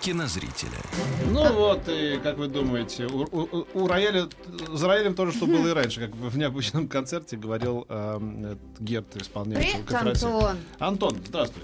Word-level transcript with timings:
кинозрителя. 0.00 0.78
Ну 1.30 1.52
вот, 1.52 1.88
и 1.88 2.18
как 2.22 2.36
вы 2.38 2.48
думаете, 2.48 3.06
у, 3.06 3.22
у- 3.22 3.66
у 3.74 3.86
рояля, 3.86 4.28
за 4.72 4.86
роялем 4.88 5.14
тоже, 5.14 5.32
что 5.32 5.46
было 5.46 5.68
и 5.68 5.72
раньше, 5.72 6.00
как 6.00 6.14
в 6.14 6.36
необычном 6.38 6.88
концерте 6.88 7.36
говорил 7.36 7.86
эм, 7.88 8.44
этот 8.44 8.58
Герт, 8.80 9.16
исполняющий 9.16 9.78
Привет. 9.86 10.22
Антон. 10.22 10.56
Антон, 10.78 11.16
здравствуй. 11.26 11.62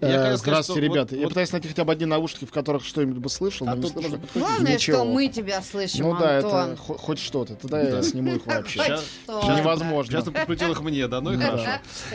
Э, 0.00 0.06
хотел 0.06 0.20
сказать, 0.22 0.40
Здравствуйте, 0.40 0.80
что 0.80 0.80
ребята. 0.94 1.00
вот- 1.10 1.12
Я 1.18 1.22
вот- 1.24 1.28
пытаюсь 1.30 1.52
найти 1.52 1.68
хотя 1.68 1.84
бы 1.84 1.92
одни 1.92 2.06
наушники, 2.06 2.44
в 2.46 2.50
которых 2.52 2.84
что-нибудь 2.84 3.18
бы 3.18 3.28
слышал, 3.28 3.68
А 3.68 3.72
но 3.74 3.76
не 3.76 3.82
тут 3.82 3.94
подходить. 3.94 4.20
Главное, 4.34 4.72
Ничего. 4.74 4.96
что 4.96 5.04
мы 5.04 5.28
тебя 5.28 5.60
слышим, 5.62 6.06
Ну 6.08 6.18
да, 6.18 6.36
Антон. 6.38 6.70
это 6.70 6.76
хо- 6.76 6.94
хоть 6.96 7.18
что-то. 7.18 7.54
Тогда 7.56 7.80
я 7.82 8.02
сниму 8.02 8.34
их 8.36 8.46
вообще. 8.46 8.78
Щас- 8.82 9.04
Невозможно. 9.28 10.12
Сейчас 10.12 10.24
ты 10.24 10.30
подкрутил 10.30 10.72
их 10.72 10.80
мне, 10.80 11.06
да, 11.06 11.20
ну 11.20 11.32
и 11.32 11.36
Да. 11.36 11.44
хорошо. 11.44 11.70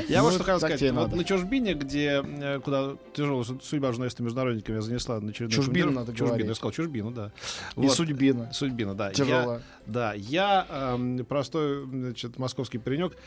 Я 0.09 0.23
вот 0.23 0.29
Ну, 0.29 0.35
что 0.35 0.43
хотел 0.43 0.59
сказать. 0.59 0.91
Вот 0.91 1.15
на 1.15 1.23
чужбине, 1.23 1.73
где, 1.75 2.23
э, 2.25 2.59
куда 2.59 2.93
тяжелая 3.13 3.45
судьба 3.61 3.91
журналиста 3.91 4.23
международниками 4.23 4.79
занесла 4.79 5.19
на 5.19 5.29
очередную 5.29 5.51
Чужбину 5.63 5.91
надо 5.91 6.11
Чужбину, 6.11 6.27
говорить. 6.29 6.47
я 6.47 6.55
сказал 6.55 6.71
чужбину, 6.71 7.11
да. 7.11 7.31
И 7.77 7.87
судьбина. 7.87 8.49
Судьбина, 8.53 8.95
да. 8.95 9.07
Я- 9.09 9.13
Тяжело. 9.13 9.59
Да, 9.85 10.13
я 10.13 10.65
эм, 10.69 11.23
простой, 11.25 11.85
значит, 11.85 12.39
московский 12.39 12.79
паренек 12.79 13.13
э, 13.13 13.17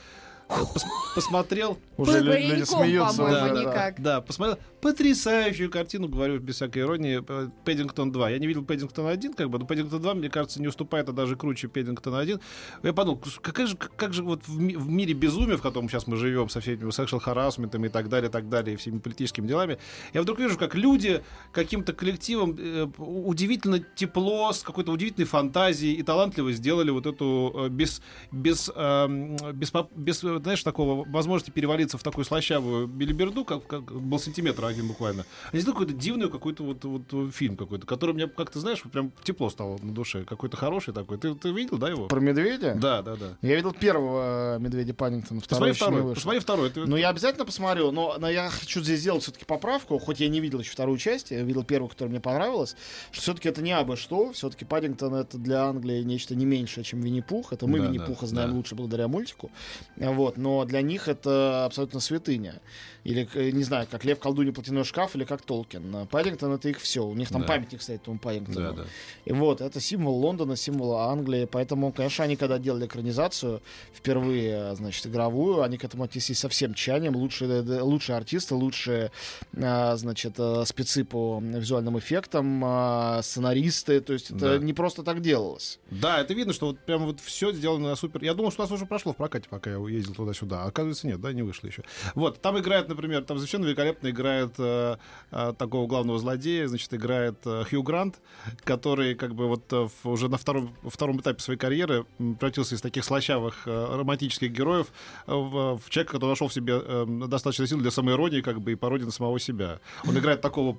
пос- 0.48 0.82
посмотрел, 1.14 1.78
Уже 1.96 2.20
лю- 2.20 2.32
люди 2.32 2.62
смеются. 2.64 3.22
да. 3.24 3.48
никак. 3.50 4.00
да, 4.00 4.20
посмотрел 4.20 4.58
потрясающую 4.80 5.70
картину, 5.70 6.08
говорю 6.08 6.38
без 6.38 6.54
всякой 6.56 6.82
иронии, 6.82 7.22
э, 7.26 7.48
Пэддингтон 7.64 8.12
2. 8.12 8.30
Я 8.30 8.38
не 8.38 8.46
видел 8.46 8.64
Пэддингтон 8.64 9.06
1, 9.06 9.34
как 9.34 9.50
бы, 9.50 9.58
но 9.58 9.66
Пэддингтон 9.66 10.00
2, 10.00 10.14
мне 10.14 10.28
кажется, 10.30 10.60
не 10.60 10.68
уступает, 10.68 11.08
а 11.08 11.12
даже 11.12 11.36
круче 11.36 11.68
Пэддингтона 11.68 12.18
1. 12.20 12.40
Я 12.82 12.92
подумал, 12.92 13.20
какая 13.42 13.66
же, 13.66 13.76
как 13.76 14.12
же 14.12 14.22
вот 14.22 14.46
в, 14.46 14.58
ми- 14.60 14.76
в 14.76 14.88
мире 14.88 15.14
безумия, 15.14 15.56
в 15.56 15.62
котором 15.62 15.88
сейчас 15.88 16.06
мы 16.06 16.16
живем, 16.16 16.48
со 16.48 16.60
всеми 16.60 16.90
секшл 16.90 17.18
харасментами 17.18 17.86
и 17.88 17.90
так 17.90 18.08
далее, 18.08 18.28
и 18.28 18.32
так 18.32 18.48
далее, 18.48 18.74
и 18.74 18.76
всеми 18.76 18.98
политическими 18.98 19.46
делами, 19.48 19.78
я 20.14 20.22
вдруг 20.22 20.38
вижу, 20.38 20.56
как 20.58 20.74
люди 20.76 21.22
каким-то 21.52 21.92
коллективом 21.92 22.56
э, 22.58 22.86
удивительно 22.98 23.80
тепло, 23.96 24.52
с 24.52 24.62
какой-то 24.62 24.92
удивительной 24.92 25.26
фантазией 25.26 25.94
и 25.94 26.02
талантливо 26.02 26.52
сделали 26.52 26.90
вот 26.90 27.06
эту 27.06 27.52
э, 27.54 27.68
без, 27.68 28.00
без, 28.30 28.70
эм, 28.74 29.36
без, 29.54 29.70
поп- 29.72 29.92
без, 29.96 30.22
э, 30.22 30.37
знаешь, 30.42 30.62
такого 30.62 31.04
возможности 31.08 31.50
перевалиться 31.50 31.98
в 31.98 32.02
такую 32.02 32.24
слащавую 32.24 32.86
билиберду, 32.86 33.44
как, 33.44 33.66
как 33.66 33.84
был 34.00 34.18
сантиметр 34.18 34.64
один 34.64 34.88
буквально. 34.88 35.24
Они 35.52 35.60
сделали 35.60 35.78
какой-то 35.78 35.92
дивный 36.00 36.30
какой-то 36.30 36.62
вот, 36.62 36.84
вот 36.84 37.34
фильм 37.34 37.56
какой-то, 37.56 37.86
который 37.86 38.14
мне 38.14 38.26
как-то, 38.26 38.60
знаешь, 38.60 38.82
прям 38.82 39.12
тепло 39.22 39.50
стало 39.50 39.78
на 39.82 39.92
душе. 39.92 40.24
Какой-то 40.24 40.56
хороший 40.56 40.92
такой. 40.94 41.18
Ты, 41.18 41.34
ты 41.34 41.50
видел, 41.50 41.78
да, 41.78 41.88
его? 41.88 42.06
Про 42.08 42.20
медведя? 42.20 42.74
Да, 42.74 43.02
да, 43.02 43.16
да. 43.16 43.36
Я 43.42 43.56
видел 43.56 43.72
первого 43.72 44.56
э, 44.56 44.58
медведя 44.60 44.94
Посмотри 44.94 45.40
второй 45.40 45.68
не 45.70 45.74
второй. 45.74 46.14
Посмотри 46.14 46.40
второй. 46.40 46.70
Ты- 46.70 46.86
Ну, 46.86 46.96
я 46.96 47.08
обязательно 47.08 47.44
посмотрю, 47.44 47.90
но, 47.90 48.16
но 48.18 48.28
я 48.28 48.50
хочу 48.50 48.82
здесь 48.82 49.00
сделать 49.00 49.22
все-таки 49.22 49.44
поправку, 49.44 49.98
хоть 49.98 50.20
я 50.20 50.28
не 50.28 50.40
видел 50.40 50.60
еще 50.60 50.72
вторую 50.72 50.98
часть, 50.98 51.30
я 51.30 51.42
видел 51.42 51.64
первую, 51.64 51.88
которая 51.88 52.10
мне 52.10 52.20
понравилась, 52.20 52.76
что 53.10 53.22
все-таки 53.22 53.48
это 53.48 53.62
не 53.62 53.72
абы 53.72 53.96
что, 53.96 54.32
все-таки 54.32 54.64
Паддингтон 54.64 55.14
это 55.14 55.38
для 55.38 55.64
Англии 55.64 56.02
нечто 56.02 56.34
не 56.34 56.44
меньшее, 56.44 56.84
чем 56.84 57.00
Винни-Пух, 57.00 57.52
это 57.52 57.66
мы 57.66 57.78
Да, 57.78 57.86
Винни-Пуха 57.86 58.22
да, 58.22 58.26
знаем 58.26 58.50
да. 58.50 58.56
лучше 58.56 58.74
благодаря 58.74 59.08
мультику, 59.08 59.50
вот, 59.96 60.27
но 60.36 60.64
для 60.64 60.82
них 60.82 61.08
это 61.08 61.64
абсолютно 61.64 62.00
святыня, 62.00 62.60
или, 63.04 63.26
не 63.52 63.62
знаю, 63.62 63.86
как 63.90 64.04
Лев 64.04 64.18
Колдунья 64.18 64.52
Платяной 64.52 64.84
шкаф, 64.84 65.16
или 65.16 65.24
как 65.24 65.40
Толкин. 65.42 66.06
Паддингтон 66.08 66.52
это 66.52 66.68
их 66.68 66.78
все, 66.80 67.06
у 67.06 67.14
них 67.14 67.30
там 67.30 67.42
Да. 67.42 67.48
памятник 67.48 67.80
стоит 67.80 68.02
этому 68.02 68.18
Паддингтону. 68.18 68.74
Да, 68.74 68.82
да. 68.82 68.88
И 69.24 69.32
вот, 69.32 69.60
это 69.62 69.80
символ 69.80 70.16
Лондона, 70.16 70.56
символ 70.56 70.96
Англии. 70.98 71.46
Поэтому, 71.50 71.90
конечно, 71.92 72.24
они 72.24 72.36
когда 72.36 72.58
делали 72.58 72.84
экранизацию, 72.86 73.62
впервые, 73.94 74.74
значит, 74.76 75.06
игровую, 75.06 75.62
они 75.62 75.78
к 75.78 75.84
этому 75.84 76.04
отнеслись 76.04 76.38
со 76.38 76.48
всем 76.48 76.74
тщанием. 76.74 77.16
Лучшие, 77.16 77.50
э, 77.62 77.80
лучшие 77.80 78.16
артисты, 78.16 78.54
лучшие, 78.54 79.10
а, 79.56 79.96
значит, 79.96 80.34
э, 80.38 80.64
спецы 80.66 81.04
по 81.04 81.40
визуальным 81.42 81.98
эффектам, 81.98 82.62
а, 82.64 83.20
сценаристы. 83.22 84.00
То 84.00 84.12
есть 84.12 84.30
это 84.30 84.58
Да. 84.58 84.64
не 84.64 84.72
просто 84.72 85.02
так 85.02 85.22
делалось. 85.22 85.78
Да, 85.90 86.20
это 86.20 86.34
видно, 86.34 86.52
что 86.52 86.66
вот 86.66 86.78
прям 86.80 87.06
вот 87.06 87.20
все 87.20 87.52
сделано 87.52 87.88
на 87.90 87.96
супер. 87.96 88.22
Я 88.22 88.34
думал, 88.34 88.50
что 88.50 88.62
у 88.62 88.64
нас 88.64 88.72
уже 88.72 88.86
прошло 88.86 89.12
в 89.12 89.16
прокате, 89.16 89.48
пока 89.48 89.70
я 89.70 89.76
ездил 89.88 90.14
туда-сюда. 90.18 90.64
А 90.64 90.66
оказывается, 90.66 91.06
нет, 91.06 91.20
да, 91.20 91.32
не 91.32 91.42
вышло 91.42 91.66
еще. 91.66 91.82
Вот, 92.14 92.40
там 92.40 92.58
играет, 92.58 92.88
например, 92.88 93.24
там 93.24 93.38
совершенно 93.38 93.64
великолепно 93.64 94.10
играет 94.10 94.54
э, 94.58 94.96
э, 95.30 95.54
такого 95.58 95.86
главного 95.86 96.18
злодея, 96.18 96.68
значит, 96.68 96.92
играет 96.92 97.36
э, 97.44 97.64
Хью 97.70 97.82
Грант, 97.82 98.20
который 98.64 99.14
как 99.14 99.34
бы 99.34 99.46
вот 99.46 99.72
э, 99.72 99.88
уже 100.04 100.28
на 100.28 100.36
втором, 100.36 100.74
втором 100.84 101.20
этапе 101.20 101.40
своей 101.40 101.58
карьеры 101.58 102.06
превратился 102.18 102.74
из 102.74 102.80
таких 102.80 103.04
слащавых 103.04 103.66
э, 103.66 103.96
романтических 103.96 104.50
героев 104.50 104.88
э, 105.26 105.32
в, 105.32 105.78
в 105.78 105.90
человека, 105.90 106.12
который 106.12 106.30
нашел 106.30 106.48
в 106.48 106.52
себе 106.52 106.80
э, 106.82 107.06
достаточно 107.26 107.66
сил 107.66 107.78
для 107.78 107.90
самоиронии, 107.90 108.40
как 108.40 108.60
бы 108.60 108.72
и 108.72 108.74
пародии 108.74 109.04
на 109.04 109.10
самого 109.10 109.38
себя. 109.38 109.80
Он 110.06 110.18
играет 110.18 110.40
такого 110.40 110.76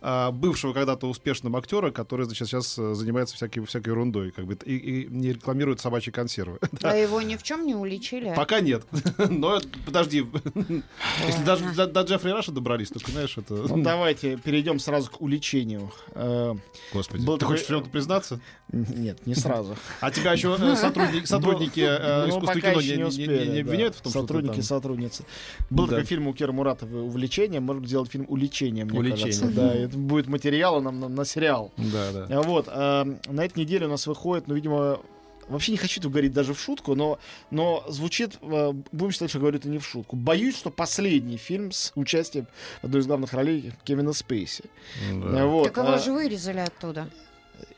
а, 0.00 0.30
бывшего 0.30 0.72
когда-то 0.72 1.08
успешного 1.08 1.58
актера, 1.58 1.90
который, 1.90 2.24
значит, 2.26 2.48
сейчас 2.48 2.78
э, 2.78 2.94
занимается 2.94 3.36
всякой, 3.36 3.64
всякой 3.64 3.88
ерундой, 3.90 4.30
как 4.30 4.46
бы, 4.46 4.58
и, 4.64 4.76
и 4.76 5.06
не 5.08 5.32
рекламирует 5.32 5.80
собачьи 5.80 6.12
консервы. 6.12 6.58
А 6.82 6.96
его 6.96 7.22
ни 7.22 7.36
в 7.36 7.42
чем 7.42 7.64
не 7.64 7.74
уличили. 7.74 8.34
Пока 8.36 8.60
нет. 8.60 8.81
Но 9.30 9.60
подожди, 9.86 10.26
если 11.26 11.44
даже 11.44 11.64
до, 11.74 11.86
до 11.86 12.02
Джеффри 12.02 12.30
Раша 12.30 12.52
добрались, 12.52 12.88
то, 12.88 12.98
знаешь, 13.10 13.36
это... 13.38 13.54
Ну, 13.54 13.82
давайте 13.82 14.36
перейдем 14.36 14.78
сразу 14.78 15.10
к 15.10 15.20
уличению. 15.20 15.90
Э, 16.14 16.54
Господи, 16.92 17.24
был 17.24 17.34
ты 17.34 17.40
такой- 17.40 17.56
хочешь 17.56 17.66
в 17.66 17.68
чем-то 17.68 17.90
признаться? 17.90 18.40
Нет, 18.72 19.26
не 19.26 19.34
сразу. 19.34 19.76
А 20.00 20.10
тебя 20.10 20.32
еще 20.32 20.56
э, 20.58 20.76
сотрудники, 20.76 21.26
сотрудники 21.26 21.80
э, 21.80 22.26
Ну, 22.26 22.30
искусства 22.30 22.60
кино 22.60 22.80
не, 22.80 22.96
не- 22.96 23.04
успели, 23.04 23.48
не 23.50 23.62
да. 23.62 23.68
обвиняют 23.68 23.94
в 23.96 24.00
том, 24.00 24.12
Сотрудники, 24.12 24.54
что 24.54 24.62
сотрудницы. 24.62 25.24
Был 25.70 25.84
Да. 25.86 25.90
такой 25.96 26.04
фильм 26.06 26.26
у 26.28 26.34
Кира 26.34 26.52
Муратова 26.52 26.98
«Увлечение». 27.02 27.60
Можно 27.60 27.86
сделать 27.86 28.10
фильм 28.10 28.26
«Уличение», 28.28 28.84
мне 28.84 28.98
«Уличение». 28.98 29.24
кажется. 29.26 29.50
Да, 29.50 29.74
это 29.74 29.96
будет 29.98 30.26
материала 30.26 30.80
нам 30.80 31.00
на, 31.00 31.08
на 31.08 31.24
сериал. 31.24 31.72
Да, 31.76 32.26
да. 32.26 32.42
Вот. 32.42 32.66
а, 32.68 33.04
на 33.28 33.44
этой 33.44 33.60
неделе 33.60 33.86
у 33.86 33.90
нас 33.90 34.06
выходит, 34.06 34.48
ну, 34.48 34.54
видимо, 34.54 35.00
Вообще 35.48 35.72
не 35.72 35.78
хочу 35.78 36.00
это 36.00 36.08
говорить 36.08 36.32
даже 36.32 36.54
в 36.54 36.60
шутку, 36.60 36.94
но, 36.94 37.18
но 37.50 37.84
звучит, 37.88 38.38
э, 38.42 38.72
будем 38.92 39.12
считать, 39.12 39.30
что 39.30 39.38
говорю 39.38 39.58
это 39.58 39.68
не 39.68 39.78
в 39.78 39.86
шутку. 39.86 40.16
Боюсь, 40.16 40.56
что 40.56 40.70
последний 40.70 41.36
фильм 41.36 41.72
с 41.72 41.92
участием 41.94 42.46
одной 42.82 43.00
из 43.00 43.06
главных 43.06 43.32
ролей 43.32 43.72
Кевина 43.84 44.12
Спейси. 44.12 44.64
Да. 45.12 45.46
Вот. 45.46 45.64
Так 45.64 45.76
его 45.76 45.94
а, 45.94 45.98
же 45.98 46.12
вырезали 46.12 46.60
оттуда. 46.60 47.08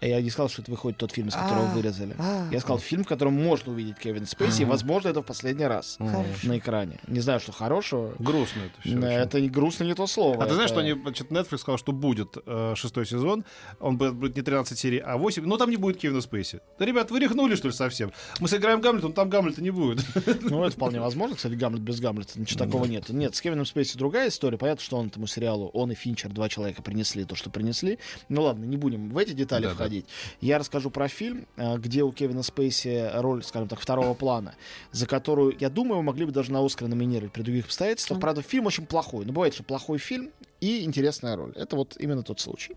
Я 0.09 0.21
не 0.21 0.31
сказал, 0.31 0.49
что 0.49 0.63
это 0.63 0.71
выходит 0.71 0.99
тот 0.99 1.13
фильм, 1.13 1.29
из 1.29 1.35
которого 1.35 1.71
А. 1.71 1.75
вырезали. 1.75 2.15
А. 2.19 2.49
Я 2.51 2.61
сказал, 2.61 2.79
фильм, 2.79 3.05
в 3.05 3.09
котором 3.09 3.35
можно 3.35 3.73
увидеть 3.73 3.99
Кевин 3.99 4.27
Спейси, 4.27 4.63
и, 4.63 4.65
возможно, 4.65 5.09
это 5.09 5.23
в 5.23 5.25
последний 5.25 5.67
раз 5.67 5.99
на 6.43 6.59
экране. 6.59 6.99
Не 7.07 7.21
знаю, 7.21 7.41
что 7.41 7.53
хорошего. 7.53 8.15
Грустно 8.19 8.63
это 8.63 8.81
все. 8.81 8.99
Это 8.99 9.41
не 9.41 9.49
грустно, 9.49 9.85
не 9.85 9.95
то 9.95 10.07
слово. 10.07 10.43
А 10.43 10.47
ты 10.47 10.55
знаешь, 10.55 10.71
что 10.71 10.81
они, 10.81 10.93
значит, 10.93 11.31
Netflix 11.31 11.59
сказал, 11.59 11.79
что 11.79 11.93
будет 11.93 12.37
э, 12.47 12.75
шестой 12.77 13.07
сезон, 13.07 13.45
он 13.81 13.97
будет, 13.97 14.37
не 14.37 14.43
13 14.43 14.79
серий, 14.79 14.99
а 14.99 15.17
8, 15.17 15.45
но 15.45 15.57
там 15.57 15.71
не 15.71 15.77
будет 15.77 15.99
Кевина 15.99 16.21
Спейси. 16.21 16.61
Да, 16.79 16.85
ребят, 16.85 17.11
вы 17.11 17.21
рехнули, 17.21 17.55
что 17.55 17.69
ли, 17.69 17.75
совсем? 17.75 18.13
Мы 18.41 18.49
сыграем 18.49 18.81
Гамлета, 18.81 19.09
но 19.09 19.13
там 19.15 19.29
Гамлета 19.31 19.63
не 19.63 19.71
будет. 19.71 20.05
Ну, 20.45 20.63
это 20.63 20.77
вполне 20.77 21.01
возможно, 21.01 21.37
кстати, 21.37 21.55
Гамлет 21.55 21.81
без 21.81 22.01
Гамлета. 22.01 22.39
Ничего 22.39 22.65
такого 22.65 22.85
нет. 22.85 23.09
Нет, 23.09 23.35
с 23.35 23.41
Кевином 23.41 23.65
Спейси 23.67 23.97
другая 23.97 24.29
история. 24.29 24.59
Понятно, 24.59 24.85
что 24.85 24.97
он 24.99 25.07
этому 25.07 25.27
сериалу, 25.27 25.69
он 25.73 25.91
и 25.91 25.95
Финчер, 25.95 26.31
два 26.31 26.49
человека 26.49 26.83
принесли 26.83 27.25
то, 27.25 27.35
что 27.35 27.51
принесли. 27.51 27.99
Ну 28.29 28.43
ладно, 28.43 28.65
не 28.65 28.77
будем 28.77 29.11
в 29.11 29.19
эти 29.19 29.33
детали 29.33 29.65
Да-да. 29.65 29.77
Входить. 29.95 30.07
Я 30.41 30.59
расскажу 30.59 30.91
про 30.91 31.09
фильм, 31.09 31.47
э, 31.57 31.77
где 31.79 32.03
у 32.03 32.13
Кевина 32.13 32.43
Спейси 32.43 33.11
роль, 33.15 33.43
скажем 33.43 33.69
так, 33.69 33.81
второго 33.81 34.15
плана, 34.15 34.55
за 34.93 35.07
которую, 35.07 35.57
я 35.59 35.71
думаю, 35.71 36.03
могли 36.03 36.25
бы 36.25 36.33
даже 36.33 36.53
на 36.53 36.65
Оскар 36.65 36.89
номинировать 36.89 37.33
при 37.33 37.43
других 37.43 37.67
обстоятельствах. 37.67 38.21
Правда, 38.21 38.43
фильм 38.43 38.67
очень 38.67 38.87
плохой. 38.87 39.25
Но 39.25 39.33
бывает, 39.33 39.55
что 39.55 39.63
плохой 39.63 39.99
фильм 39.99 40.31
и 40.61 40.85
интересная 40.85 41.37
роль. 41.37 41.53
Это 41.57 41.77
вот 41.77 41.97
именно 41.99 42.23
тот 42.23 42.41
случай. 42.41 42.75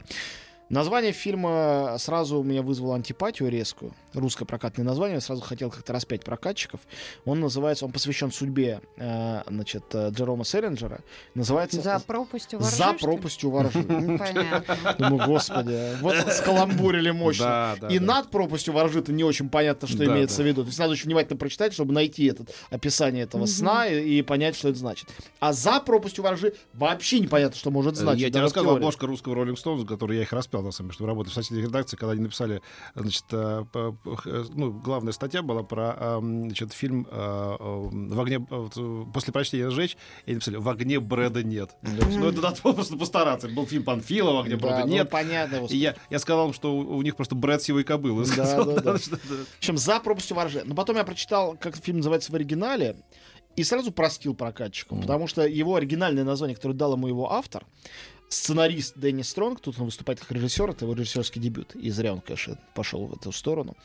Название 0.70 1.14
фильма 1.14 1.96
сразу 1.98 2.40
у 2.40 2.44
меня 2.44 2.62
вызвало 2.62 2.96
антипатию 2.96 3.50
резкую. 3.50 3.94
Русское 4.14 4.44
прокатное 4.44 4.86
название. 4.86 5.16
Я 5.16 5.22
сразу 5.22 5.42
хотел 5.42 5.72
как-то 5.72 5.94
распять 5.94 6.26
прокатчиков. 6.26 6.82
Он 7.24 7.40
называется, 7.40 7.86
он 7.86 7.94
посвящен 7.94 8.32
судьбе 8.32 8.82
э, 8.98 9.44
значит, 9.48 9.84
э, 9.94 10.10
Джерома 10.10 10.44
Селлинджера. 10.44 11.00
Называется 11.36 11.82
За 11.82 12.00
пропастью 12.00 12.60
воржи, 12.60 12.76
«За 12.76 12.94
пропастью 12.94 13.50
воржи». 13.50 13.82
Понятно. 13.82 14.96
Думаю, 14.98 15.28
господи, 15.28 15.96
вот 16.02 16.16
скаламбурили 16.34 17.12
мощно. 17.12 17.78
И 17.90 18.00
над 18.00 18.30
пропастью 18.30 18.74
воржи-то 18.74 19.14
не 19.14 19.24
очень 19.24 19.50
понятно, 19.50 19.88
что 19.88 20.04
имеется 20.04 20.44
в 20.44 20.46
виду. 20.46 20.64
То 20.64 20.68
есть 20.68 20.80
надо 20.80 20.92
очень 20.92 21.06
внимательно 21.06 21.38
прочитать, 21.38 21.72
чтобы 21.72 21.94
найти 21.94 22.26
это 22.26 22.46
описание 22.72 23.24
этого 23.24 23.46
сна 23.46 23.88
и, 23.88 24.22
понять, 24.22 24.58
что 24.58 24.70
это 24.70 24.80
значит. 24.80 25.08
А 25.40 25.54
за 25.54 25.80
пропастью 25.80 26.26
воржи 26.26 26.54
вообще 26.74 27.20
непонятно, 27.20 27.58
что 27.58 27.72
может 27.72 27.96
значить. 27.96 28.22
Я 28.22 28.30
тебе 28.30 28.42
рассказывал 28.42 28.76
обложка 28.76 29.08
русского 29.08 29.36
Rolling 29.36 29.56
Stones, 29.56 29.86
который 29.86 30.18
я 30.18 30.24
их 30.24 30.34
распел 30.34 30.57
рассказал, 30.58 30.64
на 30.64 30.72
самом 30.72 30.90
деле, 30.90 30.96
что 30.96 31.06
работаю 31.06 31.32
в 31.32 31.36
соседней 31.36 31.62
редакции, 31.64 31.98
когда 31.98 32.12
они 32.14 32.22
написали, 32.22 32.62
значит, 32.96 33.26
э, 33.32 33.64
х- 33.74 34.46
ну, 34.54 34.72
главная 34.72 35.14
статья 35.14 35.42
была 35.42 35.64
про, 35.64 35.96
э, 35.98 36.20
значит, 36.22 36.74
фильм 36.74 37.08
э, 37.10 37.16
э, 37.60 37.88
«В 37.92 38.20
огне...» 38.22 38.46
э, 38.50 39.04
После 39.14 39.34
прочтения 39.34 39.70
«Сжечь» 39.70 39.98
и 40.26 40.34
написали 40.34 40.58
«В 40.58 40.68
огне 40.70 41.00
Брэда 41.00 41.44
нет». 41.44 41.72
Ну, 41.82 42.28
это 42.28 42.42
надо 42.42 42.62
просто 42.62 42.98
постараться. 42.98 43.48
Был 43.48 43.66
фильм 43.66 43.84
Панфилова, 43.84 44.44
где 44.44 44.56
Да, 44.56 44.62
Брэда 44.68 44.82
ну, 44.86 44.94
нет. 44.94 45.10
понятно. 45.10 45.66
И 45.70 45.78
я, 45.78 45.96
я 46.10 46.20
сказал 46.20 46.48
им, 46.48 46.54
что 46.54 46.76
у, 46.76 47.02
них 47.02 47.16
просто 47.16 47.36
Брэд 47.36 47.62
сивой 47.62 47.84
кобылы. 47.84 48.26
Да, 48.26 48.32
сказал, 48.32 48.66
да, 48.66 48.82
да. 48.82 48.94
да. 48.94 48.98
В 48.98 49.58
общем, 49.60 49.78
за 49.78 50.00
пропастью 50.00 50.36
воржи. 50.36 50.64
Но 50.66 50.76
потом 50.76 50.96
я 50.98 51.04
прочитал, 51.04 51.56
как 51.60 51.78
фильм 51.78 51.98
называется 51.98 52.32
в 52.32 52.36
оригинале, 52.36 52.98
и 53.56 53.64
сразу 53.64 53.92
простил 53.92 54.36
прокатчику, 54.36 54.96
потому 54.98 55.26
что 55.28 55.46
его 55.48 55.76
оригинальное 55.76 56.24
название, 56.24 56.56
которое 56.56 56.76
дал 56.76 56.94
ему 56.94 57.08
его 57.08 57.32
автор, 57.34 57.66
сценарист 58.30 58.98
Дэнни 58.98 59.22
Стронг, 59.22 59.60
тут 59.60 59.80
он 59.80 59.86
выступает 59.86 60.20
как 60.20 60.32
режиссер, 60.32 60.70
это 60.70 60.86
его 60.86 60.94
режиссерский 60.94 61.42
дебют, 61.42 61.76
и 61.76 61.90
зря 61.90 62.14
он, 62.14 62.22
конечно, 62.22 62.60
пошел 62.74 63.06
в 63.08 63.14
эту 63.14 63.32
сторону. 63.32 63.76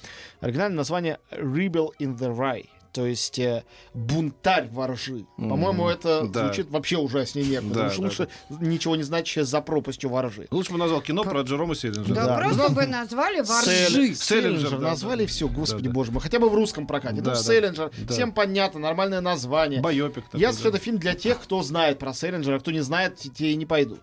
Оригинальное 0.41 0.79
название 0.79 1.21
Rebel 1.31 1.91
in 2.01 2.17
the 2.17 2.37
Rye, 2.37 2.69
то 2.93 3.07
есть 3.07 3.39
э, 3.39 3.65
бунтарь 3.95 4.69
воржи. 4.69 5.25
По-моему, 5.37 5.89
это 5.89 6.27
Да. 6.29 6.45
звучит 6.45 6.71
вообще 6.71 6.99
ужаснее 6.99 7.47
некуда. 7.47 7.75
Да, 7.75 7.87
Уж 7.87 7.97
да, 7.97 8.03
лучше 8.03 8.29
ничего 8.61 8.97
не 8.97 9.03
значащее 9.03 9.45
за 9.45 9.61
пропастью 9.63 10.11
воржи. 10.11 10.47
Лучше 10.51 10.73
бы 10.73 10.79
назвал 10.79 11.01
кино 11.01 11.25
про 11.25 11.41
Джерома 11.43 11.75
Селлинджера. 11.75 12.15
Да, 12.15 12.27
Да. 12.27 12.37
просто 12.39 12.69
Ну, 12.69 12.75
бы 12.75 12.87
назвали 12.87 13.39
Сель- 13.43 13.47
во 13.47 13.66
ржи. 13.66 14.15
Сэлинджер, 14.15 14.71
да, 14.73 14.79
назвали 14.79 15.23
да. 15.25 15.29
все, 15.29 15.49
господи 15.49 15.85
Да, 15.85 15.89
да. 15.91 15.95
боже 15.95 16.13
мой, 16.13 16.21
хотя 16.21 16.39
бы 16.39 16.49
в 16.51 16.55
русском 16.55 16.87
прокате. 16.87 17.23
Да, 17.23 17.31
ну, 17.31 17.37
да. 17.37 17.43
Сэлинджер, 17.43 17.91
Да. 18.07 18.13
всем 18.13 18.33
понятно, 18.33 18.79
нормальное 18.81 19.21
название. 19.21 19.81
Байопик. 19.81 20.25
такой, 20.27 20.41
Ясно, 20.41 20.61
что 20.61 20.71
да. 20.71 20.77
это 20.77 20.85
фильм 20.85 20.99
для 20.99 21.15
тех, 21.15 21.41
кто 21.41 21.63
знает 21.63 21.99
про 21.99 22.13
Сэлинджера, 22.13 22.57
а 22.57 22.61
кто 22.61 22.71
не 22.71 22.81
знает, 22.81 23.17
те- 23.19 23.53
и 23.53 23.57
не 23.57 23.67
пойдут. 23.67 24.01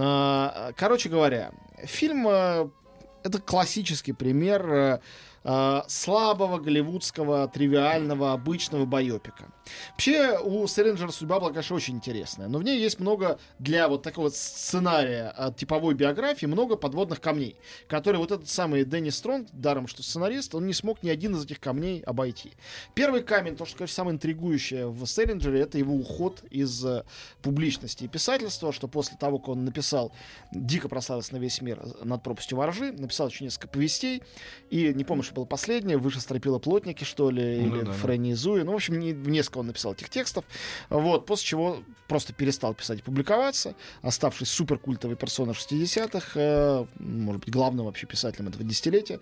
А, 0.00 0.72
Короче 0.76 1.08
говоря, 1.08 1.52
фильм 1.84 2.26
э, 2.28 2.68
это 3.22 3.40
классический 3.40 4.12
пример 4.12 5.00
э, 5.46 5.82
слабого 5.88 6.58
голливудского, 6.58 7.48
тривиального, 7.48 8.32
обычного 8.32 8.84
байопика. 8.84 9.44
Вообще, 9.92 10.38
у 10.38 10.66
Сэлинджера 10.66 11.10
судьба 11.10 11.40
была, 11.40 11.50
конечно, 11.50 11.76
очень 11.76 11.96
интересная, 11.96 12.48
но 12.48 12.58
в 12.58 12.62
ней 12.62 12.80
есть 12.80 13.00
много 13.00 13.38
для 13.58 13.88
вот 13.88 14.02
такого 14.02 14.28
сценария 14.30 15.34
э, 15.36 15.50
типовой 15.56 15.94
биографии, 15.94 16.46
много 16.46 16.76
подводных 16.76 17.20
камней, 17.20 17.56
которые 17.88 18.20
вот 18.20 18.32
этот 18.32 18.48
самый 18.48 18.84
Дэнни 18.84 19.10
Стронг, 19.10 19.48
даром 19.52 19.86
что 19.86 20.02
сценарист, 20.02 20.54
он 20.54 20.66
не 20.66 20.72
смог 20.72 21.02
ни 21.02 21.08
один 21.08 21.34
из 21.34 21.44
этих 21.44 21.60
камней 21.60 22.00
обойти. 22.00 22.52
Первый 22.94 23.22
камень, 23.22 23.56
то, 23.56 23.64
что, 23.64 23.78
конечно, 23.78 23.94
самое 23.94 24.14
интригующее 24.16 24.88
в 24.88 25.06
Селлинджере, 25.06 25.60
это 25.60 25.78
его 25.78 25.94
уход 25.94 26.42
из 26.50 26.84
э, 26.84 27.04
публичности 27.42 28.04
и 28.04 28.08
писательства, 28.08 28.72
что 28.72 28.88
после 28.88 29.16
того, 29.16 29.38
как 29.38 29.48
он 29.48 29.64
написал, 29.64 30.12
дико 30.52 30.88
прославился 30.88 31.34
на 31.34 31.38
весь 31.38 31.60
мир 31.60 31.80
э, 31.82 32.04
над 32.04 32.22
пропастью 32.22 32.58
воржи, 32.58 32.92
написал 32.92 33.28
еще 33.28 33.44
несколько 33.44 33.68
повестей, 33.68 34.22
и 34.70 34.92
не 34.94 35.04
помню, 35.04 35.22
что 35.22 35.34
было 35.34 35.44
последнее, 35.44 35.98
выше 35.98 36.20
стропила 36.20 36.58
плотники, 36.58 37.04
что 37.04 37.30
ли, 37.30 37.60
Ну 37.60 37.76
или 37.76 37.84
да, 37.84 37.86
да. 37.86 37.92
Фрэнни 37.92 38.30
и 38.30 38.34
Зуи. 38.34 38.62
Ну, 38.62 38.72
в 38.72 38.76
общем, 38.76 38.98
не, 38.98 39.12
несколько 39.12 39.55
он 39.60 39.66
написал 39.66 39.92
этих 39.92 40.08
текстов. 40.08 40.44
Вот, 40.90 41.26
после 41.26 41.46
чего 41.46 41.78
просто 42.08 42.32
перестал 42.32 42.74
писать 42.74 43.00
и 43.00 43.02
публиковаться, 43.02 43.74
оставшись 44.02 44.48
суперкультовой 44.48 45.16
персоной 45.16 45.54
60-х, 45.54 46.30
э, 46.34 46.84
может 46.98 47.44
быть, 47.44 47.52
главным 47.52 47.86
вообще 47.86 48.06
писателем 48.06 48.48
этого 48.48 48.64
десятилетия. 48.64 49.20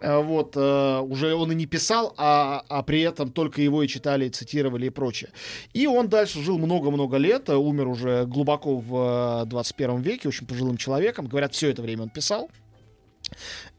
Э, 0.00 0.18
вот, 0.20 0.56
э, 0.56 0.98
уже 1.00 1.34
он 1.34 1.52
и 1.52 1.54
не 1.54 1.66
писал, 1.66 2.14
а, 2.16 2.64
а 2.68 2.82
при 2.82 3.02
этом 3.02 3.30
только 3.30 3.62
его 3.62 3.82
и 3.82 3.88
читали, 3.88 4.26
и 4.26 4.30
цитировали 4.30 4.86
и 4.86 4.90
прочее. 4.90 5.30
И 5.72 5.86
он 5.86 6.08
дальше 6.08 6.40
жил 6.42 6.58
много-много 6.58 7.16
лет, 7.16 7.48
умер 7.48 7.88
уже 7.88 8.26
глубоко 8.26 8.76
в 8.76 9.42
э, 9.44 9.46
21 9.46 10.00
веке, 10.00 10.28
очень 10.28 10.46
пожилым 10.46 10.76
человеком. 10.76 11.26
Говорят, 11.26 11.54
все 11.54 11.70
это 11.70 11.82
время 11.82 12.02
он 12.04 12.10
писал. 12.10 12.50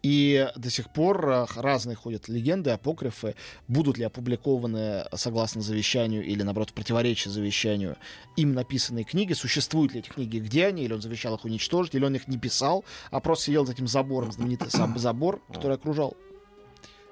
И 0.03 0.49
до 0.55 0.69
сих 0.69 0.91
пор 0.91 1.29
э, 1.29 1.45
разные 1.55 1.95
ходят 1.95 2.27
легенды, 2.27 2.71
апокрифы, 2.71 3.35
будут 3.67 3.97
ли 3.97 4.05
опубликованы 4.05 5.05
согласно 5.13 5.61
завещанию 5.61 6.23
или, 6.23 6.43
наоборот, 6.43 6.71
в 6.71 6.73
противоречие 6.73 7.31
завещанию 7.31 7.97
им 8.35 8.53
написанные 8.53 9.03
книги, 9.05 9.33
существуют 9.33 9.93
ли 9.93 9.99
эти 9.99 10.09
книги, 10.09 10.39
где 10.39 10.67
они, 10.67 10.83
или 10.83 10.93
он 10.93 11.01
завещал 11.01 11.35
их 11.35 11.45
уничтожить, 11.45 11.95
или 11.95 12.05
он 12.05 12.15
их 12.15 12.27
не 12.27 12.37
писал, 12.37 12.85
а 13.11 13.19
просто 13.19 13.45
сидел 13.45 13.65
за 13.65 13.73
этим 13.73 13.87
забором, 13.87 14.31
знаменитый 14.31 14.69
сам 14.69 14.97
забор, 14.97 15.41
который 15.51 15.75
окружал. 15.75 16.15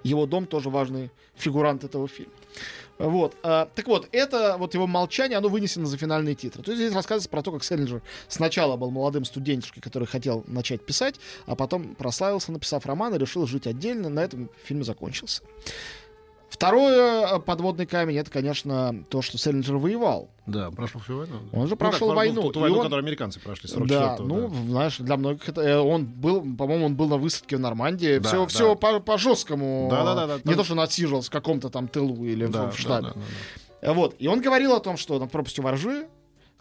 Его 0.03 0.25
дом, 0.25 0.45
тоже 0.45 0.69
важный 0.69 1.11
фигурант 1.35 1.83
этого 1.83 2.07
фильма. 2.07 2.33
Вот. 2.97 3.35
а, 3.43 3.67
так 3.73 3.87
вот, 3.87 4.07
это 4.11 4.57
вот 4.57 4.73
его 4.73 4.87
молчание, 4.87 5.37
оно 5.37 5.49
вынесено 5.49 5.85
за 5.85 5.97
финальные 5.97 6.35
титры. 6.35 6.63
То 6.63 6.71
есть 6.71 6.83
здесь 6.83 6.93
рассказывается 6.93 7.29
про 7.29 7.41
то, 7.41 7.51
как 7.51 7.63
Селлинджер 7.63 8.01
сначала 8.27 8.77
был 8.77 8.91
молодым 8.91 9.25
студентишкой, 9.25 9.81
который 9.81 10.07
хотел 10.07 10.43
начать 10.47 10.85
писать, 10.85 11.15
а 11.45 11.55
потом 11.55 11.95
прославился, 11.95 12.51
написав 12.51 12.85
роман, 12.85 13.15
и 13.15 13.17
решил 13.17 13.47
жить 13.47 13.67
отдельно. 13.67 14.09
На 14.09 14.21
этом 14.21 14.49
фильм 14.63 14.83
закончился. 14.83 15.41
Второе 16.53 17.25
э, 17.35 17.39
подводный 17.39 17.87
камень, 17.87 18.15
это, 18.17 18.29
конечно, 18.29 19.03
то, 19.09 19.23
что 19.23 19.39
Селлинджер 19.39 19.77
воевал. 19.77 20.29
Да, 20.45 20.69
прошел 20.69 21.01
всю 21.01 21.17
войну. 21.17 21.35
Он 21.51 21.63
же 21.65 21.71
Ну, 21.71 21.77
прошел 21.77 22.09
так, 22.09 22.15
войну, 22.17 22.51
Ту, 22.51 22.59
войну, 22.59 22.77
он- 22.77 22.83
которую 22.83 23.03
американцы 23.03 23.39
прошли, 23.39 23.67
с 23.67 23.71
Да, 23.73 24.15
44-го, 24.17 24.23
ну, 24.23 24.47
да. 24.49 24.55
знаешь, 24.69 24.97
для 24.99 25.17
многих 25.17 25.49
это 25.49 25.61
э, 25.61 25.79
он 25.79 26.05
был, 26.05 26.41
по-моему, 26.55 26.85
он 26.85 26.95
был 26.95 27.07
на 27.07 27.17
высадке 27.17 27.57
в 27.57 27.59
Нормандии. 27.59 28.19
Да, 28.19 28.29
все, 28.29 28.41
да. 28.41 28.47
все 28.47 28.75
по, 28.75 28.99
по 28.99 29.17
жесткому. 29.17 29.87
Да-да-да-да, 29.89 30.35
Не 30.35 30.41
там- 30.43 30.55
то, 30.55 30.63
что 30.63 30.73
он 30.73 30.81
отсиживался 30.81 31.29
в 31.29 31.33
каком-то 31.33 31.69
там 31.71 31.87
тылу 31.87 32.23
или 32.23 32.45
в- 32.45 32.51
Да, 32.51 32.67
в 32.67 32.71
да, 32.71 32.77
штабе. 32.77 33.07
да, 33.07 33.13
да, 33.15 33.19
да. 33.81 33.93
Вот. 33.93 34.15
И 34.19 34.27
он 34.27 34.39
говорил 34.41 34.73
о 34.75 34.79
том, 34.79 34.95
что 34.95 35.17
над 35.19 35.31
пропастью 35.31 35.63
воржи, 35.63 36.07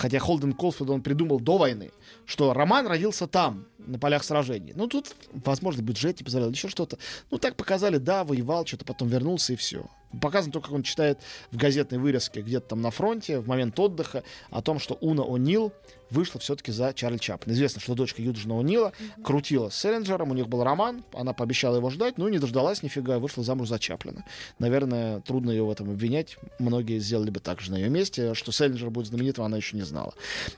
хотя 0.02 0.18
Холден 0.18 0.52
Колфилд 0.52 0.90
он 0.90 1.00
придумал 1.00 1.38
до 1.38 1.58
войны, 1.58 1.92
что 2.26 2.52
роман 2.52 2.88
родился 2.88 3.28
там, 3.28 3.66
на 3.78 4.00
полях 4.00 4.24
сражений. 4.24 4.72
Ну, 4.74 4.88
тут, 4.88 5.14
возможно, 5.32 5.80
бюджет 5.80 6.18
не 6.18 6.24
позволял, 6.24 6.50
еще 6.50 6.68
что-то. 6.68 6.98
Ну, 7.30 7.38
так 7.38 7.54
показали, 7.54 7.98
да, 7.98 8.24
воевал, 8.24 8.66
что-то 8.66 8.84
потом 8.84 9.06
вернулся 9.06 9.52
и 9.52 9.56
все. 9.56 9.86
Показано 10.20 10.52
только, 10.52 10.68
как 10.68 10.76
он 10.76 10.82
читает 10.82 11.20
в 11.50 11.56
газетной 11.56 11.98
вырезке 11.98 12.42
где-то 12.42 12.68
там 12.68 12.82
на 12.82 12.90
фронте, 12.90 13.38
в 13.38 13.48
момент 13.48 13.78
отдыха, 13.78 14.22
о 14.50 14.62
том, 14.62 14.78
что 14.78 14.96
Уна 15.00 15.22
О'Нил 15.22 15.72
вышла 16.10 16.40
все-таки 16.40 16.72
за 16.72 16.92
Чарли 16.92 17.18
Чаплина. 17.18 17.54
Известно, 17.54 17.80
что 17.80 17.94
дочка 17.94 18.20
Юджина 18.20 18.52
О'Нила 18.52 18.92
крутила 19.24 19.70
с 19.70 19.76
Селлинджером, 19.76 20.30
у 20.30 20.34
них 20.34 20.48
был 20.48 20.62
роман, 20.62 21.04
она 21.12 21.32
пообещала 21.32 21.76
его 21.76 21.90
ждать, 21.90 22.18
но 22.18 22.28
не 22.28 22.38
дождалась 22.38 22.82
нифига, 22.82 23.16
и 23.16 23.18
вышла 23.18 23.42
замуж 23.42 23.68
за 23.68 23.78
Чаплина. 23.78 24.24
Наверное, 24.58 25.20
трудно 25.20 25.50
ее 25.50 25.64
в 25.64 25.70
этом 25.70 25.90
обвинять. 25.90 26.36
Многие 26.58 26.98
сделали 26.98 27.30
бы 27.30 27.40
так 27.40 27.60
же 27.60 27.72
на 27.72 27.76
ее 27.76 27.88
месте. 27.88 28.34
Что 28.34 28.52
Селлинджер 28.52 28.90
будет 28.90 29.06
знаменитым, 29.06 29.44
она 29.44 29.56
еще 29.56 29.76
не 29.76 29.82
знала. 29.82 30.14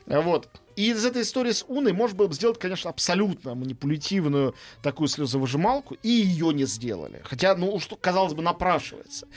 А 0.07 0.21
Вот. 0.21 0.49
И 0.75 0.91
из 0.91 1.05
этой 1.05 1.21
истории 1.21 1.51
с 1.51 1.63
Уной 1.67 1.93
можно 1.93 2.17
было 2.17 2.27
бы 2.27 2.33
сделать, 2.33 2.59
конечно, 2.59 2.89
абсолютно 2.89 3.55
манипулятивную 3.55 4.55
такую 4.83 5.07
слезовыжималку, 5.07 5.95
и 6.03 6.09
ее 6.09 6.53
не 6.53 6.65
сделали. 6.65 7.21
Хотя, 7.23 7.55
ну, 7.55 7.79
что, 7.79 7.95
казалось 7.95 8.33
бы, 8.33 8.41
напрашивается. 8.41 9.27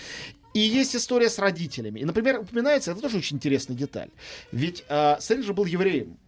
И 0.55 0.61
есть 0.61 0.97
история 0.97 1.29
с 1.29 1.39
родителями. 1.39 2.01
И, 2.01 2.05
например, 2.05 2.41
упоминается, 2.41 2.91
это 2.91 3.01
тоже 3.01 3.19
очень 3.19 3.37
интересная 3.37 3.77
деталь. 3.77 4.11
Ведь 4.51 4.85
э, 4.89 5.17
Селлинджер 5.21 5.55
был 5.55 5.67
евреем. 5.67 6.19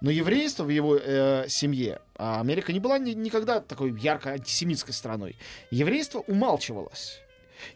Но 0.00 0.10
еврейство 0.10 0.64
в 0.64 0.68
его 0.68 0.96
э, 0.96 1.46
семье, 1.48 2.00
а 2.16 2.40
Америка 2.40 2.72
не 2.72 2.80
была 2.80 2.98
ни- 2.98 3.12
никогда 3.12 3.60
такой 3.60 3.98
ярко 3.98 4.30
антисемитской 4.30 4.92
страной, 4.92 5.36
еврейство 5.70 6.20
умалчивалось. 6.20 7.20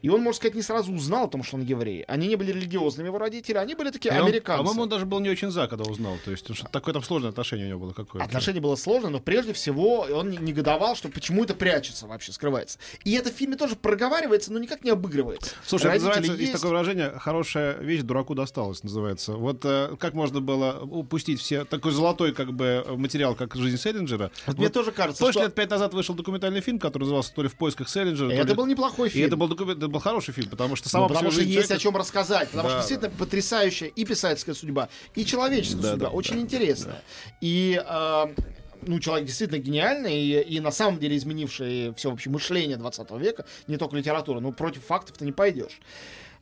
И 0.02 0.08
он, 0.08 0.20
можно 0.22 0.36
сказать, 0.36 0.54
не 0.54 0.62
сразу 0.62 0.92
узнал 0.92 1.24
о 1.24 1.28
том, 1.28 1.42
что 1.42 1.56
он 1.56 1.62
еврей. 1.62 2.02
Они 2.08 2.28
не 2.28 2.36
были 2.36 2.52
религиозными 2.52 3.08
его 3.08 3.18
родители, 3.18 3.56
они 3.56 3.74
были 3.74 3.90
такие 3.90 4.14
И 4.14 4.18
он, 4.18 4.26
американцы. 4.26 4.58
По-моему, 4.62 4.82
он 4.82 4.88
даже 4.88 5.06
был 5.06 5.20
не 5.20 5.30
очень 5.30 5.50
за, 5.50 5.66
когда 5.66 5.84
узнал. 5.90 6.16
То 6.24 6.30
есть, 6.30 6.44
что 6.54 6.66
такое 6.68 6.94
там 6.94 7.02
сложное 7.02 7.30
отношение 7.30 7.66
у 7.66 7.68
него 7.70 7.80
было 7.80 7.92
какое-то. 7.92 8.24
Отношение 8.26 8.60
было 8.62 8.76
сложно, 8.76 9.10
но 9.10 9.20
прежде 9.20 9.52
всего 9.52 10.00
он 10.10 10.30
не- 10.30 10.38
негодовал, 10.38 10.96
что 10.96 11.08
почему 11.08 11.44
это 11.44 11.54
прячется 11.54 12.06
вообще, 12.06 12.32
скрывается. 12.32 12.78
И 13.04 13.12
это 13.12 13.30
в 13.30 13.34
фильме 13.34 13.56
тоже 13.56 13.76
проговаривается, 13.76 14.52
но 14.52 14.58
никак 14.58 14.84
не 14.84 14.90
обыгрывается. 14.90 15.52
Слушай, 15.66 15.84
это 15.84 15.88
Родители 15.90 16.06
называется, 16.08 16.32
есть 16.32 16.40
есть. 16.40 16.52
такое 16.52 16.70
выражение, 16.70 17.10
хорошая 17.18 17.78
вещь 17.78 18.02
дураку 18.02 18.34
досталась, 18.34 18.82
называется. 18.82 19.32
Вот 19.32 19.64
э, 19.64 19.96
как 19.98 20.14
можно 20.14 20.40
было 20.40 20.80
упустить 20.82 21.40
все 21.40 21.64
такой 21.64 21.92
золотой 21.92 22.32
как 22.32 22.52
бы 22.52 22.84
материал, 22.96 23.34
как 23.34 23.54
жизнь 23.54 23.76
Селлинджера. 23.78 24.30
Вот 24.46 24.58
мне 24.58 24.68
тоже 24.68 24.92
кажется, 24.92 25.20
Точно 25.24 25.40
что 25.40 25.46
лет 25.46 25.54
пять 25.54 25.70
назад 25.70 25.94
вышел 25.94 26.14
документальный 26.14 26.60
фильм, 26.60 26.78
который 26.78 27.02
назывался 27.04 27.32
то 27.34 27.42
ли 27.42 27.48
в 27.48 27.54
поисках 27.56 27.88
Селлинджера. 27.88 28.28
то 28.28 28.34
это 28.34 28.48
ли- 28.48 28.54
был 28.54 28.66
неплохой 28.66 29.08
И 29.08 29.12
фильм. 29.12 29.26
это 29.26 29.36
был, 29.36 29.48
документ, 29.48 29.73
это 29.76 29.88
был 29.88 30.00
хороший 30.00 30.32
фильм, 30.32 30.48
потому 30.50 30.76
что 30.76 30.86
Ну, 30.86 30.90
сама 30.90 31.08
по 31.08 31.14
потому 31.14 31.30
что 31.30 31.42
есть 31.42 31.52
о 31.52 31.62
человека- 31.62 31.82
чем 31.82 31.96
рассказать. 31.96 32.48
Потому 32.50 32.68
Да, 32.68 32.80
что 32.80 32.88
действительно 32.88 33.18
потрясающая 33.18 33.88
и 33.88 34.04
писательская 34.04 34.54
судьба, 34.54 34.88
и 35.14 35.24
человеческая 35.24 35.82
Да, 35.82 35.90
судьба. 35.92 36.06
да, 36.08 36.12
очень 36.12 36.34
да, 36.36 36.40
интересная. 36.40 37.02
И 37.40 37.82
э, 37.84 38.26
ну, 38.82 39.00
человек 39.00 39.26
действительно 39.26 39.58
гениальный 39.58 40.18
и, 40.20 40.40
и 40.56 40.60
на 40.60 40.70
самом 40.70 40.98
деле 40.98 41.16
изменивший 41.16 41.94
все 41.94 42.10
вообще 42.10 42.30
мышление 42.30 42.76
20 42.76 43.10
века, 43.12 43.44
не 43.66 43.76
только 43.76 43.96
литература. 43.96 44.40
Ну, 44.40 44.52
против 44.52 44.84
фактов 44.84 45.16
ты 45.18 45.24
не 45.24 45.32
пойдешь. 45.32 45.80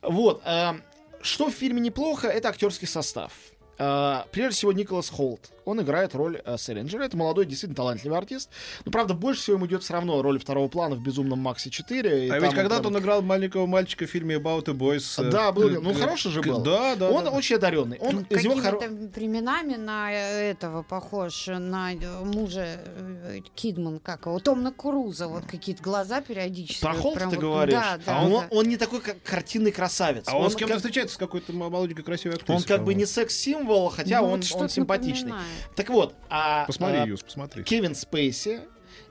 Вот. 0.01 0.41
э, 0.45 0.73
что 1.21 1.49
в 1.49 1.53
фильме 1.53 1.79
неплохо, 1.79 2.27
это 2.27 2.49
актерский 2.49 2.85
состав. 2.87 3.31
А, 3.79 4.27
прежде 4.33 4.57
всего, 4.57 4.73
Николас 4.73 5.09
Холт. 5.09 5.51
Он 5.65 5.81
играет 5.81 6.13
роль 6.15 6.41
э, 6.43 6.57
Селлинджера. 6.57 7.03
Это 7.03 7.15
молодой, 7.17 7.45
действительно 7.45 7.75
талантливый 7.75 8.17
артист. 8.17 8.49
Но, 8.85 8.91
правда, 8.91 9.13
больше 9.13 9.41
всего 9.41 9.55
ему 9.57 9.65
идет 9.67 9.83
все 9.83 9.93
равно 9.93 10.21
роль 10.21 10.39
второго 10.39 10.67
плана 10.67 10.95
в 10.95 11.01
«Безумном 11.01 11.39
Максе 11.39 11.69
4». 11.69 12.29
А 12.31 12.39
ведь 12.39 12.53
когда-то 12.53 12.87
он 12.89 12.97
играл 12.97 13.21
маленького 13.21 13.65
мальчика 13.65 14.05
в 14.05 14.09
фильме 14.09 14.35
«About 14.35 14.69
a 14.69 14.73
Boys». 14.73 15.21
э, 15.25 15.29
Да, 15.31 15.51
был. 15.51 15.69
к- 15.69 15.81
Ну, 15.81 15.93
к- 15.93 15.97
хороший 15.99 16.31
же 16.31 16.41
был. 16.41 16.59
Да, 16.59 16.95
да. 16.95 17.09
он 17.09 17.23
да. 17.25 17.31
очень 17.31 17.55
одаренный. 17.55 17.97
Он 17.99 18.21
из 18.29 18.43
него 18.43 18.55
временами 18.55 19.75
на 19.75 20.11
э, 20.11 20.51
этого 20.51 20.83
похож, 20.83 21.47
на 21.47 21.93
э, 21.93 22.23
мужа 22.23 22.65
э, 22.85 23.39
Кидман, 23.55 23.99
как 23.99 24.25
его, 24.25 24.39
Томна 24.39 24.71
Круза, 24.71 25.27
вот 25.27 25.45
какие-то 25.45 25.81
глаза 25.83 26.21
периодически. 26.21 26.81
Про 26.81 26.93
прям 26.93 27.29
ты 27.29 27.35
вот- 27.37 27.41
говоришь? 27.41 27.73
Да, 27.75 27.99
да. 28.05 28.19
А 28.19 28.25
он, 28.25 28.31
да. 28.31 28.47
он 28.51 28.67
не 28.67 28.77
такой 28.77 29.01
как 29.01 29.21
картинный 29.23 29.71
красавец. 29.71 30.25
А 30.27 30.37
он, 30.37 30.49
с 30.51 30.55
кем-то 30.55 30.73
как- 30.73 30.81
встречается 30.81 31.15
с 31.15 31.17
какой-то 31.17 31.53
молоденькой 31.53 32.03
красивой 32.03 32.35
актрисой. 32.35 32.55
он 32.55 32.63
как 32.63 32.83
бы 32.83 32.93
не 32.93 33.05
секс-символ, 33.05 33.89
хотя 33.89 34.19
Ну, 34.21 34.25
он, 34.31 34.41
вот 34.41 34.61
он 34.61 34.69
симпатичный. 34.69 35.33
Так 35.75 35.89
вот, 35.89 36.15
а, 36.29 36.65
Посмотри, 36.65 36.97
а, 36.99 37.05
Юс, 37.05 37.23
посмотри. 37.23 37.63
Кевин 37.63 37.95
Спейси 37.95 38.61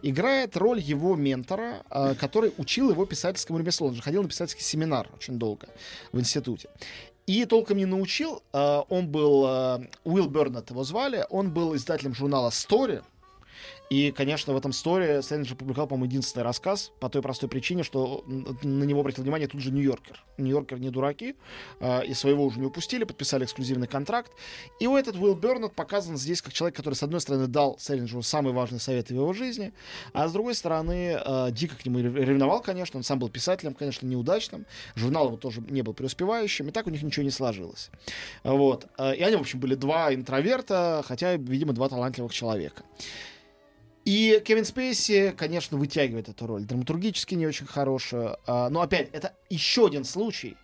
играет 0.03 0.57
роль 0.57 0.81
его 0.81 1.17
ментора, 1.17 1.83
а, 1.91 2.15
который 2.15 2.53
учил 2.59 2.91
его 2.91 3.05
писательскому 3.07 3.59
ремеслу. 3.59 3.89
Он 3.89 3.95
же 3.95 4.03
ходил 4.03 4.23
на 4.23 4.29
писательский 4.29 4.63
семинар 4.65 5.09
очень 5.15 5.39
долго 5.39 5.69
в 6.13 6.21
институте. 6.21 6.69
И 7.27 7.45
толком 7.45 7.77
не 7.79 7.87
научил. 7.87 8.43
а, 8.53 8.81
Он 8.89 9.09
был... 9.09 9.45
а, 9.47 9.81
Уилл 10.05 10.29
Бернет 10.29 10.71
его 10.71 10.83
звали. 10.85 11.25
Он 11.31 11.53
был 11.53 11.75
издателем 11.77 12.15
журнала 12.15 12.51
«Story». 12.51 13.03
И, 13.93 14.11
конечно, 14.11 14.55
в 14.55 14.57
этом 14.57 14.73
сторе 14.73 15.21
Сэллинджер 15.21 15.55
публиковал, 15.55 15.87
по-моему, 15.87 16.07
единственный 16.07 16.45
рассказ 16.45 16.93
по 16.99 17.11
той 17.11 17.21
простой 17.21 17.51
причине, 17.51 17.83
что 17.83 18.25
на 18.27 18.85
него 18.85 19.01
обратил 19.01 19.23
внимание 19.23 19.49
тут 19.49 19.61
же 19.61 19.71
Нью-Йоркер. 19.71 20.25
Нью-Йоркер 20.39 20.81
не 20.81 20.89
дураки, 20.89 21.35
а, 21.79 22.01
и 22.01 22.15
своего 22.15 22.47
уже 22.47 22.59
не 22.59 22.65
упустили, 22.65 23.05
подписали 23.05 23.45
эксклюзивный 23.45 23.87
контракт. 23.87 24.33
И 24.81 24.87
у 24.87 24.97
этот 24.97 25.17
Уилл 25.17 25.35
Бернет 25.35 25.75
показан 25.75 26.17
здесь 26.17 26.41
как 26.41 26.55
человек, 26.55 26.75
который, 26.75 26.95
с 26.95 27.03
одной 27.03 27.21
стороны, 27.21 27.49
дал 27.49 27.77
Селлинджеру 27.79 28.23
самый 28.23 28.55
важный 28.55 28.81
совет 28.81 29.09
в 29.09 29.11
его 29.11 29.31
жизни, 29.35 29.75
а 30.15 30.27
с 30.27 30.33
другой 30.33 30.55
стороны, 30.55 31.21
э, 31.23 31.49
дико 31.51 31.77
к 31.77 31.85
нему 31.85 31.99
рев- 31.99 32.17
ревновал, 32.17 32.63
конечно. 32.63 32.97
Он 32.97 33.05
сам 33.05 33.19
был 33.19 33.29
писателем, 33.29 33.75
конечно, 33.75 34.07
неудачным. 34.07 34.65
Журнал 34.95 35.27
его 35.27 35.37
тоже 35.37 35.61
не 35.69 35.83
был 35.83 35.93
преуспевающим, 35.93 36.69
и 36.69 36.71
так 36.71 36.87
у 36.87 36.91
них 36.91 37.03
ничего 37.03 37.25
не 37.25 37.31
сложилось. 37.31 37.91
Вот. 38.43 38.87
Э, 38.97 39.15
И 39.15 39.23
они, 39.23 39.37
в 39.37 39.41
общем, 39.41 39.61
были 39.61 39.75
два 39.75 40.15
интроверта, 40.15 41.05
хотя, 41.07 41.37
видимо, 41.37 41.75
два 41.75 41.91
талантливых 41.91 42.33
человека. 42.33 42.85
И 44.05 44.43
Кевин 44.45 44.65
Спейси, 44.65 45.33
конечно, 45.37 45.77
вытягивает 45.79 46.29
эту 46.29 46.47
роль. 46.47 46.65
Драматургически 46.65 47.35
не 47.35 47.47
очень 47.47 47.67
хорошую. 47.67 48.37
а, 48.47 48.69
Но 48.69 48.81
опять, 48.81 49.11
это 49.13 49.35
еще 49.49 49.87
один 49.87 50.05
случай, 50.05 50.57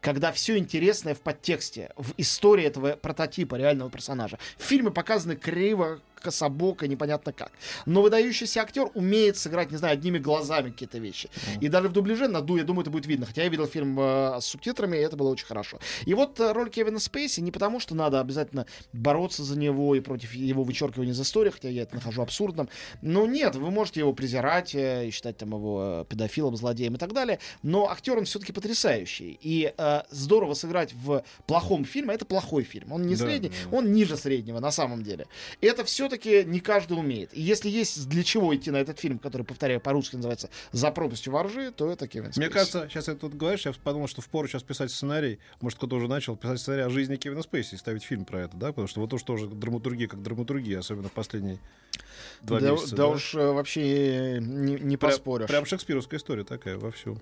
когда 0.00 0.32
все 0.32 0.56
интересное 0.56 1.14
в 1.14 1.20
подтексте, 1.20 1.92
в 1.96 2.12
истории 2.16 2.64
этого 2.64 2.96
прототипа 2.96 3.56
реального 3.56 3.90
персонажа. 3.90 4.38
В 4.56 4.62
фильме 4.62 4.90
показаны 4.90 5.36
криво, 5.36 6.00
кособоко, 6.20 6.86
непонятно 6.88 7.32
как. 7.32 7.52
Но 7.86 8.02
выдающийся 8.02 8.60
актер 8.62 8.90
умеет 8.94 9.36
сыграть, 9.36 9.70
не 9.70 9.76
знаю, 9.76 9.94
одними 9.94 10.18
глазами 10.18 10.70
какие-то 10.70 10.98
вещи. 10.98 11.30
И 11.60 11.68
даже 11.68 11.88
в 11.88 11.92
дубляже 11.92 12.28
на 12.28 12.40
ду, 12.40 12.56
я 12.56 12.64
думаю, 12.64 12.82
это 12.82 12.90
будет 12.90 13.06
видно. 13.06 13.26
Хотя 13.26 13.42
я 13.42 13.48
видел 13.48 13.66
фильм 13.66 13.98
э, 13.98 14.38
с 14.40 14.46
субтитрами, 14.46 14.96
и 14.96 15.00
это 15.00 15.16
было 15.16 15.28
очень 15.28 15.46
хорошо. 15.46 15.78
И 16.04 16.14
вот 16.14 16.40
э, 16.40 16.52
роль 16.52 16.70
Кевина 16.70 16.98
Спейси 16.98 17.40
не 17.40 17.50
потому, 17.50 17.80
что 17.80 17.94
надо 17.94 18.20
обязательно 18.20 18.66
бороться 18.92 19.42
за 19.44 19.58
него 19.58 19.94
и 19.94 20.00
против 20.00 20.34
его 20.34 20.62
вычеркивания 20.62 21.12
из 21.12 21.20
истории, 21.20 21.50
хотя 21.50 21.68
я 21.68 21.82
это 21.82 21.94
нахожу 21.96 22.22
абсурдным. 22.22 22.68
Но 23.02 23.26
нет, 23.26 23.54
вы 23.56 23.70
можете 23.70 24.00
его 24.00 24.12
презирать 24.12 24.74
э, 24.74 25.08
и 25.08 25.10
считать 25.10 25.36
там 25.38 25.50
его 25.50 26.02
э, 26.02 26.04
педофилом, 26.08 26.56
злодеем 26.56 26.94
и 26.94 26.98
так 26.98 27.12
далее. 27.12 27.38
Но 27.62 27.88
актер 27.90 28.18
он 28.18 28.24
все-таки 28.24 28.52
потрясающий. 28.52 29.38
И 29.42 29.72
э, 29.76 30.02
здорово 30.10 30.54
сыграть 30.54 30.92
в 30.94 31.22
плохом 31.46 31.84
фильме, 31.84 32.14
это 32.14 32.24
плохой 32.24 32.64
фильм. 32.64 32.92
Он 32.92 33.02
не 33.02 33.16
Да, 33.16 33.24
средний, 33.24 33.48
да. 33.48 33.76
он 33.76 33.92
ниже 33.92 34.16
среднего 34.16 34.60
на 34.60 34.70
самом 34.70 35.02
деле. 35.02 35.26
Это 35.60 35.84
все-таки 36.08 36.44
не 36.44 36.60
каждый 36.60 36.98
умеет. 36.98 37.30
И 37.34 37.40
если 37.40 37.68
есть 37.68 38.08
для 38.08 38.22
чего 38.24 38.54
идти 38.54 38.70
на 38.70 38.78
этот 38.78 38.98
фильм, 38.98 39.18
который, 39.18 39.42
повторяю, 39.42 39.80
по-русски 39.80 40.16
называется 40.16 40.50
«За 40.72 40.90
пропастью 40.90 41.32
воржи», 41.32 41.70
то 41.70 41.90
это 41.90 42.08
Кевин 42.08 42.26
Мне 42.26 42.32
Спейси. 42.32 42.52
кажется, 42.52 42.88
сейчас 42.88 43.08
я 43.08 43.14
тут 43.14 43.34
говоришь, 43.34 43.66
я 43.66 43.72
подумал, 43.72 44.08
что 44.08 44.22
впору 44.22 44.48
сейчас 44.48 44.62
писать 44.62 44.90
сценарий, 44.90 45.38
может, 45.60 45.78
кто-то 45.78 45.96
уже 45.96 46.08
начал 46.08 46.36
писать 46.36 46.60
сценарий 46.60 46.82
о 46.82 46.90
жизни 46.90 47.16
Кевина 47.16 47.42
Спейси 47.42 47.74
и 47.74 47.78
ставить 47.78 48.02
фильм 48.02 48.24
про 48.24 48.42
это, 48.42 48.56
да? 48.56 48.68
Потому 48.68 48.88
что 48.88 49.00
вот 49.00 49.10
то, 49.10 49.18
что 49.18 49.34
уже 49.34 49.46
драматургия 49.46 50.08
как 50.08 50.22
драматургия, 50.22 50.78
особенно 50.78 51.08
в 51.08 51.12
последние 51.12 51.58
два 52.42 52.60
да, 52.60 52.70
месяца. 52.72 52.96
да 52.96 53.06
уж 53.08 53.34
э, 53.34 53.52
вообще 53.52 53.80
э, 53.82 54.38
не, 54.38 54.74
не 54.74 54.96
Прям- 54.96 55.12
поспоришь. 55.12 55.48
Прям 55.48 55.66
шекспировская 55.66 56.18
история 56.18 56.44
такая 56.44 56.78
вовсю. 56.78 57.20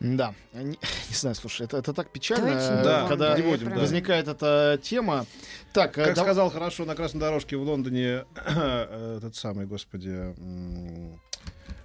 Да. 0.00 0.34
Не, 0.52 0.64
не 1.08 1.14
знаю, 1.14 1.34
слушай, 1.34 1.62
это, 1.66 1.78
это 1.78 1.92
так 1.94 2.10
печально, 2.10 2.46
Давайте 2.50 2.66
э, 2.80 2.84
Да, 2.84 3.08
когда 3.08 3.36
не 3.36 3.42
будем, 3.42 3.70
да. 3.70 3.76
возникает 3.76 4.28
эта 4.28 4.78
тема. 4.82 5.24
Так, 5.72 5.96
э, 5.98 6.04
Как 6.06 6.14
да- 6.16 6.22
сказал 6.22 6.50
хорошо 6.50 6.84
на 6.84 6.94
красной 6.94 7.20
дорожке 7.20 7.56
в 7.56 7.62
Лондоне 7.62 8.24
э, 8.34 9.16
этот 9.18 9.34
самый, 9.36 9.66
господи, 9.66 10.34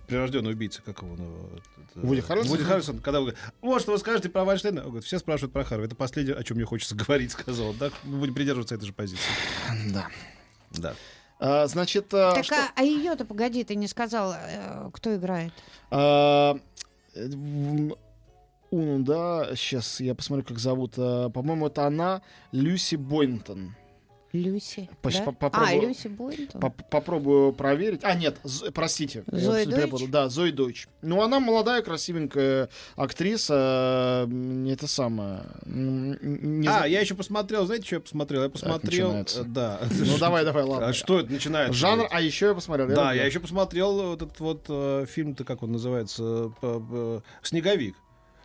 прирожденный 0.08 0.52
убийца, 0.52 0.82
как 0.82 1.02
его? 1.04 1.16
ну, 1.16 1.50
Вуди 1.96 2.22
Харрельсон? 2.22 2.52
Вуди 2.52 2.64
Харрельсон, 2.64 3.00
когда 3.00 3.20
вы 3.20 3.28
говорите, 3.28 3.54
вот 3.62 3.82
что 3.82 3.92
вы 3.92 3.98
скажете 4.00 4.30
про 4.30 4.44
Вайнштейна. 4.44 4.82
Он 4.82 4.88
говорит, 4.88 5.06
все 5.06 5.20
спрашивают 5.20 5.54
про 5.54 5.64
Харви. 5.64 5.86
Это 5.86 5.96
последнее, 5.96 6.36
о 6.36 6.44
чем 6.44 6.58
мне 6.58 6.66
хочется 6.66 6.96
говорить, 6.96 7.32
сказал. 7.32 7.70
он. 7.70 7.78
Так, 7.78 7.94
мы 8.04 8.18
будем 8.20 8.34
придерживаться 8.34 8.76
этой 8.76 8.86
же 8.86 8.94
позиции. 8.94 9.24
да. 9.94 10.08
Да. 10.72 10.94
А, 11.40 11.68
значит, 11.68 12.14
а, 12.14 12.34
Так, 12.34 12.46
что- 12.46 12.56
а, 12.56 12.70
а 12.76 12.84
ее-то, 12.84 13.26
погоди, 13.26 13.64
ты 13.64 13.76
не 13.76 13.88
сказал, 13.88 14.36
кто 14.94 15.16
играет? 15.16 15.54
а, 15.92 16.58
Уну, 17.16 19.00
да, 19.04 19.56
сейчас 19.56 20.00
я 20.00 20.14
посмотрю, 20.14 20.46
как 20.46 20.60
зовут. 20.60 20.94
а, 20.98 21.30
По-моему, 21.30 21.68
это 21.68 21.88
она, 21.88 22.22
Люси 22.52 22.96
Бойнтон. 22.96 23.76
Люси. 24.32 24.90
Поч- 25.02 25.18
да? 25.26 25.32
по- 25.32 25.50
А, 25.54 25.74
Люси 25.76 26.08
Бойнтон. 26.08 26.62
Поп- 26.62 26.90
Попробую 26.90 27.52
проверить. 27.54 28.02
А, 28.04 28.14
нет, 28.14 28.38
З- 28.44 28.70
простите. 28.72 29.24
Зои. 29.28 29.66
Дойч? 29.66 30.08
Да, 30.08 30.30
Зои 30.30 30.52
Дойч. 30.52 30.88
Ну, 31.02 31.22
она 31.24 31.40
молодая, 31.40 31.82
красивенькая 31.82 32.70
актриса. 32.96 34.26
м, 34.28 34.68
Это 34.68 34.88
самое. 34.88 35.42
не 35.66 36.68
а, 36.68 36.72
зна- 36.80 36.86
я 36.86 37.02
еще 37.02 37.16
посмотрел, 37.16 37.66
знаете, 37.66 37.86
что 37.86 37.96
я 37.96 38.00
посмотрел? 38.02 38.44
Я 38.44 38.50
посмотрел... 38.50 39.08
начинается. 39.08 39.42
э, 39.42 39.44
Да. 39.48 39.80
Ну, 39.92 40.18
давай, 40.20 40.46
давай, 40.46 40.64
ладно. 40.64 40.88
А 40.88 40.94
что 40.94 41.20
это 41.20 41.32
начинается? 41.32 41.74
Жанр, 41.74 42.08
а 42.12 42.22
еще 42.22 42.48
я 42.48 42.54
посмотрел. 42.54 42.88
Да, 42.90 42.94
люблю. 43.12 43.22
я 43.22 43.26
еще 43.26 43.40
посмотрел 43.40 43.94
вот 44.10 44.22
этот 44.22 44.40
вот 44.40 44.66
э, 44.70 45.06
фильм-то, 45.10 45.44
как 45.44 45.64
он 45.64 45.72
называется, 45.72 46.52
«Снеговик». 47.44 47.96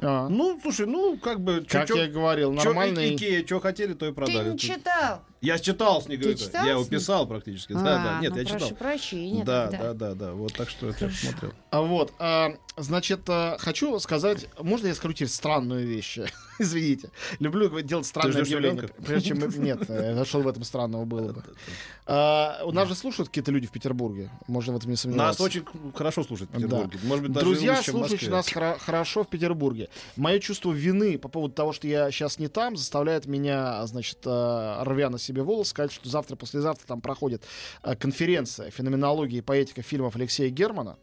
А, 0.00 0.28
Ну, 0.28 0.58
слушай, 0.60 0.86
ну, 0.86 1.16
как 1.18 1.40
бы... 1.40 1.64
как 1.68 1.86
чё- 1.86 1.96
я 1.96 2.06
и 2.06 2.10
говорил, 2.10 2.52
чё- 2.56 2.64
нормальный... 2.64 3.14
Икея, 3.14 3.46
что 3.46 3.60
хотели, 3.60 3.94
то 3.94 4.06
и 4.06 4.08
Ты 4.08 4.14
продали. 4.14 4.50
не 4.52 4.58
читал? 4.58 5.20
Я 5.44 5.58
читал 5.58 6.00
«Снеговика». 6.02 6.38
Ты 6.38 6.44
читал 6.44 6.64
я 6.64 6.72
его 6.72 6.84
писал 6.84 7.26
практически. 7.26 7.74
да, 7.74 7.80
да. 7.82 8.18
А, 8.18 8.20
Нет, 8.22 8.32
ну, 8.32 8.38
я 8.38 8.44
прошу 8.46 8.64
читал. 8.66 8.78
прощения 8.78 9.44
Да, 9.44 9.68
тогда. 9.68 9.92
да, 9.92 9.94
да, 9.94 10.14
да. 10.14 10.32
Вот 10.32 10.54
так 10.54 10.70
что 10.70 10.88
это 10.88 11.04
я 11.04 11.10
Хорошо. 11.10 11.26
посмотрел. 11.26 11.52
А 11.70 11.80
Вот, 11.82 12.12
а, 12.18 12.54
значит, 12.78 13.20
а, 13.28 13.56
хочу 13.58 13.98
сказать, 14.00 14.46
можно 14.60 14.86
я 14.86 14.94
скажу 14.94 15.12
теперь 15.12 15.28
странную 15.28 15.86
вещь? 15.86 16.18
Извините. 16.58 17.10
Люблю 17.40 17.68
делать 17.82 18.06
странные 18.06 18.42
объявления. 18.42 18.88
Прежде 19.04 19.30
чем... 19.30 19.40
мы- 19.40 19.48
Нет, 19.58 19.80
э, 19.88 20.24
что 20.24 20.40
в 20.40 20.48
этом 20.48 20.62
странного 20.64 21.04
было 21.04 21.32
бы? 21.32 21.42
А, 22.06 22.60
У 22.64 22.70
нас 22.72 22.86
же 22.88 22.94
слушают 22.94 23.28
какие-то 23.28 23.50
люди 23.50 23.66
в 23.66 23.72
Петербурге. 23.72 24.30
Можно 24.46 24.74
в 24.74 24.76
этом 24.76 24.90
не 24.90 24.96
сомневаться. 24.96 25.42
Нас 25.42 25.46
очень 25.46 25.64
хорошо 25.94 26.22
слушают 26.22 26.50
в 26.50 26.54
Петербурге. 26.54 26.98
Может 27.02 27.24
быть, 27.24 27.32
даже 27.32 27.44
Друзья 27.46 27.76
лучше, 27.76 27.90
слушают 27.90 28.28
нас 28.28 28.48
хоро- 28.48 28.78
хорошо 28.78 29.24
в 29.24 29.28
Петербурге. 29.28 29.88
Мое 30.16 30.38
чувство 30.38 30.70
вины 30.72 31.18
по 31.18 31.28
поводу 31.28 31.54
того, 31.54 31.72
что 31.72 31.88
я 31.88 32.10
сейчас 32.12 32.38
не 32.38 32.46
там, 32.48 32.76
заставляет 32.76 33.26
меня, 33.26 33.84
значит, 33.86 34.18
э, 34.24 34.76
рвя 34.84 35.10
на 35.10 35.18
себе 35.34 35.42
волос, 35.42 35.68
сказать, 35.68 35.92
что 35.92 36.08
завтра, 36.08 36.36
послезавтра 36.36 36.86
там 36.86 37.00
проходит 37.00 37.42
э, 37.82 37.94
конференция 37.96 38.70
феноменологии 38.70 39.38
и 39.38 39.42
поэтика 39.42 39.82
фильмов 39.82 40.16
Алексея 40.16 40.50
Германа. 40.50 40.96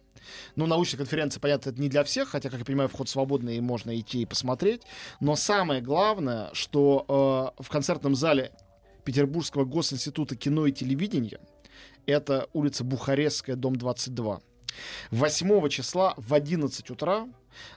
Ну, 0.56 0.68
научная 0.68 1.00
конференция, 1.00 1.42
понятно, 1.42 1.72
это 1.72 1.82
не 1.82 1.90
для 1.90 2.04
всех, 2.04 2.30
хотя, 2.30 2.50
как 2.50 2.60
я 2.60 2.66
понимаю, 2.66 2.90
вход 2.90 3.10
свободный, 3.10 3.58
и 3.58 3.62
можно 3.62 3.98
идти 4.00 4.22
и 4.22 4.26
посмотреть. 4.26 4.84
Но 5.20 5.36
самое 5.36 5.82
главное, 5.82 6.50
что 6.54 7.54
э, 7.58 7.64
в 7.64 7.70
концертном 7.70 8.16
зале 8.16 8.52
Петербургского 9.04 9.66
госинститута 9.66 10.36
кино 10.36 10.68
и 10.68 10.72
телевидения, 10.72 11.40
это 12.06 12.48
улица 12.54 12.84
Бухарестская, 12.84 13.56
дом 13.56 13.76
22, 13.76 14.42
8 15.12 15.70
числа 15.70 16.14
в 16.18 16.34
11 16.34 16.90
утра 16.90 17.28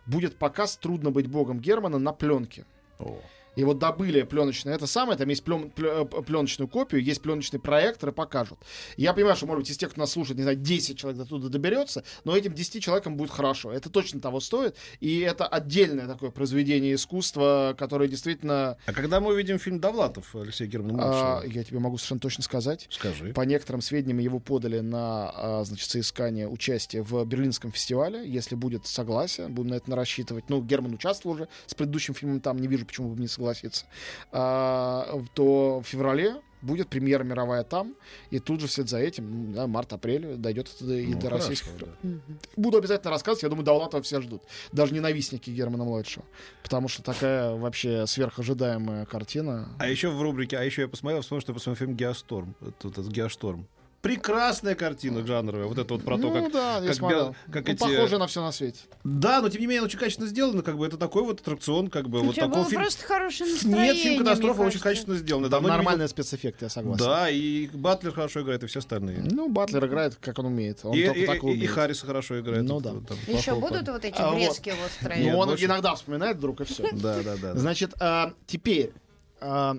будет 0.07 0.37
показ 0.37 0.77
«Трудно 0.77 1.11
быть 1.11 1.27
богом» 1.27 1.59
Германа 1.59 1.99
на 1.99 2.13
пленке. 2.13 2.65
О. 2.99 3.21
И 3.57 3.65
вот 3.65 3.79
добыли 3.79 4.23
пленочное 4.23 4.75
это 4.75 4.87
самое, 4.87 5.19
там 5.19 5.29
есть 5.29 5.45
плен- 5.45 5.73
э, 5.77 6.05
пленочную 6.23 6.69
копию, 6.69 7.03
есть 7.03 7.23
пленочный 7.23 7.61
проектор 7.61 8.11
и 8.11 8.13
покажут. 8.13 8.59
Я 8.97 9.13
понимаю, 9.13 9.37
что, 9.37 9.47
может 9.47 9.63
быть, 9.63 9.71
из 9.71 9.77
тех, 9.77 9.91
кто 9.91 10.01
нас 10.01 10.13
слушает, 10.13 10.37
не 10.37 10.43
знаю, 10.43 10.57
10 10.57 10.99
человек 10.99 11.19
до 11.21 11.27
туда 11.27 11.49
доберется, 11.49 12.05
но 12.25 12.37
этим 12.37 12.53
10 12.53 12.83
человекам 12.83 13.17
будет 13.17 13.31
хорошо. 13.31 13.73
Это 13.73 13.91
точно 13.91 14.21
того 14.21 14.41
стоит. 14.41 14.77
И 15.01 15.21
это 15.21 15.47
отдельное 15.47 16.07
такое 16.07 16.31
произведение 16.31 16.95
искусства, 16.95 17.75
которое 17.79 18.09
действительно, 18.09 18.77
А 18.87 18.93
когда 18.93 19.21
мы 19.21 19.33
увидим 19.33 19.59
фильм 19.59 19.81
Довлатов 19.81 20.35
Алексея 20.35 20.69
Германа 20.69 21.03
а, 21.05 21.43
я 21.45 21.65
тебе 21.65 21.79
могу 21.79 21.97
совершенно 21.99 22.21
точно 22.21 22.43
сказать, 22.43 22.87
Скажи. 22.91 23.33
по 23.33 23.43
некоторым 23.43 23.81
сведениям, 23.81 24.19
его 24.19 24.41
подали 24.41 24.81
на, 24.81 25.31
а, 25.35 25.65
значит, 25.65 25.89
соискание 25.89 26.49
участия 26.49 27.03
в 27.03 27.25
Берлинском 27.25 27.73
фестивале. 27.73 28.29
Если 28.29 28.55
будет 28.55 28.87
согласие, 28.87 29.49
будем 29.49 29.71
на 29.71 29.75
это 29.75 29.95
рассчитывать. 29.95 30.49
Ну, 30.49 30.63
Герман 30.63 30.95
участвовал 30.95 31.37
уже 31.37 31.49
с 31.67 31.75
предыдущим 31.75 32.15
фильмом 32.15 32.41
там, 32.41 32.59
не 32.59 32.67
вижу, 32.67 32.87
почему 32.87 33.11
бы 33.11 33.21
не 33.21 33.29
согласиться. 33.29 33.44
Согласиться, 33.45 33.87
а, 34.33 35.21
то 35.35 35.81
в 35.81 35.85
феврале 35.87 36.37
будет 36.63 36.89
премьера 36.89 37.25
мировая 37.25 37.63
там, 37.63 37.95
и 38.31 38.39
тут 38.39 38.61
же 38.61 38.69
вслед 38.69 38.89
за 38.89 38.99
этим, 38.99 39.49
ну, 39.49 39.53
да, 39.53 39.67
март-апрель 39.67 40.37
дойдет 40.37 40.71
это 40.75 40.93
и 40.95 41.09
Ну, 41.09 41.21
до 41.21 41.27
хорошо, 41.27 41.49
российских. 41.51 41.71
да. 41.79 42.09
Буду 42.57 42.79
обязательно 42.79 43.11
рассказывать, 43.11 43.43
я 43.43 43.51
думаю, 43.51 43.67
Давлатова 43.67 44.03
все 44.03 44.23
ждут. 44.23 44.43
Даже 44.73 44.95
ненавистники 44.95 45.51
Германа 45.51 45.85
Младшего. 45.85 46.25
Потому 46.63 46.89
что 46.89 47.03
такая 47.03 47.55
вообще 47.55 48.07
сверхожидаемая 48.07 49.05
картина. 49.05 49.69
А 49.79 49.87
еще 49.89 50.09
в 50.09 50.23
рубрике, 50.23 50.57
а 50.57 50.63
еще 50.65 50.83
я 50.83 50.89
посмотрел, 50.89 51.21
вспомнил, 51.21 51.43
что 51.43 51.53
я 51.53 51.55
посмотрел 51.55 51.87
фильм 51.87 51.97
«Геосторм». 51.99 52.55
Это, 52.63 52.89
это 52.89 53.03
«Геошторм». 53.03 53.67
Прекрасная 54.05 54.75
картина 54.75 55.27
жанровая. 55.27 55.65
Вот 55.65 55.79
это 55.79 55.95
вот 55.95 56.05
про 56.05 56.19
то, 56.19 56.25
ну 56.29 56.43
как... 56.45 56.53
да, 56.53 56.79
я 56.79 56.89
как 56.91 56.99
бя- 56.99 57.35
как 57.51 57.67
Ну, 57.67 57.73
эти- 57.73 57.81
Похоже 57.81 58.19
на 58.19 58.27
все 58.27 58.43
на 58.43 58.53
свете. 58.53 58.81
Да, 59.03 59.41
но 59.41 59.49
тем 59.49 59.63
не 59.63 59.67
менее, 59.67 59.83
очень 59.83 59.99
качественно 59.99 60.29
сделано. 60.29 60.61
Как 60.63 60.77
бы 60.77 60.87
это 60.87 60.99
такой 60.99 61.23
вот 61.23 61.41
аттракцион, 61.41 61.89
как 61.89 62.11
бы 62.11 62.21
У 62.21 62.25
вот 62.25 62.35
такой 62.35 62.51
было 62.51 62.65
фильм. 62.67 62.83
просто 62.83 63.03
хорошее 63.07 63.51
настроение. 63.51 63.93
Нет, 63.95 63.97
фильм 64.03 64.19
«Катастрофа» 64.25 64.61
очень 64.63 64.81
качественно 64.81 65.17
сделан. 65.17 65.49
Там 65.49 65.63
нормальные 65.65 66.09
спецэффекты, 66.09 66.67
я 66.67 66.69
видел. 66.69 66.75
согласен. 66.83 67.05
Да, 67.05 67.31
и 67.31 67.67
Батлер 67.69 68.13
хорошо 68.13 68.43
играет, 68.43 68.63
и 68.63 68.67
все 68.67 68.81
остальные. 68.81 69.23
Ну, 69.31 69.49
Батлер 69.49 69.87
играет, 69.87 70.17
как 70.17 70.39
он 70.39 70.47
умеет. 70.47 70.81
Он 70.83 70.93
и, 70.95 71.05
только 71.07 71.21
и- 71.21 71.27
так 71.27 71.37
и 71.37 71.39
и- 71.47 71.51
и 71.51 71.55
умеет. 71.55 71.71
Харрис 71.71 72.01
хорошо 72.03 72.39
играет. 72.41 72.63
Ну 72.65 72.81
да. 72.81 72.93
вот 72.93 73.09
там 73.09 73.17
Еще 73.27 73.55
будут 73.55 73.89
вот 73.89 74.05
эти 74.05 74.15
А 74.21 74.29
вот. 74.29 74.37
врезки 74.37 74.69
вот 74.69 74.79
Ну, 75.01 75.09
строить? 75.09 75.35
он 75.35 75.49
больше- 75.49 75.65
иногда 75.65 75.95
вспоминает 75.95 76.37
вдруг, 76.37 76.61
и 76.61 76.65
все. 76.65 76.83
Да, 76.93 77.23
да, 77.23 77.37
да. 77.41 77.55
Значит, 77.55 77.95
а, 78.01 78.35
теперь 78.47 78.93
а, 79.41 79.77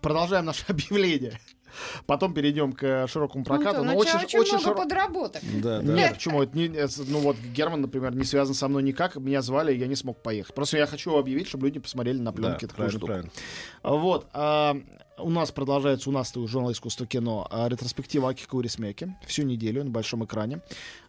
продолжаем 0.00 0.44
наше 0.44 0.64
объявление. 0.68 1.40
Потом 2.06 2.34
перейдем 2.34 2.72
к 2.72 3.06
широкому 3.08 3.44
прокату. 3.44 3.80
Антон, 3.80 3.86
Но 3.86 3.94
очень, 3.96 4.16
очень, 4.18 4.38
очень 4.38 4.58
много 4.58 4.70
широ- 4.70 4.82
подработок. 4.82 5.42
Да, 5.62 5.80
да. 5.80 5.92
Нет, 5.94 6.14
почему? 6.14 6.42
Это 6.42 6.56
не- 6.56 6.66
это, 6.76 6.92
ну 7.08 7.18
вот 7.20 7.36
Герман, 7.54 7.80
например, 7.80 8.14
не 8.14 8.24
связан 8.24 8.54
со 8.54 8.68
мной 8.68 8.82
никак. 8.82 9.16
Меня 9.16 9.42
звали, 9.42 9.74
и 9.74 9.78
я 9.78 9.86
не 9.86 9.96
смог 9.96 10.22
поехать. 10.22 10.54
Просто 10.54 10.76
я 10.78 10.86
хочу 10.86 11.16
объявить, 11.16 11.48
чтобы 11.48 11.66
люди 11.66 11.78
посмотрели 11.78 12.18
на 12.18 12.32
Да, 12.32 12.32
пленке 12.32 12.66
такую 12.66 12.76
правильно, 12.76 12.90
штуку. 12.98 13.06
правильно. 13.06 13.30
Вот. 13.82 14.26
а, 14.32 14.76
у 15.18 15.30
нас 15.30 15.50
продолжается, 15.50 16.10
у 16.10 16.12
нас 16.12 16.36
у 16.36 16.46
журнала 16.46 16.72
искусства 16.72 17.06
кино, 17.06 17.46
а, 17.50 17.68
ретроспектива 17.68 18.28
Аки 18.30 18.44
Каурисмяки. 18.46 19.16
Всю 19.26 19.44
неделю 19.44 19.82
на 19.84 19.90
большом 19.90 20.24
экране. 20.24 20.60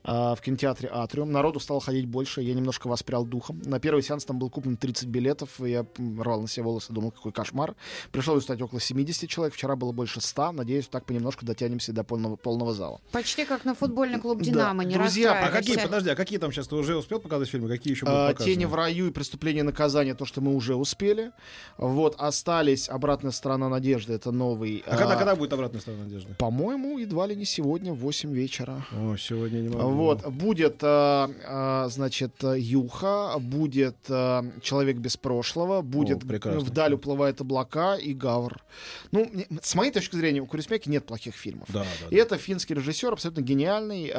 А, 0.07 0.35
в 0.35 0.41
кинотеатре 0.41 0.89
Атриум. 0.91 1.31
Народу 1.31 1.59
стало 1.59 1.81
ходить 1.81 2.05
больше, 2.05 2.41
я 2.41 2.53
немножко 2.53 2.87
воспрял 2.87 3.25
духом. 3.25 3.61
На 3.65 3.79
первый 3.79 4.01
сеанс 4.01 4.23
там 4.23 4.39
был 4.39 4.49
куплен 4.49 4.77
30 4.77 5.07
билетов, 5.09 5.59
и 5.61 5.71
я 5.71 5.85
рвал 5.97 6.41
на 6.41 6.47
себе 6.47 6.63
волосы, 6.63 6.93
думал, 6.93 7.11
какой 7.11 7.33
кошмар. 7.33 7.75
Пришлось 8.11 8.39
устать 8.39 8.61
около 8.61 8.79
70 8.79 9.29
человек, 9.29 9.53
вчера 9.53 9.75
было 9.75 9.91
больше 9.91 10.21
100. 10.21 10.53
Надеюсь, 10.53 10.87
так 10.87 11.05
понемножку 11.05 11.45
дотянемся 11.45 11.91
до 11.91 12.05
полного, 12.05 12.37
полного 12.37 12.73
зала. 12.73 13.01
Почти 13.11 13.43
как 13.43 13.65
на 13.65 13.75
футбольный 13.75 14.19
клуб 14.19 14.37
Да. 14.39 14.45
«Динамо», 14.45 14.85
не 14.85 14.95
Друзья, 14.95 15.33
А 15.45 15.49
какие, 15.49 15.75
подожди, 15.75 16.09
а 16.09 16.15
какие 16.15 16.39
там 16.39 16.53
сейчас? 16.53 16.69
Ты 16.69 16.75
уже 16.75 16.95
успел 16.95 17.19
показать 17.19 17.49
фильмы? 17.49 17.67
Какие 17.67 17.93
еще 17.93 18.05
будут 18.05 18.17
А, 18.17 18.27
показаны? 18.29 18.53
Тени 18.53 18.65
в 18.65 18.75
раю 18.75 19.07
и 19.07 19.11
преступление 19.11 19.59
и 19.61 19.63
наказание, 19.63 20.13
то, 20.15 20.23
что 20.25 20.39
мы 20.39 20.55
уже 20.55 20.75
успели. 20.75 21.31
Вот, 21.77 22.15
остались 22.17 22.87
обратная 22.89 23.31
сторона 23.31 23.67
надежды, 23.67 24.13
это 24.13 24.31
новый. 24.31 24.83
А 24.87 24.95
когда, 24.95 25.15
а, 25.15 25.17
когда 25.17 25.35
будет 25.35 25.51
обратная 25.51 25.81
сторона 25.81 26.03
надежды? 26.03 26.33
По-моему, 26.35 26.97
едва 26.97 27.27
ли 27.27 27.35
не 27.35 27.45
сегодня 27.45 27.91
в 27.91 27.97
8 27.97 28.31
вечера. 28.31 28.85
О, 28.93 29.17
сегодня 29.17 29.59
не 29.59 29.69
могу. 29.69 29.96
Вот, 29.97 30.25
будет, 30.27 30.77
а, 30.81 31.29
а, 31.45 31.89
значит, 31.89 32.43
Юха, 32.43 33.37
будет 33.39 33.97
а, 34.09 34.45
Человек 34.61 34.97
без 34.97 35.17
прошлого, 35.17 35.81
будет 35.81 36.27
прекрасно. 36.27 36.61
Вдаль 36.61 36.93
уплывают 36.93 37.41
облака 37.41 37.95
и 37.95 38.13
Гавр. 38.13 38.63
Ну, 39.11 39.29
с 39.61 39.75
моей 39.75 39.91
точки 39.91 40.15
зрения, 40.15 40.41
у 40.41 40.45
Курисмяки 40.45 40.89
нет 40.89 41.05
плохих 41.05 41.35
фильмов. 41.35 41.67
Да, 41.69 41.83
да. 41.83 42.15
И 42.15 42.15
это 42.15 42.37
финский 42.37 42.73
режиссер, 42.73 43.11
абсолютно 43.11 43.41
гениальный. 43.41 44.13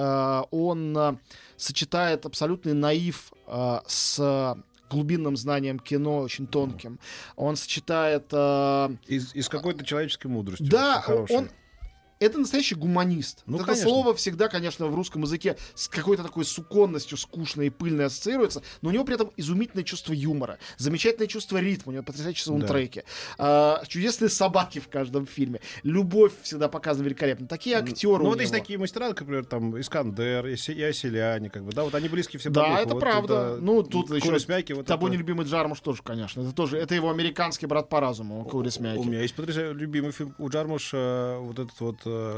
Он 0.50 1.18
сочетает 1.56 2.26
абсолютный 2.26 2.74
наив 2.74 3.32
с 3.86 4.56
глубинным 4.90 5.36
знанием 5.36 5.78
кино, 5.78 6.20
очень 6.20 6.46
тонким. 6.46 6.98
Он 7.36 7.56
сочетает... 7.56 8.24
а, 8.32 8.90
Из, 9.06 9.34
из 9.34 9.48
какой-то 9.48 9.84
человеческой 9.84 10.28
мудрости. 10.28 10.62
Да, 10.62 11.04
он... 11.28 11.50
Это 12.20 12.38
настоящий 12.38 12.74
гуманист. 12.74 13.42
Ну, 13.46 13.56
это 13.58 13.66
конечно. 13.66 13.88
слово 13.88 14.14
всегда, 14.14 14.48
конечно, 14.48 14.86
в 14.86 14.94
русском 14.94 15.22
языке 15.22 15.56
с 15.74 15.86
какой-то 15.88 16.22
такой 16.24 16.44
суконностью, 16.44 17.16
скучной 17.16 17.68
и 17.68 17.70
пыльной 17.70 18.06
ассоциируется, 18.06 18.62
но 18.82 18.88
у 18.88 18.92
него 18.92 19.04
при 19.04 19.14
этом 19.14 19.30
изумительное 19.36 19.84
чувство 19.84 20.12
юмора, 20.12 20.58
замечательное 20.78 21.28
чувство 21.28 21.58
ритма, 21.58 21.90
у 21.90 21.92
него 21.92 22.02
потрясающие 22.04 22.44
саундтреки, 22.44 23.02
а, 23.38 23.82
чудесные 23.86 24.28
собаки 24.30 24.80
в 24.80 24.88
каждом 24.88 25.26
фильме, 25.26 25.60
любовь 25.84 26.32
всегда 26.42 26.68
показана 26.68 27.04
великолепно. 27.06 27.46
Такие 27.46 27.76
актеры 27.76 28.18
Ну, 28.22 28.24
у 28.24 28.28
вот 28.32 28.40
есть 28.40 28.52
него. 28.52 28.60
такие 28.60 28.78
мастера, 28.78 29.08
например, 29.08 29.44
там 29.44 29.78
Искандер 29.80 30.46
Оселяне, 30.46 31.50
как 31.50 31.64
бы, 31.64 31.72
да, 31.72 31.84
вот 31.84 31.94
они 31.94 32.08
близки 32.08 32.36
все 32.38 32.50
Да, 32.50 32.80
это 32.80 32.94
Вот 32.94 33.00
правда. 33.00 33.58
Ну, 33.60 33.82
тут 33.82 34.10
еще 34.10 34.20
Куросмяки, 34.26 34.72
вот 34.72 34.86
Тобой 34.86 35.10
это- 35.10 35.16
нелюбимый 35.18 35.46
Джармуш 35.46 35.80
тоже, 35.80 36.02
конечно. 36.02 36.40
Это 36.40 36.52
тоже, 36.52 36.78
это 36.78 36.94
его 36.94 37.10
американский 37.10 37.66
брат 37.66 37.88
по 37.88 38.00
разуму, 38.00 38.40
У 38.40 38.44
Каурисмяки. 38.44 39.06
меня 39.06 39.22
есть 39.22 39.34
потрясающий 39.34 39.74
любимый 39.78 40.10
фильм 40.12 40.34
у 40.38 40.48
Джармуша, 40.48 41.36
вот 41.40 41.58
этот 41.58 41.78
вот, 41.80 41.96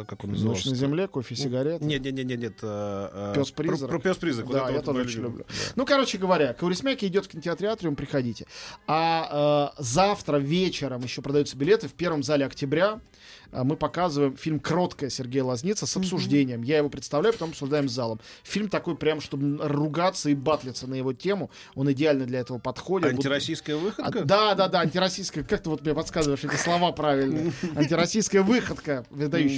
как 0.08 0.24
он 0.24 0.30
назывался? 0.32 0.66
Ночь 0.68 0.70
на 0.72 0.76
земле, 0.76 1.08
кофе, 1.08 1.34
сигарет. 1.36 1.80
Нет, 1.80 2.02
нет, 2.02 2.14
нет, 2.14 2.26
нет, 2.26 2.40
нет. 2.40 2.54
э, 2.62 3.32
э, 3.32 3.32
Пес-призрак. 3.36 3.90
Про, 3.90 3.98
про 3.98 4.08
пес-призрак. 4.10 4.46
вот 4.46 4.52
Да, 4.54 4.62
это 4.64 4.70
я 4.70 4.76
вот 4.76 4.84
тоже 4.84 5.00
очень 5.00 5.20
люблю. 5.22 5.44
Да. 5.48 5.54
Ну, 5.76 5.86
короче 5.86 6.18
говоря, 6.18 6.52
Каурисмяки 6.54 7.04
идет 7.06 7.26
в 7.26 7.28
кинотеатре 7.28 7.68
Атриум, 7.68 7.96
приходите. 7.96 8.46
А 8.86 9.72
э, 9.76 9.82
завтра 9.82 10.38
вечером 10.38 11.02
еще 11.02 11.22
продаются 11.22 11.56
билеты 11.56 11.88
в 11.88 11.92
первом 11.92 12.22
зале 12.22 12.44
октября. 12.44 13.00
а, 13.52 13.64
Мы 13.64 13.76
показываем 13.76 14.36
фильм 14.36 14.60
«Кроткая» 14.60 15.10
Сергея 15.10 15.44
Лазница 15.44 15.86
с 15.86 15.96
обсуждением. 15.96 16.62
Я 16.62 16.78
его 16.78 16.88
представляю, 16.88 17.32
потом 17.32 17.50
обсуждаем 17.50 17.88
с 17.88 17.92
залом. 17.92 18.20
Фильм 18.42 18.68
такой 18.68 18.96
прям, 18.96 19.20
чтобы 19.20 19.58
ругаться 19.66 20.30
и 20.30 20.34
батлиться 20.34 20.86
на 20.86 20.94
его 20.94 21.12
тему. 21.12 21.50
Он 21.74 21.90
идеально 21.92 22.26
для 22.26 22.40
этого 22.40 22.58
подходит. 22.58 23.10
Антироссийская 23.10 23.76
А, 23.76 23.78
выходка? 23.78 24.24
да, 24.24 24.54
да, 24.54 24.68
да, 24.68 24.80
антироссийская. 24.80 25.44
Как 25.44 25.62
ты 25.62 25.70
вот 25.70 25.82
мне 25.82 25.94
подсказываешь 25.94 26.44
эти 26.44 26.56
слова 26.56 26.92
правильно? 26.92 27.52
Антироссийская 27.76 28.42
выходка 28.42 29.04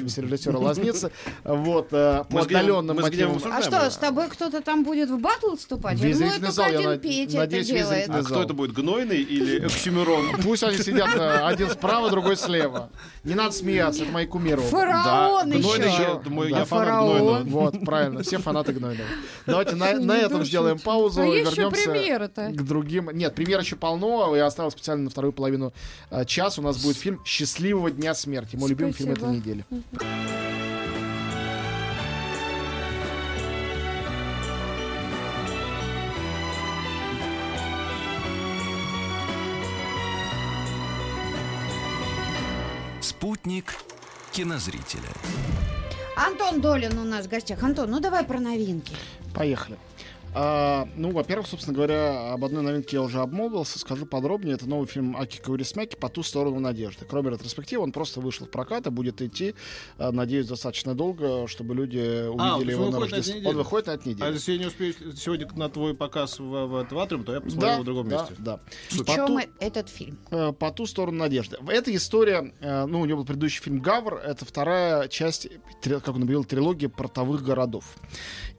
выдающегося 0.03 0.23
режиссера 0.23 0.59
Лазницы. 0.59 1.11
Вот, 1.45 1.89
по 1.89 2.27
Мы 2.29 2.43
с 2.43 2.47
Геем- 2.47 2.59
отдаленным 2.59 2.97
мотивам. 2.97 3.41
А 3.53 3.63
что, 3.63 3.91
с 3.91 3.97
тобой 3.97 4.29
кто-то 4.29 4.61
там 4.61 4.85
будет 4.85 5.11
в 5.11 5.19
батл 5.19 5.57
вступать? 5.57 5.99
Весь 5.99 6.19
Я 6.19 6.27
думаю, 6.27 6.53
только 6.53 6.65
один 6.65 7.01
Петя 7.01 7.43
это 7.43 7.63
делает. 7.63 8.11
А 8.11 8.23
кто 8.23 8.43
это 8.43 8.55
будет, 8.55 8.73
Гнойный 8.73 9.23
или 9.23 9.65
Оксюмирон? 9.65 10.37
Пусть 10.43 10.63
они 10.63 10.79
сидят 10.79 11.15
э, 11.15 11.47
один 11.47 11.71
справа, 11.71 12.11
другой 12.11 12.37
слева. 12.37 12.91
Не 13.25 13.35
надо 13.35 13.53
смеяться, 13.53 14.03
это 14.03 14.13
мои 14.13 14.27
кумиры. 14.27 14.63
Фараон 14.63 15.53
еще. 15.53 16.21
я- 16.49 16.65
фанат. 16.65 17.05
Гнойного. 17.05 17.43
Вот, 17.45 17.85
правильно, 17.85 18.23
все 18.23 18.39
фанаты 18.39 18.73
Гнойного. 18.73 19.09
Давайте 19.47 19.77
на, 19.77 20.17
этом 20.17 20.45
сделаем 20.45 20.79
паузу 20.79 21.23
А 21.23 21.27
и 21.27 21.43
вернемся 21.43 22.53
к 22.53 22.63
другим. 22.63 23.11
Нет, 23.13 23.35
премьер 23.35 23.61
еще 23.61 23.77
полно. 23.77 24.35
Я 24.37 24.47
оставил 24.47 24.71
специально 24.71 25.05
на 25.05 25.11
вторую 25.11 25.33
половину 25.33 25.73
э, 26.11 26.25
часа. 26.25 26.61
У 26.61 26.65
нас 26.65 26.83
будет 26.83 26.97
фильм 26.97 27.21
«Счастливого 27.25 27.91
дня 27.91 28.15
смерти». 28.15 28.57
Мой 28.57 28.71
любимый 28.71 28.93
фильм 28.93 29.13
этой 29.13 29.29
недели. 29.29 29.65
Спутник 43.01 43.75
кинозрителя. 44.33 45.03
Антон 46.17 46.63
Долин 46.63 46.99
у 46.99 47.05
нас 47.05 47.27
в 47.27 47.29
гостях. 47.29 47.63
Антон, 47.63 47.91
ну 47.91 48.01
давай 48.01 48.25
про 48.25 48.41
новинки. 48.41 48.95
Поехали. 49.35 49.77
А, 50.35 50.89
ну, 50.97 51.11
во-первых, 51.11 51.47
собственно 51.47 51.75
говоря, 51.77 52.33
об 52.33 52.43
одной 52.45 52.63
новинке 52.63 52.97
я 52.97 53.03
уже 53.03 53.21
обмолвился, 53.21 53.79
скажу 53.79 54.07
подробнее. 54.07 54.55
Это 54.55 54.67
новый 54.67 54.87
фильм 54.87 55.15
Аки 55.15 55.39
Каурисмяки 55.39 55.95
«По 55.97 56.09
ту 56.09 56.23
сторону 56.23 56.59
надежды». 56.59 57.05
Кроме 57.07 57.31
ретроспективы, 57.31 57.83
он 57.83 57.93
просто 57.93 58.21
вышел 58.21 58.47
в 58.47 58.51
прокат 58.51 58.87
и 58.87 58.91
будет 58.91 59.21
идти, 59.21 59.55
а, 59.99 60.11
надеюсь, 60.11 60.47
достаточно 60.47 60.95
долго, 60.95 61.47
чтобы 61.49 61.75
люди 61.75 61.99
А, 61.99 62.31
увидели 62.57 62.71
есть 62.71 62.81
его 62.81 62.91
на 62.91 63.01
Рождество. 63.01 63.51
Он 63.51 63.57
выходит 63.57 63.87
на 63.89 63.91
этой 63.93 64.07
А 64.07 64.11
неделе. 64.11 64.33
если 64.33 64.53
я 64.53 64.59
не 64.59 64.67
успею 64.67 64.95
сегодня 65.15 65.49
на 65.55 65.69
твой 65.69 65.95
показ 65.95 66.39
в, 66.39 66.45
в, 66.45 66.87
в 66.91 66.99
Атриум, 66.99 67.25
то 67.25 67.35
я 67.35 67.41
посмотрю 67.43 67.61
Да, 67.69 67.73
его 67.75 67.83
в 67.83 67.85
другом 67.85 68.09
да, 68.09 68.19
месте. 68.21 68.35
да. 68.39 68.61
В 68.91 69.05
чем 69.05 69.27
ту- 69.27 69.41
этот 69.61 69.89
фильм? 69.91 70.19
э, 70.31 70.53
по 70.53 70.71
ту 70.71 70.87
сторону 70.87 71.19
надежды. 71.19 71.59
Эта 71.69 71.95
история, 71.95 72.55
э, 72.61 72.87
ну, 72.87 73.01
у 73.03 73.05
него 73.05 73.19
был 73.19 73.27
предыдущий 73.27 73.63
фильм 73.63 73.81
Гавр, 73.81 74.15
это 74.15 74.47
вторая 74.47 75.09
часть, 75.09 75.49
как 75.83 76.09
он 76.09 76.23
объявил, 76.23 76.45
трилогии 76.45 76.87
портовых 76.87 77.43
городов. 77.43 77.85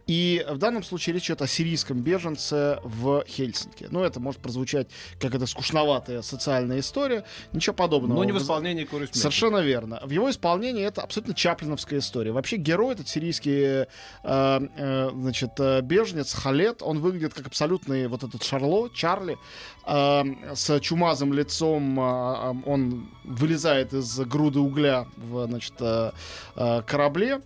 И 0.07 0.45
в 0.49 0.57
данном 0.57 0.83
случае 0.83 1.15
речь 1.15 1.25
идет 1.25 1.41
о 1.41 1.47
сирийском 1.47 2.01
беженце 2.01 2.79
в 2.83 3.23
Хельсинки. 3.27 3.87
Ну, 3.89 4.03
это 4.03 4.19
может 4.19 4.41
прозвучать 4.41 4.87
как 5.19 5.33
это 5.35 5.45
скучноватая 5.45 6.21
социальная 6.21 6.79
история. 6.79 7.23
Ничего 7.53 7.73
подобного. 7.73 8.17
Но 8.17 8.23
не 8.23 8.31
в 8.31 8.37
исполнении 8.37 8.85
Смерти. 8.85 9.17
Совершенно 9.17 9.57
верно. 9.57 10.01
В 10.03 10.09
его 10.11 10.29
исполнении 10.29 10.83
это 10.83 11.01
абсолютно 11.01 11.33
чаплиновская 11.33 11.99
история. 11.99 12.31
Вообще 12.31 12.57
герой, 12.57 12.93
этот 12.93 13.07
сирийский 13.07 13.63
э, 13.63 13.85
э, 14.23 15.09
значит, 15.13 15.51
э, 15.59 15.81
беженец 15.81 16.33
Халет, 16.33 16.81
он 16.81 16.99
выглядит 16.99 17.33
как 17.33 17.47
абсолютный 17.47 18.07
вот 18.07 18.23
этот 18.23 18.43
Шарло, 18.43 18.89
Чарли, 18.93 19.37
э, 19.85 20.23
с 20.53 20.79
чумазым 20.79 21.33
лицом. 21.33 21.99
э, 21.99 22.03
э, 22.03 22.53
он 22.65 23.09
вылезает 23.23 23.93
из 23.93 24.19
груды 24.19 24.59
угля 24.59 25.07
в 25.17 25.47
значит, 25.47 25.73
э, 25.79 26.11
э, 26.55 26.81
корабле. 26.85 27.41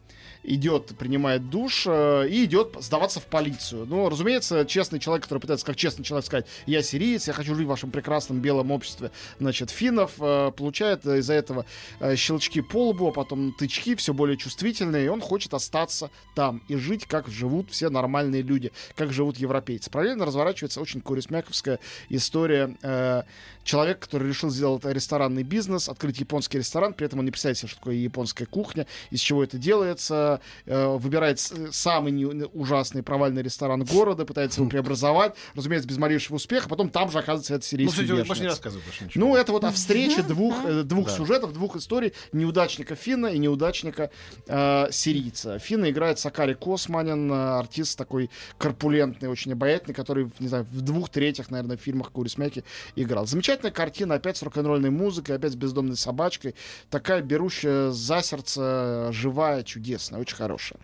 Идет, 0.47 0.97
принимает 0.97 1.49
душ 1.49 1.83
э, 1.85 2.27
и 2.29 2.45
идет 2.45 2.75
сдаваться 2.79 3.19
в 3.19 3.25
полицию. 3.25 3.85
Ну, 3.85 4.09
разумеется, 4.09 4.65
честный 4.65 4.99
человек, 4.99 5.23
который 5.23 5.39
пытается, 5.39 5.65
как 5.65 5.75
честный 5.75 6.05
человек 6.05 6.25
сказать, 6.25 6.47
я 6.65 6.81
сириец, 6.81 7.27
я 7.27 7.33
хочу 7.33 7.53
жить 7.53 7.65
в 7.65 7.69
вашем 7.69 7.91
прекрасном 7.91 8.39
белом 8.39 8.71
обществе, 8.71 9.11
значит, 9.39 9.69
финнов, 9.69 10.13
э, 10.19 10.51
получает 10.55 11.05
из-за 11.05 11.33
этого 11.33 11.65
э, 11.99 12.15
щелчки 12.15 12.61
по 12.61 12.89
лбу, 12.89 13.09
а 13.09 13.11
потом 13.11 13.53
тычки, 13.53 13.95
все 13.95 14.13
более 14.13 14.37
чувствительные, 14.37 15.05
и 15.05 15.09
он 15.09 15.19
хочет 15.19 15.53
остаться 15.53 16.09
там 16.33 16.63
и 16.69 16.77
жить, 16.77 17.05
как 17.05 17.27
живут 17.27 17.71
все 17.71 17.89
нормальные 17.89 18.41
люди, 18.41 18.71
как 18.95 19.11
живут 19.11 19.37
европейцы. 19.37 19.91
Параллельно 19.91 20.25
разворачивается 20.25 20.79
очень 20.79 21.01
курисмяковская 21.01 21.79
история 22.07 22.77
э, 22.81 23.23
человека, 23.65 23.99
который 23.99 24.29
решил 24.29 24.49
сделать 24.49 24.85
ресторанный 24.85 25.43
бизнес, 25.43 25.89
открыть 25.89 26.19
японский 26.21 26.59
ресторан, 26.59 26.93
при 26.93 27.05
этом 27.05 27.19
он 27.19 27.25
не 27.25 27.31
представляет 27.31 27.57
себе, 27.57 27.67
что 27.67 27.79
такое 27.79 27.95
японская 27.95 28.47
кухня, 28.47 28.87
из 29.11 29.19
чего 29.19 29.43
это 29.43 29.57
делается, 29.57 30.36
э, 30.65 30.87
выбирает 30.97 31.39
самый 31.39 32.11
не, 32.11 32.25
ужасный 32.25 33.03
провальный 33.03 33.41
ресторан 33.41 33.83
города, 33.83 34.25
пытается 34.25 34.61
его 34.61 34.69
преобразовать, 34.69 35.35
разумеется, 35.55 35.87
без 35.87 35.97
малейшего 35.97 36.35
успеха, 36.35 36.69
потом 36.69 36.89
там 36.89 37.11
же 37.11 37.19
оказывается 37.19 37.55
это 37.55 37.65
сирийский 37.65 38.05
Ну, 38.07 38.25
больше 38.25 38.41
не 38.41 38.47
рассказывай 38.47 38.83
больше 38.83 39.05
ничего. 39.05 39.25
Ну, 39.25 39.35
это 39.35 39.51
вот 39.51 39.63
о 39.63 39.71
встрече 39.71 40.23
двух, 40.23 40.55
э, 40.65 40.83
двух 40.83 41.07
Да. 41.07 41.15
сюжетов, 41.15 41.53
двух 41.53 41.75
историй 41.75 42.13
неудачника 42.31 42.95
Финна 42.95 43.27
и 43.27 43.37
неудачника 43.37 44.09
э, 44.47 44.87
сирийца. 44.91 45.59
Финна 45.59 45.89
играет 45.89 46.19
Сакари 46.19 46.53
Косманин, 46.53 47.31
э, 47.31 47.35
артист 47.59 47.97
такой 47.97 48.29
корпулентный, 48.57 49.29
очень 49.29 49.53
обаятельный, 49.53 49.93
который, 49.93 50.29
не 50.39 50.47
знаю, 50.47 50.65
в 50.71 50.81
двух 50.81 51.09
третьих, 51.09 51.49
наверное, 51.51 51.77
фильмах 51.77 52.11
Курисмяки 52.11 52.63
играл. 52.95 53.25
Замечательная 53.25 53.71
картина, 53.71 54.15
опять 54.15 54.37
с 54.37 54.43
рок-н-ролльной 54.43 54.89
музыкой, 54.89 55.35
опять 55.35 55.53
с 55.53 55.55
бездомной 55.55 55.95
собачкой. 55.97 56.55
Такая 56.89 57.21
берущая 57.21 57.91
за 57.91 58.21
сердце, 58.21 59.09
живая, 59.11 59.63
чудесная, 59.63 60.19
очень 60.27 60.35
хорошая. 60.35 60.79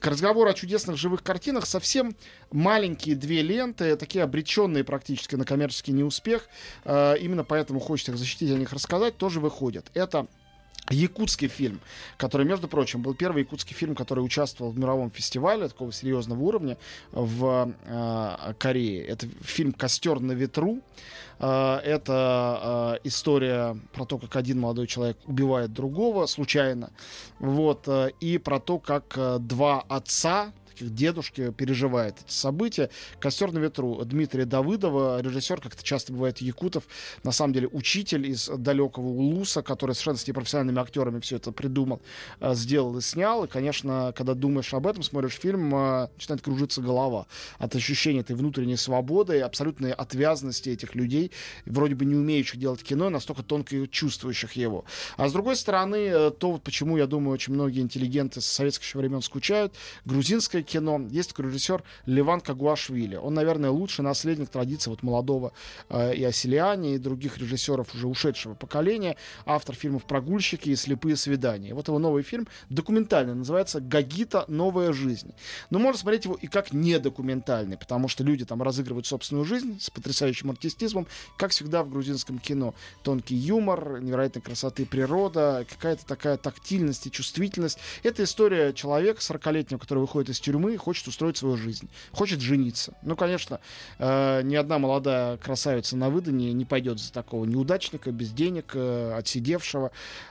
К 0.00 0.06
разговору 0.06 0.48
о 0.48 0.54
чудесных 0.54 0.96
живых 0.96 1.22
картинах 1.22 1.66
совсем 1.66 2.16
маленькие 2.50 3.14
две 3.14 3.42
ленты, 3.42 3.96
такие 3.96 4.24
обреченные 4.24 4.82
практически 4.82 5.36
на 5.36 5.44
коммерческий 5.44 5.92
неуспех. 5.92 6.48
Э, 6.84 7.16
именно 7.18 7.44
поэтому 7.44 7.80
хочется 7.80 8.12
их 8.12 8.18
защитить, 8.18 8.50
о 8.50 8.54
них 8.54 8.72
рассказать, 8.72 9.16
тоже 9.16 9.40
выходят. 9.40 9.90
Это 9.94 10.26
якутский 10.90 11.48
фильм, 11.48 11.80
который, 12.16 12.46
между 12.46 12.68
прочим, 12.68 13.02
был 13.02 13.14
первый 13.14 13.40
якутский 13.40 13.74
фильм, 13.74 13.94
который 13.94 14.20
участвовал 14.20 14.72
в 14.72 14.78
мировом 14.78 15.10
фестивале 15.10 15.68
такого 15.68 15.92
серьезного 15.92 16.40
уровня 16.40 16.76
в 17.12 17.72
э, 17.84 18.54
Корее. 18.58 19.04
Это 19.04 19.26
фильм 19.42 19.72
«Костер 19.72 20.20
на 20.20 20.32
ветру». 20.32 20.80
Э, 21.38 21.76
это 21.84 22.98
э, 23.02 23.08
история 23.08 23.76
про 23.92 24.04
то, 24.04 24.18
как 24.18 24.36
один 24.36 24.60
молодой 24.60 24.86
человек 24.86 25.18
убивает 25.26 25.72
другого 25.72 26.26
случайно. 26.26 26.90
Вот. 27.38 27.86
э, 27.86 28.10
и 28.20 28.38
про 28.38 28.60
то, 28.60 28.78
как 28.78 29.14
э, 29.16 29.38
два 29.40 29.84
отца 29.88 30.52
таких 30.78 30.94
дедушки 30.94 31.50
переживает 31.50 32.16
эти 32.24 32.32
события. 32.32 32.90
«Костер 33.18 33.52
на 33.52 33.58
ветру» 33.58 34.04
Дмитрия 34.04 34.44
Давыдова, 34.44 35.20
режиссер, 35.20 35.60
как 35.60 35.74
это 35.74 35.82
часто 35.82 36.12
бывает 36.12 36.38
якутов, 36.38 36.84
на 37.24 37.32
самом 37.32 37.52
деле 37.52 37.68
учитель 37.68 38.26
из 38.26 38.48
далекого 38.48 39.06
Улуса, 39.06 39.62
который 39.62 39.92
совершенно 39.92 40.18
с 40.18 40.26
непрофессиональными 40.26 40.80
актерами 40.80 41.20
все 41.20 41.36
это 41.36 41.52
придумал, 41.52 42.00
э, 42.40 42.54
сделал 42.54 42.96
и 42.96 43.00
снял. 43.00 43.44
И, 43.44 43.48
конечно, 43.48 44.12
когда 44.16 44.34
думаешь 44.34 44.72
об 44.74 44.86
этом, 44.86 45.02
смотришь 45.02 45.38
фильм, 45.38 45.74
э, 45.74 46.08
начинает 46.14 46.42
кружиться 46.42 46.80
голова 46.80 47.26
от 47.58 47.74
ощущения 47.74 48.20
этой 48.20 48.36
внутренней 48.36 48.76
свободы 48.76 49.38
и 49.38 49.40
абсолютной 49.40 49.92
отвязности 49.92 50.70
этих 50.70 50.94
людей, 50.94 51.32
вроде 51.66 51.94
бы 51.94 52.04
не 52.04 52.14
умеющих 52.14 52.58
делать 52.58 52.82
кино, 52.82 53.10
настолько 53.10 53.42
тонко 53.42 53.86
чувствующих 53.88 54.52
его. 54.52 54.84
А 55.16 55.28
с 55.28 55.32
другой 55.32 55.56
стороны, 55.56 55.96
э, 55.96 56.30
то, 56.30 56.52
вот 56.52 56.62
почему, 56.62 56.96
я 56.96 57.06
думаю, 57.06 57.34
очень 57.34 57.54
многие 57.54 57.80
интеллигенты 57.80 58.40
с 58.40 58.46
советских 58.46 58.94
времен 58.94 59.22
скучают, 59.22 59.74
грузинское 60.04 60.62
кино. 60.68 61.00
Есть 61.10 61.30
такой 61.30 61.46
режиссер 61.46 61.82
Леван 62.06 62.40
Кагуашвили. 62.40 63.16
Он, 63.16 63.34
наверное, 63.34 63.70
лучший 63.70 64.02
наследник 64.02 64.48
традиции 64.50 64.90
вот 64.90 65.02
молодого 65.02 65.52
э, 65.88 66.14
и 66.14 66.24
Оселяне, 66.24 66.94
и 66.94 66.98
других 66.98 67.38
режиссеров 67.38 67.94
уже 67.94 68.06
ушедшего 68.06 68.54
поколения. 68.54 69.16
Автор 69.46 69.74
фильмов 69.74 70.04
«Прогульщики» 70.04 70.70
и 70.70 70.76
«Слепые 70.76 71.16
свидания». 71.16 71.74
Вот 71.74 71.88
его 71.88 71.98
новый 71.98 72.22
фильм 72.22 72.46
документальный, 72.68 73.34
называется 73.34 73.80
«Гагита. 73.80 74.44
Новая 74.48 74.92
жизнь». 74.92 75.32
Но 75.70 75.78
можно 75.78 75.98
смотреть 75.98 76.24
его 76.26 76.34
и 76.34 76.46
как 76.46 76.72
недокументальный, 76.72 77.76
потому 77.76 78.08
что 78.08 78.24
люди 78.24 78.44
там 78.44 78.62
разыгрывают 78.62 79.06
собственную 79.06 79.44
жизнь 79.44 79.78
с 79.80 79.90
потрясающим 79.90 80.50
артистизмом, 80.50 81.06
как 81.36 81.50
всегда 81.50 81.82
в 81.82 81.90
грузинском 81.90 82.38
кино. 82.38 82.74
Тонкий 83.02 83.36
юмор, 83.36 84.00
невероятной 84.00 84.42
красоты 84.42 84.84
природа, 84.84 85.64
какая-то 85.68 86.04
такая 86.06 86.36
тактильность 86.36 87.06
и 87.06 87.10
чувствительность. 87.10 87.78
Это 88.02 88.24
история 88.24 88.72
человека 88.72 89.20
40-летнего, 89.20 89.78
который 89.78 90.00
выходит 90.00 90.30
из 90.30 90.40
тюрьмы 90.40 90.57
и 90.68 90.76
хочет 90.76 91.06
устроить 91.06 91.36
свою 91.36 91.56
жизнь, 91.56 91.88
хочет 92.12 92.40
жениться. 92.40 92.94
Ну, 93.02 93.16
конечно, 93.16 93.60
э, 93.98 94.42
ни 94.42 94.56
одна 94.56 94.78
молодая 94.78 95.36
красавица 95.36 95.96
на 95.96 96.10
выданье 96.10 96.52
не 96.52 96.64
пойдет 96.64 96.98
за 96.98 97.12
такого 97.12 97.44
неудачника, 97.44 98.10
без 98.10 98.30
денег, 98.30 98.72
э, 98.74 99.12
отсидевшего. 99.16 99.90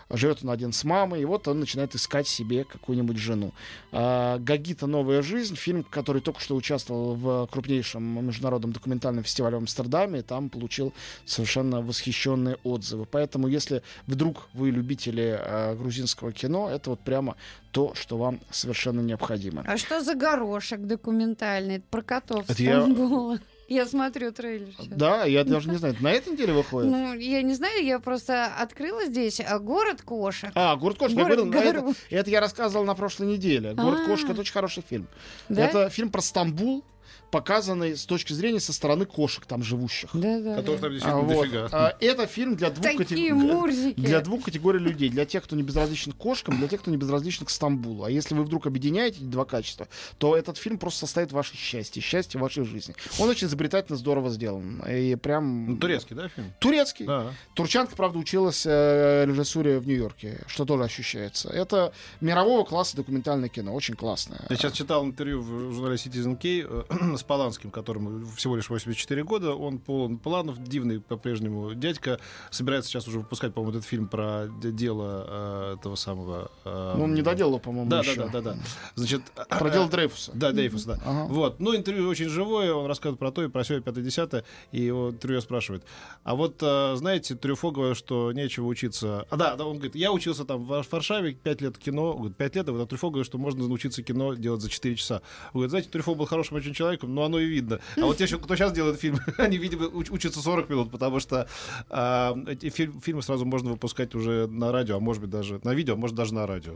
Живет 0.09 0.39
он 0.43 0.51
один 0.51 0.71
с 0.71 0.83
мамой, 0.83 1.21
и 1.21 1.25
вот 1.25 1.47
он 1.47 1.59
начинает 1.59 1.93
искать 1.95 2.27
себе 2.27 2.63
какую-нибудь 2.63 3.17
жену. 3.17 3.53
А, 3.91 4.39
Гагита 4.39 4.87
«Новая 4.87 5.21
жизнь», 5.21 5.55
фильм, 5.55 5.83
который 5.83 6.21
только 6.21 6.39
что 6.39 6.55
участвовал 6.55 7.15
в 7.15 7.47
крупнейшем 7.51 8.25
международном 8.25 8.71
документальном 8.71 9.23
фестивале 9.23 9.57
в 9.57 9.59
Амстердаме, 9.59 10.19
и 10.19 10.23
там 10.23 10.49
получил 10.49 10.93
совершенно 11.25 11.81
восхищенные 11.81 12.57
отзывы. 12.63 13.05
Поэтому, 13.05 13.47
если 13.47 13.83
вдруг 14.05 14.47
вы 14.53 14.71
любители 14.71 15.37
э, 15.39 15.75
грузинского 15.75 16.31
кино, 16.31 16.69
это 16.69 16.91
вот 16.91 17.01
прямо 17.01 17.35
то, 17.77 17.93
что 17.93 18.17
вам 18.17 18.39
совершенно 18.49 19.01
необходимо. 19.01 19.63
А 19.67 19.77
что 19.77 20.01
за 20.01 20.15
горошек 20.15 20.79
документальный? 20.79 21.79
Про 21.79 22.01
котов 22.01 22.49
Это 22.49 22.63
я- 22.63 22.81
Стамбула. 22.81 23.39
Я 23.69 23.85
смотрю 23.85 24.31
трейлер 24.31 24.69
сейчас. 24.73 24.87
Да, 24.87 25.25
я 25.25 25.43
даже 25.43 25.69
не 25.69 25.75
знаю, 25.75 25.95
на 25.99 26.11
этой 26.11 26.33
неделе 26.33 26.53
выходит? 26.53 26.89
Ну, 26.89 27.13
я 27.13 27.41
не 27.43 27.53
знаю, 27.53 27.83
я 27.85 27.99
просто 27.99 28.45
открыла 28.45 29.05
здесь 29.05 29.39
а, 29.41 29.59
город 29.59 30.01
кошек. 30.01 30.51
А, 30.55 30.75
«Город 30.77 30.97
кошек». 30.97 31.17
я 31.17 31.23
Город 31.23 31.49
говорил, 31.49 31.83
на 31.83 31.89
это, 31.89 31.99
это 32.09 32.29
я 32.31 32.39
рассказывал 32.39 32.85
на 32.85 32.95
прошлой 32.95 33.27
неделе. 33.27 33.73
«Город 33.73 33.99
А. 34.05 34.07
кошек»— 34.07 34.29
это 34.31 34.39
очень 34.41 34.53
хороший 34.53 34.83
фильм. 34.89 35.07
Да? 35.49 35.65
Это 35.67 35.89
фильм 35.89 36.09
про 36.09 36.21
Стамбул, 36.21 36.83
показанный 37.31 37.95
с 37.95 38.05
точки 38.05 38.33
зрения 38.33 38.59
со 38.59 38.73
стороны 38.73 39.05
кошек 39.05 39.45
там 39.45 39.63
живущих. 39.63 40.09
Да, 40.13 40.39
да. 40.39 40.55
Которых 40.55 40.81
да. 40.81 40.87
там 40.87 40.89
А, 40.89 40.93
действительно 40.93 41.21
вот. 41.21 41.41
дофига. 41.41 41.69
А, 41.71 41.97
это 41.99 42.27
фильм 42.27 42.55
для 42.55 42.69
двух, 42.69 42.95
категорий, 42.97 43.33
мурзики. 43.33 43.99
для 43.99 44.21
двух 44.21 44.45
категорий 44.45 44.79
людей. 44.79 45.09
Для 45.09 45.25
тех, 45.25 45.43
кто 45.43 45.55
не 45.55 45.63
безразличен 45.63 46.11
к 46.11 46.17
кошкам, 46.17 46.57
для 46.57 46.67
тех, 46.67 46.81
кто 46.81 46.91
не 46.91 46.97
безразличен 46.97 47.45
к 47.45 47.49
Стамбулу. 47.49 48.03
А 48.03 48.11
если 48.11 48.33
вы 48.35 48.43
вдруг 48.43 48.67
объединяете 48.67 49.17
эти 49.17 49.25
два 49.25 49.45
качества, 49.45 49.87
то 50.17 50.35
этот 50.35 50.57
фильм 50.57 50.77
просто 50.77 51.01
составит 51.01 51.31
ваше 51.31 51.55
счастье, 51.55 52.01
счастье 52.01 52.39
вашей 52.39 52.63
жизни. 52.65 52.95
Он 53.19 53.29
очень 53.29 53.47
изобретательно, 53.47 53.97
здорово 53.97 54.29
сделан. 54.29 54.81
И 54.89 55.15
прям... 55.15 55.71
Ну, 55.71 55.77
турецкий, 55.77 56.15
да, 56.15 56.29
фильм? 56.29 56.53
Турецкий. 56.59 57.05
Да. 57.05 57.33
Турчанка, 57.53 57.95
правда, 57.95 58.19
училась 58.19 58.65
э, 58.65 59.25
режиссуре 59.25 59.79
в 59.79 59.87
Нью-Йорке, 59.87 60.43
что 60.47 60.65
тоже 60.65 60.83
ощущается. 60.83 61.49
Это 61.49 61.93
мирового 62.21 62.63
класса 62.63 62.95
документальное 62.95 63.49
кино, 63.49 63.73
очень 63.73 63.95
классное. 63.95 64.41
Я 64.49 64.55
сейчас 64.55 64.73
читал 64.73 65.05
интервью 65.05 65.41
в 65.41 65.73
журнале 65.73 65.95
Citizen 65.95 66.35
K 66.35 66.85
с 67.17 67.23
Поланским, 67.23 67.71
которому 67.71 68.25
всего 68.35 68.55
лишь 68.55 68.69
84 68.69 69.23
года. 69.23 69.53
Он 69.53 69.79
полон 69.79 70.17
планов, 70.17 70.61
дивный 70.63 70.99
по-прежнему 70.99 71.73
дядька. 71.73 72.19
Собирается 72.51 72.89
сейчас 72.89 73.07
уже 73.07 73.19
выпускать, 73.19 73.53
по-моему, 73.53 73.77
этот 73.77 73.87
фильм 73.89 74.07
про 74.07 74.47
дело 74.47 75.25
э, 75.27 75.75
этого 75.79 75.95
самого... 75.95 76.51
э, 76.65 76.93
Ну, 76.97 77.03
он 77.05 77.13
не 77.13 77.21
доделал, 77.21 77.59
по-моему, 77.59 77.89
Да, 77.89 77.99
еще. 77.99 78.15
да, 78.15 78.27
да, 78.27 78.41
да, 78.41 78.51
да. 78.53 78.57
Значит, 78.95 79.21
Про 79.49 79.69
дело 79.69 79.87
Дрейфуса. 79.89 80.31
Да, 80.33 80.51
Дейфус, 80.51 80.83
да. 80.85 80.99
Ага. 81.05 81.25
Вот. 81.31 81.59
Ну, 81.59 81.75
интервью 81.75 82.07
очень 82.09 82.29
живое, 82.29 82.73
он 82.73 82.85
рассказывает 82.87 83.19
про 83.19 83.31
то 83.31 83.43
и 83.43 83.47
про 83.47 83.63
все, 83.63 83.77
и 83.77 83.81
пятое, 83.81 84.03
десятое, 84.03 84.43
и 84.71 84.81
его 84.81 85.09
интервью 85.11 85.41
спрашивает. 85.41 85.83
А 86.23 86.35
вот, 86.35 86.57
э, 86.61 86.95
знаете, 86.95 87.35
Трюфо 87.35 87.71
говорит, 87.71 87.97
что 87.97 88.31
нечего 88.31 88.65
учиться. 88.65 89.25
А, 89.29 89.35
да, 89.37 89.55
да, 89.55 89.65
он 89.65 89.75
говорит, 89.77 89.95
я 89.95 90.11
учился 90.11 90.45
там 90.45 90.65
в 90.65 90.83
Варшаве, 90.91 91.33
5 91.33 91.61
лет 91.61 91.77
кино, 91.77 92.31
5 92.37 92.55
лет, 92.55 92.69
а 92.69 92.71
вот 92.71 92.89
Трюфо 92.89 93.09
говорит, 93.09 93.25
что 93.27 93.37
можно 93.37 93.67
научиться 93.67 94.03
кино 94.03 94.33
делать 94.33 94.61
за 94.61 94.69
4 94.69 94.95
часа. 94.95 95.15
Он 95.47 95.51
говорит, 95.53 95.69
знаете, 95.71 95.89
Трюфо 95.89 96.15
был 96.15 96.25
хорошим 96.25 96.57
очень 96.57 96.73
человеком, 96.73 96.86
но 97.03 97.23
оно 97.23 97.39
и 97.39 97.45
видно. 97.45 97.79
А 97.97 98.01
вот 98.01 98.17
те, 98.17 98.27
кто 98.27 98.55
сейчас 98.55 98.71
делает 98.71 98.99
фильм, 98.99 99.19
они, 99.37 99.57
видимо, 99.57 99.85
уч- 99.85 100.11
учатся 100.11 100.41
40 100.41 100.69
минут, 100.69 100.91
потому 100.91 101.19
что 101.19 101.47
а, 101.89 102.35
эти 102.47 102.69
фильм- 102.69 103.01
фильмы 103.01 103.21
сразу 103.21 103.45
можно 103.45 103.71
выпускать 103.71 104.15
уже 104.15 104.47
на 104.47 104.71
радио, 104.71 104.97
а 104.97 104.99
может 104.99 105.21
быть 105.21 105.29
даже 105.31 105.59
на 105.63 105.73
видео, 105.73 105.93
а 105.93 105.97
может 105.97 106.15
даже 106.15 106.33
на 106.33 106.47
радио. 106.47 106.73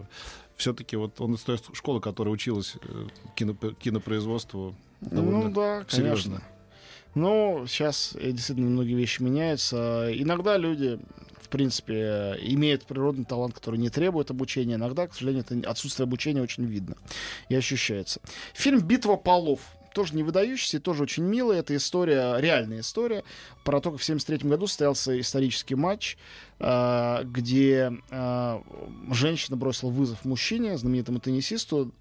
Все-таки 0.58 0.96
вот 0.96 1.20
он 1.22 1.36
из 1.36 1.42
той 1.42 1.58
школы, 1.74 2.02
которая 2.02 2.34
училась 2.34 2.76
э, 2.84 3.08
кино- 3.36 3.56
кинопроизводству. 3.56 4.76
Ну 5.02 5.50
да, 5.50 5.86
конечно. 5.86 5.96
серьезно. 5.98 6.42
Ну, 7.16 7.66
сейчас 7.68 8.16
э, 8.20 8.32
действительно 8.32 8.70
многие 8.70 8.94
вещи 8.94 9.22
меняются. 9.22 10.10
Иногда 10.14 10.58
люди, 10.58 11.00
в 11.42 11.50
принципе, 11.50 11.94
э, 11.96 12.36
имеют 12.42 12.86
природный 12.86 13.26
талант, 13.26 13.54
который 13.56 13.78
не 13.80 13.90
требует 13.90 14.30
обучения. 14.32 14.76
Иногда, 14.76 15.08
к 15.08 15.14
сожалению, 15.14 15.44
это 15.50 15.70
отсутствие 15.70 16.06
обучения 16.06 16.42
очень 16.42 16.64
видно 16.66 16.96
и 17.50 17.56
ощущается. 17.56 18.22
Фильм 18.54 18.80
«Битва 18.82 19.16
полов». 19.18 19.60
Тоже 19.94 20.16
не 20.16 20.24
выдающийся, 20.24 20.80
тоже 20.80 21.04
очень 21.04 21.24
милый. 21.24 21.58
Это 21.58 21.76
история, 21.76 22.38
реальная 22.40 22.82
история 22.82 23.24
про 23.64 23.80
то, 23.80 23.92
как 23.92 24.00
в 24.00 24.04
73 24.04 24.50
году 24.50 24.68
состоялся 24.68 25.20
исторический 25.20 25.76
матч, 25.76 26.18
э, 26.60 27.24
где 27.26 27.94
э, 28.10 28.62
женщина 29.12 29.58
бросила 29.58 29.90
вызов 29.90 30.26
мужчине, 30.26 30.78
знаменитому 30.78 31.20
теннисисту, 31.20 31.92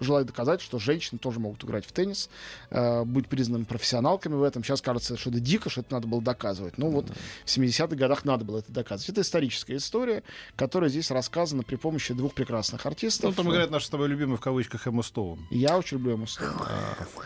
желая 0.00 0.24
доказать, 0.24 0.60
что 0.60 0.78
женщины 0.78 1.18
тоже 1.18 1.40
могут 1.40 1.62
играть 1.64 1.84
в 1.86 1.92
теннис, 1.92 2.28
э, 2.70 3.04
быть 3.04 3.26
признанными 3.28 3.64
профессионалками 3.64 4.34
в 4.34 4.42
этом. 4.42 4.62
Сейчас 4.64 4.80
кажется, 4.82 5.16
что 5.16 5.30
это 5.30 5.40
дико, 5.40 5.70
что 5.70 5.80
это 5.80 5.94
надо 5.94 6.06
было 6.06 6.22
доказывать. 6.22 6.78
Ну 6.78 6.90
вот 6.90 7.06
в 7.44 7.48
70-х 7.48 7.96
годах 7.96 8.24
надо 8.24 8.44
было 8.44 8.58
это 8.58 8.72
доказывать. 8.72 9.08
Это 9.10 9.20
историческая 9.22 9.76
история, 9.76 10.22
которая 10.56 10.90
здесь 10.90 11.10
рассказана 11.10 11.62
при 11.62 11.76
помощи 11.76 12.14
двух 12.14 12.34
прекрасных 12.34 12.84
артистов. 12.86 13.30
Ну, 13.36 13.42
там 13.42 13.52
играет 13.52 13.70
наша 13.70 13.86
с 13.86 13.90
тобой 13.90 14.08
любимый 14.08 14.36
в 14.36 14.40
кавычках 14.40 14.86
Эмма 14.86 15.02
Стоун. 15.02 15.46
Я 15.50 15.76
очень 15.78 15.98
люблю 15.98 16.14
Эмму 16.14 16.26
Стоун. 16.26 16.52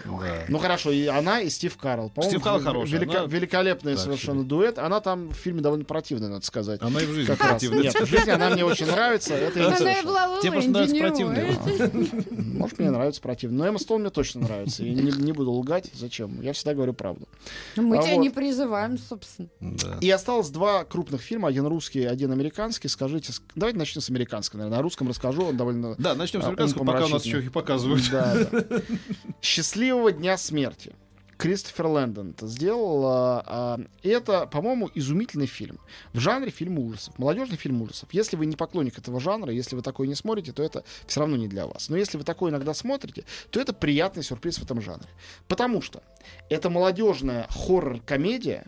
Да. 0.04 0.44
Ну 0.48 0.58
хорошо, 0.58 0.90
и 0.90 1.06
она, 1.06 1.40
и 1.40 1.50
Стив 1.50 1.76
Карл. 1.76 2.10
По-моему, 2.10 2.30
Стив 2.30 2.42
Карл 2.42 2.60
хороший, 2.60 2.92
велика- 2.98 3.18
она- 3.18 3.26
великолепный 3.26 3.94
Да, 3.94 4.00
совершенно 4.00 4.44
дуэт. 4.44 4.78
Она 4.78 5.00
там 5.00 5.28
в 5.30 5.34
фильме 5.34 5.60
довольно 5.60 5.84
противная, 5.84 6.28
надо 6.28 6.44
сказать. 6.44 6.80
Она 6.82 7.00
и 7.00 7.06
в 7.06 7.12
жизни 7.12 7.26
Как 7.26 7.40
раз. 7.40 7.50
противная. 7.50 7.82
Нет, 7.82 7.94
в 7.94 8.06
жизни 8.06 8.30
она 8.30 8.50
мне 8.50 8.64
очень 8.64 8.86
нравится. 8.86 9.34
Это 9.34 9.66
Она 9.66 9.76
и 9.92 10.02
Тебе 10.42 10.52
просто 10.52 10.70
нравятся 10.70 10.96
противные. 10.98 12.61
Может, 12.62 12.78
мне 12.78 12.90
нравится 12.90 13.20
противно. 13.20 13.58
Но 13.58 13.66
Эмма 13.66 13.78
Стоун 13.78 14.00
мне 14.02 14.10
точно 14.10 14.42
нравится. 14.42 14.84
И 14.84 14.90
не, 14.90 15.10
не 15.10 15.32
буду 15.32 15.52
лгать. 15.52 15.90
Зачем? 15.94 16.40
Я 16.40 16.52
всегда 16.52 16.74
говорю 16.74 16.92
правду. 16.94 17.28
Мы 17.76 17.98
А 17.98 18.02
тебя 18.02 18.14
вот. 18.14 18.22
не 18.22 18.30
призываем, 18.30 18.98
собственно. 18.98 19.48
Да. 19.60 19.98
И 20.00 20.10
осталось 20.10 20.50
два 20.50 20.84
крупных 20.84 21.20
фильма. 21.20 21.48
Один 21.48 21.66
русский, 21.66 22.04
один 22.04 22.32
американский. 22.32 22.88
Скажите, 22.88 23.32
давайте 23.54 23.78
начнем 23.78 24.00
с 24.00 24.08
американского, 24.10 24.58
наверное. 24.58 24.78
О 24.78 24.82
русском 24.82 25.08
расскажу. 25.08 25.44
Он 25.44 25.56
довольно... 25.56 25.94
Да, 25.98 26.14
начнем 26.14 26.42
с 26.42 26.44
А, 26.44 26.48
американского, 26.48 26.84
пока 26.84 27.06
у 27.06 27.08
нас 27.08 27.24
еще 27.24 27.40
их 27.40 27.52
показывают. 27.52 28.08
Да, 28.10 28.36
да. 28.50 28.64
Счастливого 29.42 30.12
дня 30.12 30.36
смерти. 30.38 30.94
Кристофер 31.42 31.86
Лэндон 31.86 32.30
это 32.30 32.46
сделал. 32.46 33.04
а, 33.04 33.42
а, 33.44 33.80
это, 34.04 34.46
по-моему, 34.46 34.88
изумительный 34.94 35.46
фильм. 35.46 35.80
В 36.12 36.20
жанре 36.20 36.52
фильм 36.52 36.78
ужасов. 36.78 37.18
Молодежный 37.18 37.56
фильм 37.56 37.82
ужасов. 37.82 38.08
Если 38.12 38.36
вы 38.36 38.46
не 38.46 38.54
поклонник 38.54 38.96
этого 38.96 39.18
жанра, 39.18 39.52
если 39.52 39.74
вы 39.74 39.82
такой 39.82 40.06
не 40.06 40.14
смотрите, 40.14 40.52
то 40.52 40.62
это 40.62 40.84
все 41.08 41.18
равно 41.18 41.36
не 41.36 41.48
для 41.48 41.66
вас. 41.66 41.88
Но 41.88 41.96
если 41.96 42.16
вы 42.16 42.22
такой 42.22 42.52
иногда 42.52 42.74
смотрите, 42.74 43.24
то 43.50 43.60
это 43.60 43.72
приятный 43.72 44.22
сюрприз 44.22 44.58
в 44.58 44.62
этом 44.62 44.80
жанре. 44.80 45.08
Потому 45.48 45.82
что 45.82 46.04
это 46.48 46.70
молодежная 46.70 47.48
хоррор-комедия, 47.50 48.66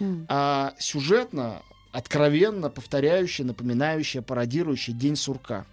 М. 0.00 0.24
а 0.30 0.72
сюжетно, 0.78 1.60
откровенно 1.92 2.70
повторяющая, 2.70 3.44
напоминающая, 3.44 4.22
пародирующая 4.22 4.94
День 4.94 5.16
сурка. 5.16 5.66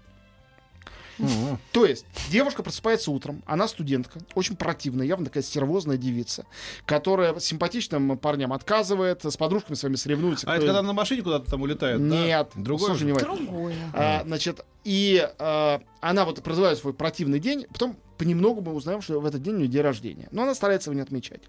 То 1.72 1.86
есть 1.86 2.06
девушка 2.30 2.64
просыпается 2.64 3.12
утром, 3.12 3.44
она 3.46 3.68
студентка, 3.68 4.20
очень 4.36 4.56
противная, 4.56 5.06
явно 5.06 5.26
такая 5.26 5.44
стервозная 5.44 5.98
девица, 5.98 6.46
которая 6.86 7.40
симпатичным 7.40 8.18
парням 8.18 8.54
отказывает, 8.54 9.24
с 9.24 9.38
подружками 9.38 9.76
своими 9.76 9.96
соревнуется. 9.96 10.48
А 10.48 10.52
кто 10.52 10.58
это 10.58 10.66
когда 10.68 10.80
она 10.80 10.90
на 10.90 10.94
машине 10.94 11.22
куда-то 11.22 11.50
там 11.50 11.62
улетает? 11.62 12.00
да? 12.08 12.16
Нет, 12.16 12.52
Другой 12.56 12.88
слушай 12.88 13.08
же? 13.08 13.16
Другое. 13.16 13.76
А, 13.94 14.24
значит, 14.26 14.66
и 14.84 15.28
а, 15.40 15.82
она 16.00 16.26
вот 16.26 16.42
проживает 16.42 16.78
свой 16.78 16.94
противный 16.94 17.40
день, 17.40 17.66
потом 17.72 17.98
понемногу 18.18 18.62
мы 18.62 18.74
узнаем, 18.74 19.02
что 19.02 19.20
в 19.20 19.26
этот 19.26 19.42
день 19.42 19.56
у 19.56 19.58
нее 19.58 19.68
день 19.68 19.82
рождения. 19.82 20.28
Но 20.32 20.44
она 20.44 20.56
старается 20.56 20.90
его 20.90 20.96
не 20.96 21.02
отмечать. 21.02 21.42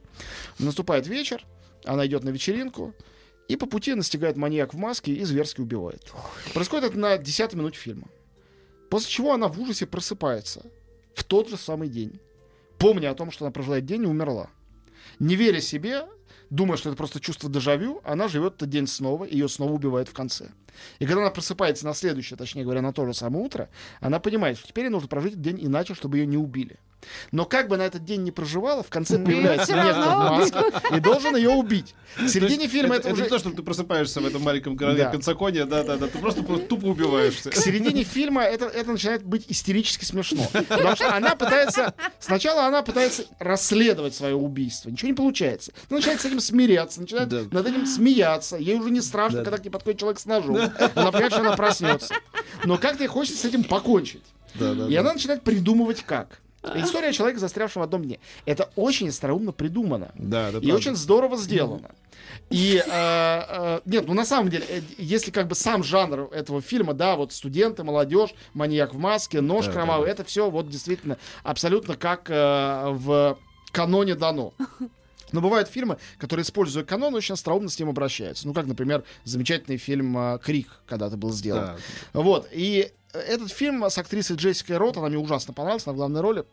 Наступает 0.59 1.07
вечер, 1.07 1.45
она 1.85 2.07
идет 2.07 2.25
на 2.25 2.31
вечеринку, 2.31 2.95
и 3.49 3.57
по 3.57 3.67
пути 3.67 3.95
настигает 3.95 4.37
маньяк 4.37 4.73
в 4.73 4.79
маске 4.79 5.13
и 5.13 5.25
зверски 5.25 5.61
убивает. 5.61 6.13
Происходит 6.55 6.91
это 6.91 6.99
на 6.99 7.19
10 7.19 7.55
минуте 7.55 7.79
фильма. 7.79 8.09
После 8.93 9.11
чего 9.11 9.33
она 9.33 9.49
в 9.49 9.59
ужасе 9.59 9.87
просыпается 9.87 10.67
в 11.15 11.25
тот 11.25 11.49
же 11.49 11.57
самый 11.57 11.89
день, 11.89 12.21
помня 12.77 13.11
о 13.11 13.15
том, 13.15 13.31
что 13.31 13.47
она 13.47 13.51
проживает 13.51 13.87
день 13.87 14.03
и 14.03 14.07
умерла. 14.07 14.51
Не 15.19 15.35
веря 15.35 15.63
себе, 15.63 16.05
думая, 16.51 16.77
что 16.77 16.91
это 16.91 16.99
просто 16.99 17.19
чувство 17.19 17.49
дежавю, 17.49 18.03
она 18.05 18.29
живет 18.29 18.57
этот 18.57 18.69
день 18.69 18.87
снова, 18.87 19.25
и 19.25 19.33
ее 19.33 19.49
снова 19.49 19.73
убивают 19.73 20.11
в 20.11 20.13
конце. 20.13 20.51
И 20.99 21.07
когда 21.07 21.23
она 21.23 21.31
просыпается 21.31 21.87
на 21.87 21.95
следующее, 21.95 22.37
точнее 22.37 22.65
говоря, 22.65 22.83
на 22.83 22.93
то 22.93 23.07
же 23.07 23.15
самое 23.15 23.43
утро, 23.43 23.71
она 24.03 24.21
понимает, 24.21 24.59
что 24.59 24.69
теперь 24.69 24.85
ей 24.85 24.91
нужно 24.91 25.09
прожить 25.09 25.33
этот 25.33 25.43
день 25.43 25.65
иначе, 25.65 25.95
чтобы 25.95 26.19
ее 26.19 26.27
не 26.27 26.37
убили. 26.37 26.79
Но 27.31 27.45
как 27.45 27.69
бы 27.69 27.75
она 27.77 27.85
этот 27.87 28.05
день 28.05 28.23
не 28.23 28.31
проживала, 28.31 28.83
в 28.83 28.91
конце 28.91 29.19
появляется 29.19 29.75
некто 29.75 30.03
в 30.03 30.19
маске 30.19 30.97
и 30.97 31.01
должен 31.01 31.37
ее 31.37 31.51
убить. 31.51 31.95
В 32.17 32.29
середине 32.29 32.69
фильма 32.69 32.97
это, 32.97 33.09
это, 33.09 33.15
уже... 33.15 33.23
не 33.25 33.29
то, 33.29 33.39
что 33.39 33.51
ты 33.51 33.63
просыпаешься 33.63 34.21
в 34.21 34.27
этом 34.27 34.43
маленьком 34.43 34.77
Да. 34.77 35.11
Пенсаконе, 35.11 35.65
да, 35.65 35.83
да, 35.83 35.97
да, 35.97 36.07
ты 36.07 36.19
просто, 36.19 36.43
просто 36.43 36.67
тупо 36.67 36.87
убиваешься. 36.87 37.51
К 37.51 37.57
середине 37.57 38.05
фильма 38.05 38.43
это, 38.43 38.67
это 38.67 38.91
начинает 38.93 39.25
быть 39.25 39.47
истерически 39.49 40.05
смешно. 40.05 40.47
Потому 40.53 40.97
что 40.97 41.15
она 41.15 41.35
пытается... 41.37 41.95
Сначала 42.21 42.67
она 42.67 42.83
пытается 42.83 43.25
расследовать 43.39 44.15
свое 44.15 44.35
убийство. 44.35 44.91
Ничего 44.91 45.09
не 45.09 45.15
получается. 45.15 45.73
Она 45.89 45.99
начинает 45.99 46.21
с 46.21 46.25
этим 46.25 46.41
смиряться, 46.41 47.01
начинает 47.01 47.29
Да. 47.29 47.43
над 47.51 47.67
этим 47.67 47.87
смеяться. 47.87 48.57
Ей 48.57 48.77
уже 48.79 48.91
не 48.91 49.01
страшно, 49.01 49.39
Да. 49.39 49.45
когда 49.45 49.59
к 49.59 49.65
ней 49.65 49.71
подходит 49.71 50.01
человек 50.01 50.21
с 50.21 50.27
ножом. 50.27 50.57
Она 50.57 51.11
понимает, 51.13 51.33
что 51.33 51.41
она 51.41 51.57
проснется. 51.57 52.15
Но 52.65 52.77
как-то 52.79 53.03
ей 53.03 53.09
хочется 53.09 53.41
с 53.41 53.45
этим 53.45 53.65
покончить. 53.65 54.23
Да, 54.55 54.75
да, 54.75 54.87
И 54.87 54.95
да. 54.95 55.01
она 55.01 55.15
начинает 55.15 55.43
придумывать 55.43 56.03
как. 56.05 56.41
История 56.63 57.13
человека, 57.13 57.41
застрявшего 57.41 57.83
в 57.83 57.85
одном 57.85 58.05
дне. 58.05 58.21
Это 58.47 58.71
очень 58.77 59.09
остроумно 59.09 59.53
придумано. 59.53 60.13
Да, 60.15 60.53
да, 60.53 60.59
И 60.59 60.71
очень 60.71 60.95
здорово 60.95 61.37
сделано. 61.37 61.91
И 62.51 62.77
э, 62.77 62.83
э, 62.89 63.81
нет, 63.85 64.07
ну 64.07 64.15
на 64.15 64.25
самом 64.25 64.49
деле, 64.49 64.65
э, 64.69 64.81
если 64.97 65.31
как 65.31 65.49
бы 65.49 65.55
сам 65.55 65.83
жанр 65.83 66.29
этого 66.33 66.61
фильма, 66.61 66.95
да, 66.95 67.17
вот 67.17 67.33
студенты, 67.33 67.83
молодежь, 67.83 68.35
маньяк 68.55 68.95
в 68.95 68.99
маске, 68.99 69.41
нож 69.41 69.67
Да, 69.67 69.73
кровавый, 69.73 70.07
да, 70.07 70.13
это 70.13 70.25
все 70.25 70.51
вот 70.51 70.69
действительно 70.69 71.19
абсолютно 71.43 71.97
как 71.97 72.31
э, 72.31 72.91
в 72.91 73.39
каноне 73.73 74.15
дано. 74.15 74.55
Но 75.33 75.41
бывают 75.41 75.69
фильмы, 75.69 75.97
которые, 76.19 76.45
используя 76.45 76.85
канон, 76.85 77.15
очень 77.15 77.33
остроумно 77.35 77.71
с 77.71 77.79
ним 77.79 77.89
обращаются. 77.89 78.47
Ну, 78.47 78.53
как, 78.53 78.67
например, 78.67 79.03
замечательный 79.25 79.79
фильм 79.79 80.17
э, 80.17 80.39
«Крик» 80.39 80.69
когда-то 80.87 81.17
был 81.17 81.33
сделан. 81.33 81.79
Да. 82.13 82.21
Вот, 82.21 82.49
и 82.53 82.93
этот 83.13 83.51
фильм 83.51 83.85
с 83.85 83.99
актрисой 83.99 84.37
Джессикой 84.37 84.77
Рот, 84.77 84.97
она 84.97 85.09
мне 85.09 85.19
ужасно 85.19 85.53
понравилась, 85.53 85.87
она 85.87 85.95
в 85.95 85.97
главной 85.97 86.21
роли. 86.21 86.45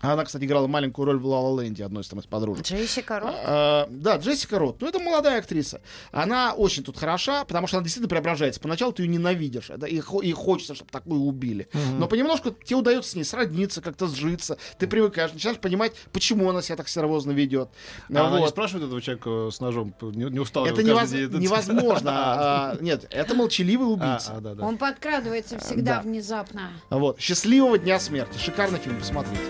Она, 0.00 0.24
кстати, 0.24 0.44
играла 0.44 0.66
маленькую 0.66 1.06
роль 1.06 1.18
в 1.18 1.26
«Ла 1.26 1.40
Ла 1.40 1.62
Ленде», 1.62 1.84
одной 1.84 2.02
из 2.02 2.08
там 2.08 2.20
из 2.20 2.26
подружек. 2.26 2.64
Джессика 2.64 3.20
Рот. 3.20 3.34
А, 3.44 3.86
да, 3.90 4.16
Джессика 4.16 4.58
Рот. 4.58 4.80
Ну, 4.80 4.88
это 4.88 4.98
молодая 4.98 5.38
актриса. 5.38 5.80
Она 6.10 6.54
очень 6.54 6.82
тут 6.82 6.96
хороша, 6.96 7.44
потому 7.44 7.66
что 7.66 7.76
она 7.76 7.84
действительно 7.84 8.08
преображается. 8.08 8.60
Поначалу 8.60 8.92
ты 8.92 9.02
ее 9.02 9.08
ненавидишь, 9.08 9.70
да, 9.76 9.86
и, 9.86 9.96
и 10.22 10.32
хочется, 10.32 10.74
чтобы 10.74 10.90
такую 10.90 11.20
убили. 11.20 11.68
Но 11.98 12.06
понемножку 12.08 12.50
тебе 12.50 12.76
удается 12.76 13.10
с 13.10 13.14
ней 13.14 13.24
сродниться, 13.24 13.80
как-то 13.82 14.06
сжиться. 14.06 14.56
Ты 14.78 14.86
привыкаешь, 14.86 15.32
начинаешь 15.32 15.58
понимать, 15.58 15.92
почему 16.12 16.48
она 16.48 16.62
себя 16.62 16.76
так 16.76 16.88
сервозно 16.88 17.32
ведет. 17.32 17.68
А 18.08 18.26
она 18.26 18.36
не 18.36 18.38
Вот. 18.40 18.50
спрашивает 18.50 18.86
этого 18.86 19.00
человека 19.02 19.50
с 19.50 19.60
ножом, 19.60 19.94
не, 20.00 20.24
не 20.30 20.38
устал 20.38 20.64
Это 20.66 20.82
невоз- 20.82 21.10
день? 21.10 21.28
невозможно. 21.40 22.10
А, 22.40 22.76
нет, 22.80 23.06
это 23.10 23.34
молчаливый 23.34 23.86
А, 23.86 23.90
убийца. 23.90 24.32
а, 24.36 24.40
да, 24.40 24.54
да. 24.54 24.64
Он 24.64 24.78
подкрадывается 24.78 25.58
всегда 25.58 25.96
да. 25.96 26.02
внезапно. 26.02 26.70
Вот. 26.90 27.20
Счастливого 27.20 27.78
дня 27.78 27.98
смерти. 28.00 28.38
Шикарный 28.38 28.78
фильм, 28.78 28.98
посмотрите. 28.98 29.40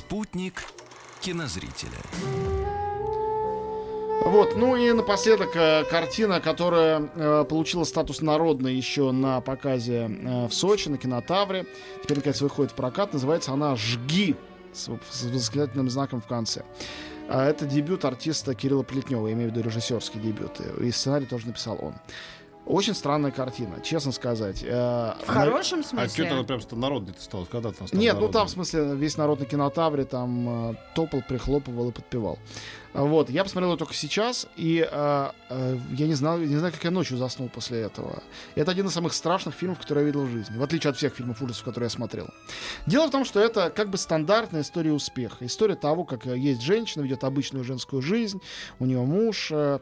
Спутник 0.00 0.62
кинозрителя. 1.20 2.00
Вот, 4.24 4.56
ну 4.56 4.74
и 4.74 4.90
напоследок 4.92 5.50
э, 5.54 5.84
картина, 5.84 6.40
которая 6.40 7.10
э, 7.14 7.44
получила 7.46 7.84
статус 7.84 8.22
народной 8.22 8.74
еще 8.74 9.10
на 9.12 9.42
показе 9.42 10.10
э, 10.10 10.46
в 10.46 10.54
Сочи, 10.54 10.88
на 10.88 10.96
кинотавре. 10.96 11.66
Теперь, 12.02 12.16
наконец, 12.16 12.40
выходит 12.40 12.72
в 12.72 12.76
прокат. 12.76 13.12
Называется 13.12 13.52
она 13.52 13.76
«Жги» 13.76 14.36
с, 14.72 14.84
с 15.10 15.24
восклицательным 15.24 15.90
знаком 15.90 16.22
в 16.22 16.26
конце. 16.26 16.64
А 17.28 17.44
это 17.44 17.66
дебют 17.66 18.06
артиста 18.06 18.54
Кирилла 18.54 18.82
Плетнева, 18.82 19.30
имею 19.30 19.50
в 19.50 19.54
виду 19.54 19.68
режиссерский 19.68 20.18
дебют. 20.18 20.60
И 20.80 20.90
сценарий 20.92 21.26
тоже 21.26 21.46
написал 21.46 21.78
он. 21.78 21.94
Очень 22.70 22.94
странная 22.94 23.32
картина, 23.32 23.80
честно 23.82 24.12
сказать. 24.12 24.62
Э, 24.62 25.14
В 25.24 25.28
хорошем 25.28 25.80
А 25.80 25.82
что-то 25.82 26.08
смысле. 26.08 26.30
она 26.30 26.42
прям 26.44 26.60
что 26.60 26.76
народный 26.76 27.12
ты 27.12 27.20
стал? 27.20 27.44
Когда 27.46 27.72
там 27.72 27.88
стал 27.88 28.00
Нет, 28.00 28.16
ну 28.20 28.28
там, 28.28 28.46
в 28.46 28.50
смысле, 28.50 28.94
весь 28.94 29.16
народ 29.16 29.40
на 29.40 29.46
кинотавре 29.46 30.04
там 30.04 30.70
э, 30.70 30.74
топал, 30.94 31.22
прихлопывал 31.28 31.88
и 31.88 31.92
подпевал. 31.92 32.38
А, 32.92 33.04
Вот, 33.04 33.28
я 33.30 33.42
посмотрел 33.42 33.70
его 33.70 33.76
только 33.76 33.94
сейчас, 33.94 34.46
и 34.56 34.86
э, 34.88 35.30
э, 35.48 35.78
я 35.96 36.06
не 36.06 36.14
знал, 36.14 36.38
не 36.38 36.56
знаю, 36.56 36.72
как 36.72 36.84
я 36.84 36.90
ночью 36.92 37.16
заснул 37.16 37.48
после 37.48 37.80
этого. 37.80 38.22
Это 38.54 38.70
один 38.70 38.86
из 38.86 38.92
самых 38.92 39.14
страшных 39.14 39.54
фильмов, 39.54 39.78
которые 39.80 40.02
я 40.04 40.06
видел 40.06 40.24
в 40.24 40.30
жизни, 40.30 40.56
в 40.56 40.62
отличие 40.62 40.90
от 40.90 40.96
всех 40.96 41.14
фильмов 41.14 41.42
ужасов, 41.42 41.64
которые 41.64 41.86
я 41.86 41.90
смотрел. 41.90 42.28
Дело 42.86 43.08
в 43.08 43.10
том, 43.10 43.24
что 43.24 43.40
это 43.40 43.70
как 43.70 43.90
бы 43.90 43.98
стандартная 43.98 44.62
история 44.62 44.92
успеха. 44.92 45.44
История 45.44 45.74
того, 45.74 46.04
как 46.04 46.26
есть 46.26 46.62
женщина, 46.62 47.02
ведет 47.02 47.24
обычную 47.24 47.64
женскую 47.64 48.00
жизнь, 48.00 48.40
у 48.78 48.86
нее 48.86 49.00
муж, 49.00 49.48
э, 49.50 49.80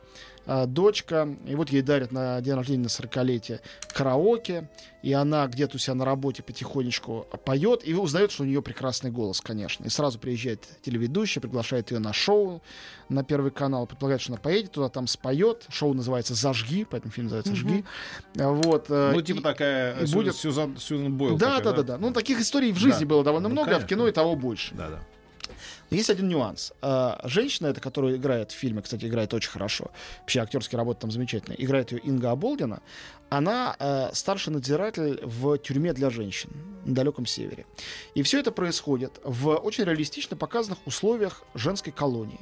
а, 0.50 0.64
дочка, 0.66 1.28
и 1.46 1.54
вот 1.54 1.68
ей 1.70 1.82
дарят 1.82 2.10
на 2.10 2.40
день 2.40 2.54
рождения 2.54 2.82
на 2.84 2.86
40-летие 2.88 3.60
караоке, 3.92 4.70
и 5.02 5.12
она 5.12 5.46
где-то 5.46 5.76
у 5.76 5.78
себя 5.78 5.94
на 5.94 6.04
работе 6.06 6.42
потихонечку 6.42 7.26
поет, 7.44 7.86
и 7.86 7.92
узнает, 7.94 8.32
что 8.32 8.42
у 8.44 8.46
нее 8.46 8.62
прекрасный 8.62 9.10
голос, 9.10 9.40
конечно. 9.42 9.84
И 9.84 9.88
сразу 9.90 10.18
приезжает 10.18 10.66
телеведущая, 10.82 11.40
приглашает 11.42 11.90
ее 11.90 11.98
на 11.98 12.12
шоу 12.12 12.62
на 13.10 13.22
Первый 13.22 13.50
канал, 13.50 13.86
предполагает, 13.86 14.22
что 14.22 14.32
она 14.32 14.40
поедет 14.40 14.72
туда, 14.72 14.88
там 14.88 15.06
споет. 15.06 15.66
Шоу 15.68 15.92
называется 15.94 16.34
«Зажги», 16.34 16.84
поэтому 16.90 17.12
фильм 17.12 17.26
называется 17.26 17.54
«Жги». 17.54 17.84
Вот. 18.34 18.86
э, 18.88 19.12
Ну, 19.14 19.20
типа 19.22 19.38
и- 19.38 19.42
такая 19.42 20.00
и 20.00 20.06
Сью- 20.06 20.14
будет- 20.16 20.34
Сьюзан, 20.36 20.76
Сьюзан 20.78 21.12
Бойл. 21.16 21.36
Да, 21.36 21.56
такая, 21.58 21.72
да, 21.72 21.72
да, 21.72 21.82
да. 21.82 21.98
Ну, 21.98 22.12
таких 22.12 22.40
историй 22.40 22.72
в 22.72 22.78
жизни 22.78 23.00
Да. 23.04 23.06
было 23.06 23.22
довольно 23.24 23.48
Ну, 23.48 23.52
много, 23.54 23.70
а 23.70 23.74
в 23.74 23.76
конечно. 23.76 23.88
кино 23.96 24.08
и 24.08 24.12
того 24.12 24.34
больше. 24.36 24.74
Да, 24.74 24.88
да. 24.88 24.98
Есть 25.90 26.10
один 26.10 26.28
нюанс. 26.28 26.72
А, 26.82 27.20
Женщина, 27.24 27.68
эта, 27.68 27.80
которая 27.80 28.16
играет 28.16 28.52
в 28.52 28.54
фильме, 28.54 28.82
кстати, 28.82 29.06
играет 29.06 29.32
очень 29.34 29.50
хорошо. 29.50 29.90
Вообще 30.20 30.40
актерские 30.40 30.76
работы 30.76 31.00
там 31.00 31.10
замечательные. 31.10 31.62
Играет 31.62 31.92
ее 31.92 31.98
Инга 32.00 32.30
Аболдина. 32.30 32.82
Она 33.30 33.76
э, 33.78 34.10
старший 34.14 34.52
надзиратель 34.52 35.20
в 35.22 35.58
тюрьме 35.58 35.92
для 35.92 36.08
женщин 36.08 36.50
на 36.84 36.94
далеком 36.94 37.26
севере. 37.26 37.66
И 38.14 38.22
все 38.22 38.40
это 38.40 38.52
происходит 38.52 39.20
в 39.22 39.54
очень 39.56 39.84
реалистично 39.84 40.36
показанных 40.36 40.78
условиях 40.86 41.42
женской 41.54 41.92
колонии. 41.92 42.40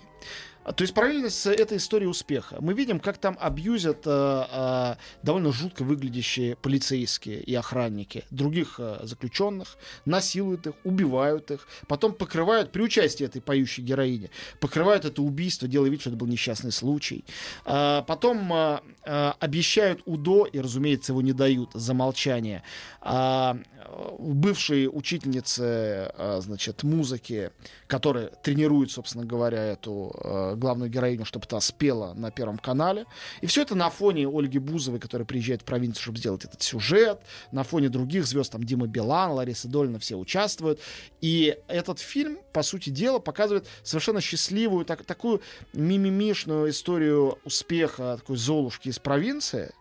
А, 0.67 0.73
То 0.73 0.83
есть 0.83 0.95
параллельно 0.95 1.31
с 1.31 1.47
этой 1.49 1.79
историей 1.79 2.09
успеха 2.09 2.57
мы 2.61 2.75
видим, 2.75 2.99
как 2.99 3.19
там 3.19 3.39
абьюзят 3.41 4.03
э, 4.05 4.45
э, 4.51 4.95
довольно 5.23 5.53
жутко 5.53 5.85
выглядящие 5.85 6.57
полицейские 6.57 7.41
и 7.41 7.55
охранники 7.55 8.25
других 8.31 8.81
э, 8.81 8.99
заключенных, 9.05 9.79
насилуют 10.05 10.67
их, 10.67 10.75
убивают 10.83 11.53
их, 11.53 11.69
потом 11.87 12.15
покрывают, 12.15 12.73
при 12.73 12.83
участии 12.83 13.25
этой 13.25 13.41
поющей 13.41 13.83
героини, 13.83 14.31
покрывают 14.59 15.05
это 15.05 15.23
убийство, 15.23 15.69
делая 15.69 15.89
вид, 15.89 16.01
что 16.01 16.11
это 16.11 16.17
был 16.17 16.27
несчастный 16.27 16.73
случай. 16.73 17.25
А, 17.65 18.03
потом 18.03 18.53
э, 18.53 18.81
э, 19.05 19.33
обещают 19.39 20.03
УДО, 20.05 20.47
и, 20.47 20.59
разумеется, 20.59 21.13
его 21.13 21.23
не 21.23 21.33
дают 21.33 21.71
за 21.75 21.95
молчание. 21.95 22.65
А, 23.01 23.57
э, 23.57 24.17
бывшей 24.19 24.89
учительнице, 24.89 26.11
э, 26.13 26.41
значит, 26.43 26.83
музыки, 26.83 27.53
которая 27.87 28.31
тренирует, 28.43 28.91
собственно 28.91 29.25
говоря, 29.25 29.63
эту 29.63 30.13
э, 30.25 30.56
главную 30.57 30.91
героиню, 30.91 31.25
чтобы 31.25 31.47
та 31.47 31.61
спела 31.61 32.15
на 32.15 32.31
Первом 32.31 32.59
канале. 32.59 33.07
И 33.41 33.47
все 33.47 33.63
это 33.63 33.75
на 33.75 33.91
фоне 33.91 34.29
Ольги 34.29 34.59
Бузовой, 34.59 35.01
которая 35.01 35.27
приезжает 35.27 35.63
в 35.63 35.65
провинцию, 35.65 36.03
чтобы 36.03 36.19
сделать 36.19 36.45
этот 36.45 36.63
сюжет, 36.63 37.21
на 37.53 37.63
фоне 37.63 37.89
других 37.89 38.27
звезд, 38.27 38.53
там 38.53 38.65
Дима 38.65 38.87
Билан, 38.87 39.33
Лариса 39.33 39.69
Долина, 39.69 39.99
все 39.99 40.17
участвуют. 40.17 40.81
И 41.21 41.57
этот 41.69 41.99
фильм, 41.99 42.39
по 42.53 42.63
сути 42.63 42.91
дела, 42.91 43.19
показывает 43.19 43.67
совершенно 43.83 44.21
счастливую, 44.21 44.85
так, 44.85 45.05
такую 45.05 45.43
мимимишную 45.73 46.71
историю 46.71 47.39
успеха 47.45 48.17
такой 48.19 48.37
Золушки 48.37 48.89
из 48.89 48.99
провинции, 48.99 49.73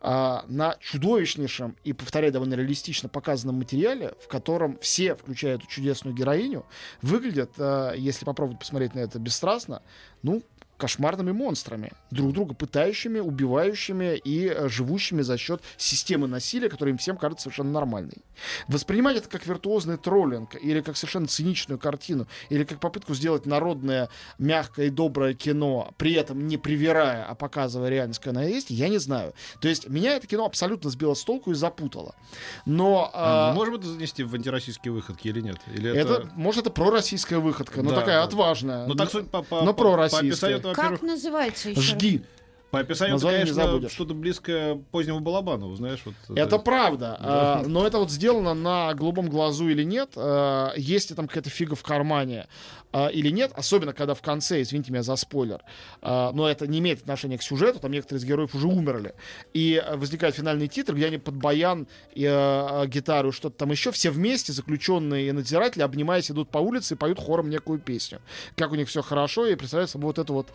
а, 0.00 0.44
на 0.48 0.76
чудовищнейшем 0.80 1.76
и, 1.82 1.92
повторяю, 1.92 2.32
довольно 2.32 2.54
реалистично 2.54 3.08
показанном 3.08 3.56
материале, 3.56 4.14
в 4.22 4.28
котором 4.28 4.78
все, 4.80 5.14
включая 5.14 5.56
эту 5.56 5.66
чудесную 5.66 6.14
героиню, 6.14 6.64
выглядят, 7.02 7.50
а, 7.58 7.92
если 7.94 8.24
попробовать 8.24 8.60
посмотреть 8.60 8.94
на 8.94 9.00
это 9.00 9.18
бесстрастно, 9.18 9.82
ну, 10.22 10.42
кошмарными 10.78 11.32
монстрами, 11.32 11.92
друг 12.10 12.32
друга 12.32 12.54
пытающими, 12.54 13.18
убивающими 13.18 14.16
и 14.16 14.46
э, 14.46 14.68
живущими 14.68 15.22
за 15.22 15.36
счет 15.36 15.60
системы 15.76 16.28
насилия, 16.28 16.68
которая 16.68 16.92
им 16.92 16.98
всем 16.98 17.16
кажется 17.16 17.44
совершенно 17.44 17.72
нормальной. 17.72 18.18
Воспринимать 18.68 19.16
это 19.16 19.28
как 19.28 19.46
виртуозный 19.46 19.98
троллинг, 19.98 20.54
или 20.54 20.80
как 20.80 20.96
совершенно 20.96 21.26
циничную 21.26 21.78
картину, 21.78 22.26
или 22.48 22.64
как 22.64 22.78
попытку 22.78 23.12
сделать 23.14 23.44
народное, 23.44 24.08
мягкое 24.38 24.86
и 24.86 24.90
доброе 24.90 25.34
кино, 25.34 25.92
при 25.98 26.14
этом 26.14 26.46
не 26.46 26.56
привирая, 26.56 27.24
а 27.24 27.34
показывая 27.34 27.90
реальность, 27.90 28.20
какая 28.20 28.30
она 28.30 28.44
есть, 28.44 28.70
я 28.70 28.88
не 28.88 28.98
знаю. 28.98 29.34
То 29.60 29.68
есть 29.68 29.88
меня 29.88 30.14
это 30.14 30.28
кино 30.28 30.44
абсолютно 30.44 30.90
сбило 30.90 31.14
с 31.14 31.24
толку 31.24 31.50
и 31.50 31.54
запутало. 31.54 32.14
Но... 32.66 33.10
А, 33.12 33.50
а, 33.50 33.54
Можем 33.54 33.74
это 33.74 33.88
занести 33.88 34.22
в 34.22 34.32
антироссийские 34.34 34.92
выходки 34.92 35.26
или 35.26 35.40
нет? 35.40 35.58
Или 35.74 35.90
это, 35.90 36.14
это... 36.14 36.30
может, 36.36 36.62
это 36.62 36.70
пророссийская 36.70 37.40
выходка, 37.40 37.82
но 37.82 37.90
Да, 37.90 37.96
такая 37.96 38.18
да. 38.18 38.24
отважная. 38.24 38.86
Ну, 38.86 38.94
так 38.94 39.10
суть 39.10 39.28
по, 39.28 39.42
по, 39.42 39.62
но 39.62 39.74
пророссийская. 39.74 40.20
по 40.20 40.26
описанию, 40.28 40.60
Как 40.74 41.02
называется 41.02 41.70
еще? 41.70 41.80
Жги. 41.80 42.22
По 42.70 42.80
описанию, 42.80 43.16
это, 43.16 43.24
Название 43.24 43.50
не 43.50 43.58
конечно, 43.58 43.88
что-то 43.88 44.14
близкое 44.14 44.74
позднему 44.90 45.20
Балабанову, 45.20 45.74
знаешь. 45.74 46.00
Вот, 46.04 46.14
Это 46.36 46.58
правда, 46.58 47.16
а, 47.18 47.62
но 47.66 47.86
это 47.86 47.98
вот 47.98 48.10
сделано 48.10 48.52
на 48.52 48.92
голубом 48.94 49.30
глазу 49.30 49.68
или 49.68 49.84
нет, 49.84 50.10
а, 50.16 50.74
есть 50.76 51.08
ли 51.08 51.16
там 51.16 51.28
какая-то 51.28 51.48
фига 51.48 51.74
в 51.74 51.82
кармане 51.82 52.46
а, 52.92 53.08
или 53.08 53.30
нет, 53.30 53.52
особенно 53.54 53.92
когда 53.92 54.14
в 54.14 54.20
конце, 54.20 54.60
извините 54.60 54.92
меня 54.92 55.02
за 55.02 55.16
спойлер, 55.16 55.62
а, 56.02 56.32
но 56.32 56.48
это 56.48 56.66
не 56.66 56.78
имеет 56.80 57.00
отношения 57.00 57.38
к 57.38 57.42
сюжету, 57.42 57.80
там 57.80 57.90
некоторые 57.90 58.20
из 58.20 58.24
героев 58.26 58.54
уже 58.54 58.66
умерли, 58.66 59.14
и 59.54 59.82
возникает 59.94 60.34
финальный 60.34 60.68
титр, 60.68 60.94
где 60.94 61.06
они 61.06 61.18
под 61.18 61.36
баян 61.36 61.86
и 62.14 62.26
а, 62.26 62.86
гитару, 62.86 63.32
что-то 63.32 63.56
там 63.56 63.70
еще, 63.70 63.92
все 63.92 64.10
вместе, 64.10 64.52
заключенные 64.52 65.28
и 65.28 65.32
надзиратели, 65.32 65.82
обнимаясь, 65.82 66.30
идут 66.30 66.50
по 66.50 66.58
улице 66.58 66.94
и 66.94 66.96
поют 66.96 67.18
хором 67.18 67.48
некую 67.48 67.78
песню. 67.78 68.20
Как 68.56 68.72
у 68.72 68.74
них 68.74 68.88
все 68.88 69.02
хорошо, 69.02 69.46
и 69.46 69.54
представляют 69.54 69.90
собой 69.90 70.08
вот 70.08 70.18
эту 70.18 70.34
вот 70.34 70.48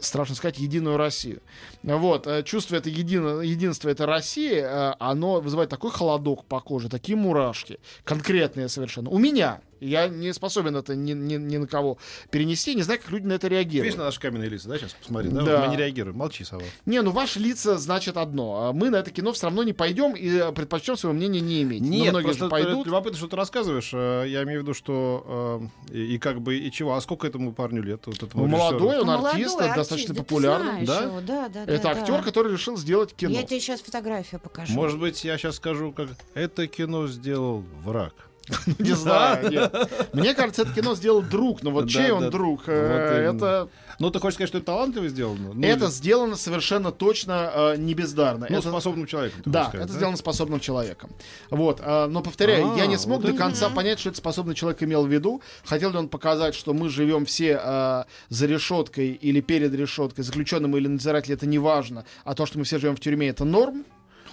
страшно 0.00 0.34
сказать, 0.34 0.58
единую 0.58 0.96
Россию. 0.96 1.40
Вот, 1.82 2.26
э, 2.26 2.42
чувство 2.42 2.76
это 2.76 2.90
едино, 2.90 3.40
единство 3.40 3.88
это 3.88 4.06
России, 4.06 4.54
э, 4.54 4.94
оно 4.98 5.40
вызывает 5.40 5.70
такой 5.70 5.90
холодок 5.90 6.44
по 6.44 6.60
коже, 6.60 6.88
такие 6.88 7.16
мурашки, 7.16 7.78
конкретные 8.04 8.68
совершенно. 8.68 9.10
У 9.10 9.18
меня, 9.18 9.60
я 9.80 10.08
не 10.08 10.32
способен 10.32 10.76
это 10.76 10.94
ни, 10.94 11.12
ни, 11.12 11.34
ни 11.36 11.56
на 11.56 11.66
кого 11.66 11.98
перенести, 12.30 12.74
не 12.74 12.82
знаю, 12.82 13.00
как 13.00 13.10
люди 13.10 13.26
на 13.26 13.34
это 13.34 13.48
реагируют. 13.48 13.84
Видишь 13.86 13.98
на 13.98 14.04
наши 14.04 14.20
каменные 14.20 14.48
лица, 14.48 14.68
да, 14.68 14.78
сейчас 14.78 14.92
посмотри, 14.92 15.30
да? 15.30 15.42
Да. 15.42 15.60
Мы 15.64 15.68
не 15.72 15.76
реагируем, 15.76 16.16
молчи, 16.16 16.44
Сова. 16.44 16.62
Не, 16.86 17.02
ну 17.02 17.10
ваши 17.10 17.38
лица 17.38 17.78
значит 17.78 18.16
одно. 18.16 18.68
а 18.68 18.72
Мы 18.72 18.90
на 18.90 18.96
это 18.96 19.10
кино 19.10 19.32
все 19.32 19.46
равно 19.46 19.62
не 19.62 19.72
пойдем 19.72 20.14
и 20.14 20.28
э, 20.28 20.52
предпочтем 20.52 20.96
своего 20.96 21.16
мнения 21.16 21.40
не 21.40 21.62
иметь. 21.62 21.80
Но 21.82 21.88
Нет, 21.88 22.10
многие 22.10 22.24
просто 22.26 22.44
же 22.44 22.50
пойдут. 22.50 22.86
любопытно, 22.86 23.18
что 23.18 23.28
ты 23.28 23.36
рассказываешь. 23.36 23.90
э, 23.92 24.24
Я 24.28 24.42
имею 24.44 24.60
в 24.60 24.62
виду, 24.64 24.74
что 24.74 25.62
э, 25.90 25.94
и, 25.96 26.14
и 26.14 26.18
как 26.18 26.40
бы 26.40 26.56
и 26.58 26.70
чего. 26.70 26.94
А 26.94 27.00
сколько 27.00 27.26
этому 27.26 27.52
парню 27.52 27.82
лет? 27.82 28.02
Вот 28.06 28.22
этому 28.22 28.46
режиссеру? 28.46 28.58
молодой, 28.70 29.00
он 29.00 29.06
молодой 29.06 29.30
артист, 29.32 29.56
артист, 29.60 29.76
достаточно 29.76 30.14
да 30.14 30.22
популярный. 30.22 30.86
да? 30.86 31.02
его, 31.02 31.20
да, 31.20 31.48
да, 31.48 31.64
да, 31.64 31.72
Это 31.72 31.82
да. 31.84 31.90
актер, 31.90 32.22
который 32.22 32.52
решил 32.52 32.76
сделать 32.76 33.14
кино. 33.14 33.32
Я 33.32 33.42
тебе 33.44 33.60
сейчас 33.60 33.80
фотографию 33.80 34.40
покажу. 34.40 34.72
Может 34.74 34.98
быть, 34.98 35.24
я 35.24 35.38
сейчас 35.38 35.56
скажу, 35.56 35.92
как 35.92 36.08
это 36.34 36.66
кино 36.66 37.06
сделал 37.06 37.64
враг. 37.84 38.14
Не 38.78 38.92
знаю. 38.94 39.70
Мне 40.12 40.34
кажется, 40.34 40.62
это 40.62 40.72
кино 40.72 40.94
сделал 40.94 41.22
друг, 41.22 41.62
но 41.62 41.70
вот 41.70 41.86
Да, 41.86 41.90
чей 41.90 42.10
он 42.10 42.30
друг? 42.30 42.60
Вот 42.66 42.72
э. 42.74 43.30
Это 43.34 43.68
Ну, 43.98 44.10
ты 44.10 44.18
хочешь 44.18 44.34
сказать, 44.34 44.48
что 44.48 44.58
это 44.58 44.66
талантливо 44.66 45.08
сделано? 45.08 45.52
Ну, 45.54 45.62
это 45.66 45.84
или- 45.84 45.90
сделано 45.90 46.36
совершенно 46.36 46.90
точно 46.92 47.50
э, 47.54 47.76
не 47.76 47.94
бездарно. 47.94 48.46
ну, 48.48 48.58
это, 48.58 48.68
способным 48.68 49.06
человеком. 49.06 49.42
ты 49.42 49.50
да, 49.50 49.70
это 49.72 49.92
сделано 49.92 50.16
способным 50.16 50.60
человеком. 50.60 51.10
Вот, 51.50 51.80
э, 51.80 52.06
но 52.06 52.20
А, 52.20 52.22
повторяю, 52.22 52.74
я 52.76 52.86
не 52.86 52.96
смог 52.98 53.18
вот 53.18 53.26
до 53.26 53.32
это- 53.32 53.38
конца 53.38 53.68
понять, 53.70 53.98
что 54.00 54.08
этот 54.08 54.18
способный 54.18 54.54
человек 54.54 54.82
имел 54.82 55.04
в 55.06 55.08
виду. 55.12 55.42
Хотел 55.64 55.90
ли 55.90 55.98
он 55.98 56.08
показать, 56.08 56.54
что 56.54 56.72
мы 56.72 56.88
живем 56.88 57.24
все 57.26 57.60
э, 57.62 58.04
за 58.30 58.46
решеткой 58.46 59.10
или 59.12 59.40
перед 59.40 59.74
решеткой, 59.74 60.24
заключенным 60.24 60.76
или 60.76 60.88
надзирателем, 60.88 61.36
это 61.36 61.46
не 61.46 61.58
важно, 61.58 62.04
а 62.24 62.34
то, 62.34 62.46
что 62.46 62.58
мы 62.58 62.64
все 62.64 62.78
живем 62.78 62.96
в 62.96 63.00
тюрьме, 63.00 63.28
это 63.28 63.44
норм. 63.44 63.84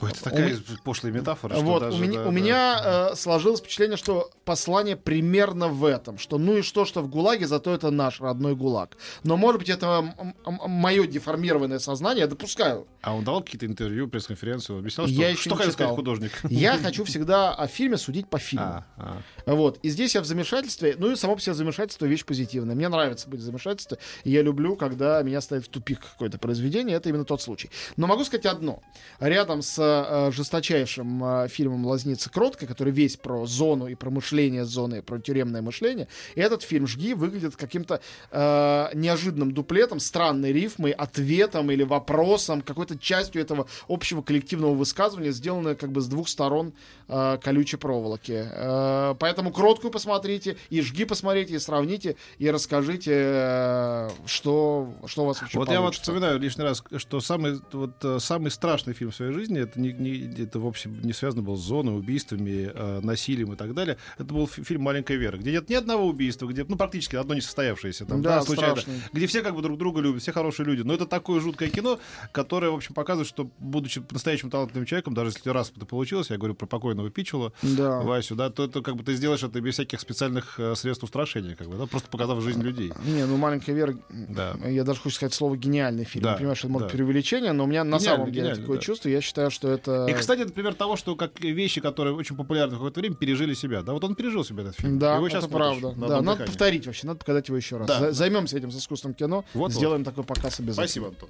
Ой, 0.01 0.11
это 0.11 0.23
такая 0.23 0.55
пошлая 0.83 1.11
метафора, 1.11 1.55
что 1.55 1.63
Вот, 1.63 1.79
даже, 1.79 1.97
у 1.97 2.01
меня, 2.01 2.19
да, 2.19 2.21
у 2.21 2.25
да. 2.25 2.31
меня 2.31 2.81
э, 2.83 3.15
сложилось 3.15 3.59
впечатление, 3.59 3.97
что 3.97 4.29
послание 4.45 4.95
примерно 4.95 5.67
в 5.67 5.85
этом, 5.85 6.19
что 6.19 6.37
ну 6.37 6.57
и 6.57 6.61
что, 6.61 6.85
что 6.85 7.01
в 7.01 7.09
ГУЛАГе, 7.09 7.47
зато 7.47 7.73
это 7.73 7.89
наш 7.89 8.21
родной 8.21 8.55
ГУЛАГ. 8.55 8.97
Но, 9.23 9.37
может 9.37 9.59
быть, 9.59 9.69
это 9.69 10.13
мое 10.45 11.07
деформированное 11.07 11.79
сознание, 11.79 12.21
я 12.21 12.27
допускаю. 12.27 12.87
А 13.01 13.15
он 13.15 13.23
давал 13.23 13.41
какие-то 13.41 13.65
интервью, 13.65 14.07
пресс-конференцию, 14.07 14.79
объяснял, 14.79 15.07
что, 15.07 15.15
Я 15.15 15.29
еще 15.29 15.41
что 15.41 15.55
хотел 15.55 15.71
сказать 15.71 15.95
художник. 15.95 16.31
Я 16.43 16.77
хочу 16.83 17.03
всегда 17.03 17.53
о 17.53 17.67
фильме 17.67 17.97
судить 17.97 18.29
по 18.29 18.37
фильму. 18.37 18.85
А, 18.97 19.21
а. 19.45 19.55
Вот. 19.55 19.79
И 19.81 19.89
здесь 19.89 20.13
я 20.15 20.21
в 20.21 20.25
замешательстве. 20.25 20.95
Ну 20.97 21.11
и 21.11 21.15
само 21.15 21.35
по 21.35 21.41
себе 21.41 21.53
замешательство 21.53 22.05
вещь 22.05 22.25
позитивная. 22.25 22.75
Мне 22.75 22.89
нравится 22.89 23.29
быть 23.29 23.39
в 23.39 23.43
замешательстве. 23.43 23.97
Я 24.23 24.41
люблю, 24.41 24.75
когда 24.75 25.21
меня 25.23 25.41
ставит 25.41 25.65
в 25.65 25.69
тупик 25.69 26.01
какое-то 26.01 26.37
произведение. 26.37 26.97
Это 26.97 27.09
именно 27.09 27.25
тот 27.25 27.41
случай. 27.41 27.69
Но 27.95 28.07
могу 28.07 28.23
сказать 28.23 28.45
одно. 28.45 28.81
Рядом 29.19 29.61
с 29.61 29.86
э, 30.07 30.31
жесточайшим 30.31 31.23
э, 31.23 31.47
фильмом 31.47 31.85
«Лазница 31.85 32.29
кротко», 32.29 32.65
который 32.65 32.93
весь 32.93 33.17
про 33.17 33.45
зону 33.45 33.87
и 33.87 33.95
про 33.95 34.09
мышление 34.09 34.65
зоны, 34.65 35.01
про 35.01 35.19
тюремное 35.19 35.61
мышление, 35.61 36.07
этот 36.35 36.63
фильм 36.63 36.87
«Жги» 36.87 37.13
выглядит 37.13 37.55
каким-то 37.55 38.01
э, 38.31 38.87
неожиданным 38.93 39.53
дуплетом, 39.53 39.99
странной 39.99 40.53
рифмой, 40.53 40.91
ответом 40.91 41.71
или 41.71 41.83
вопросом, 41.83 42.61
какой-то 42.61 42.97
частью 42.97 43.41
этого 43.41 43.67
общего 43.87 44.21
коллективного 44.21 44.73
высказывания, 44.73 45.31
сделанное 45.31 45.75
как 45.75 45.91
бы 45.91 46.01
с 46.01 46.07
двух 46.07 46.27
сторон 46.29 46.73
э, 47.07 47.37
колючей 47.41 47.77
проволоки. 47.77 48.45
Э, 48.51 49.15
поэтому 49.19 49.51
кроткую 49.51 49.91
посмотрите, 49.91 50.57
и 50.69 50.81
жги 50.81 51.05
посмотрите, 51.05 51.55
и 51.55 51.59
сравните, 51.59 52.15
и 52.37 52.49
расскажите, 52.49 53.13
э, 53.15 54.09
что, 54.25 54.93
что 55.05 55.23
у 55.23 55.25
вас 55.27 55.41
вообще 55.41 55.57
Вот 55.57 55.69
я 55.69 55.75
вот 55.75 55.85
получится. 55.85 56.03
вспоминаю 56.03 56.39
лишний 56.39 56.63
раз, 56.63 56.83
что 56.97 57.19
самый, 57.19 57.59
вот, 57.71 58.03
э, 58.03 58.19
самый 58.19 58.51
страшный 58.51 58.93
фильм 58.93 59.11
в 59.11 59.15
своей 59.15 59.33
жизни 59.33 59.59
это 59.61 59.76
это, 59.77 59.81
не, 59.81 59.93
не, 59.93 60.43
это 60.43 60.59
в 60.59 60.65
общем 60.67 60.99
не 61.01 61.13
связано 61.13 61.43
было 61.43 61.55
с 61.55 61.59
зоной, 61.61 61.97
убийствами, 61.97 62.71
э, 62.73 62.99
насилием 63.01 63.53
и 63.53 63.55
так 63.55 63.73
далее. 63.73 63.97
Это 64.17 64.33
был 64.33 64.47
фи- 64.47 64.63
фильм 64.63 64.81
«Маленькая 64.81 65.17
Вера», 65.17 65.37
где 65.37 65.51
нет 65.51 65.69
ни 65.69 65.75
одного 65.75 66.07
убийства, 66.07 66.47
где, 66.47 66.63
ну, 66.67 66.75
практически 66.75 67.15
одно 67.15 67.33
не 67.33 67.41
состоявшееся. 67.41 68.05
Там, 68.05 68.21
Да, 68.21 68.41
случайно, 68.41 68.75
страшный. 68.81 69.01
где 69.13 69.27
все 69.27 69.41
как 69.41 69.55
бы 69.55 69.61
друг 69.61 69.77
друга 69.77 70.01
любят, 70.01 70.21
все 70.21 70.31
хорошие 70.31 70.65
люди. 70.65 70.81
Но 70.81 70.93
это 70.93 71.05
такое 71.05 71.39
жуткое 71.39 71.69
кино, 71.69 71.99
которое, 72.31 72.71
в 72.71 72.75
общем, 72.75 72.93
показывает, 72.93 73.27
что, 73.27 73.49
будучи 73.59 74.01
настоящим 74.11 74.49
талантливым 74.49 74.85
человеком, 74.85 75.13
даже 75.13 75.31
если 75.31 75.49
раз 75.49 75.71
это 75.75 75.85
получилось, 75.85 76.29
я 76.29 76.37
говорю 76.37 76.55
про 76.55 76.65
покойного 76.65 77.09
Пичула, 77.09 77.53
Да. 77.61 77.99
Васю, 78.01 78.35
да, 78.35 78.49
то 78.49 78.63
это 78.65 78.81
как 78.81 78.95
бы 78.95 79.03
ты 79.03 79.13
сделаешь 79.15 79.43
это 79.43 79.59
без 79.61 79.73
всяких 79.75 79.99
специальных 79.99 80.59
э, 80.59 80.75
средств 80.75 81.03
устрашения, 81.03 81.55
как 81.55 81.67
бы, 81.69 81.77
да, 81.77 81.85
просто 81.85 82.09
показав 82.09 82.41
жизнь 82.41 82.61
людей. 82.61 82.91
Не, 83.05 83.25
ну 83.25 83.37
маленькая 83.37 83.73
Вера, 83.73 83.95
Да. 84.09 84.55
я 84.67 84.83
даже 84.83 84.99
хочу 85.01 85.15
сказать 85.15 85.33
слово 85.33 85.55
гениальный 85.57 86.03
фильм. 86.05 86.23
Да, 86.23 86.31
Я 86.31 86.37
понимаю, 86.37 86.55
что 86.55 86.67
это 86.67 86.73
может 86.73 86.87
да. 86.89 86.93
преувеличение, 86.93 87.51
но 87.53 87.63
у 87.63 87.67
меня 87.67 87.83
на 87.83 87.97
Гениальный, 87.97 88.05
самом 88.17 88.31
деле 88.31 88.55
такое 88.55 88.77
да. 88.77 88.83
чувство. 88.83 89.09
Я 89.09 89.21
считаю, 89.21 89.51
что 89.51 89.66
это. 89.71 90.05
И, 90.07 90.13
кстати, 90.13 90.41
это 90.41 90.51
пример 90.53 90.73
того, 90.73 90.95
что 90.95 91.15
как 91.15 91.39
вещи, 91.39 91.81
которые 91.81 92.15
очень 92.15 92.35
популярны 92.35 92.75
в 92.75 92.79
какое-то 92.79 92.99
время, 92.99 93.15
пережили 93.15 93.53
себя. 93.53 93.81
Да, 93.83 93.93
вот 93.93 94.03
он 94.03 94.15
пережил 94.15 94.43
себя, 94.43 94.63
этот 94.63 94.75
фильм. 94.75 94.99
Да, 94.99 95.15
Его 95.15 95.27
это 95.27 95.35
щас 95.37 95.45
смотришь 95.45 95.79
правда. 95.81 95.99
на 95.99 96.07
Да, 96.07 96.21
надо 96.21 96.45
повторить 96.45 96.85
вообще, 96.85 97.07
надо 97.07 97.19
показать 97.19 97.47
его 97.47 97.57
еще 97.57 97.77
раз. 97.77 97.87
Да. 97.87 97.99
За- 97.99 98.11
Займемся 98.11 98.57
этим 98.57 98.71
с 98.71 98.77
искусством 98.77 99.13
кино, 99.13 99.45
Вот-вот. 99.53 99.71
сделаем 99.77 100.03
такой 100.03 100.23
показ 100.23 100.59
обязательно. 100.59 100.73
Спасибо, 100.73 101.07
Антон. 101.07 101.29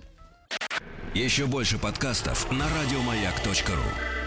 Еще 1.14 1.46
больше 1.48 1.78
подкастов 1.80 2.52
на 2.52 2.66
радиомаяк.ру. 2.70 4.27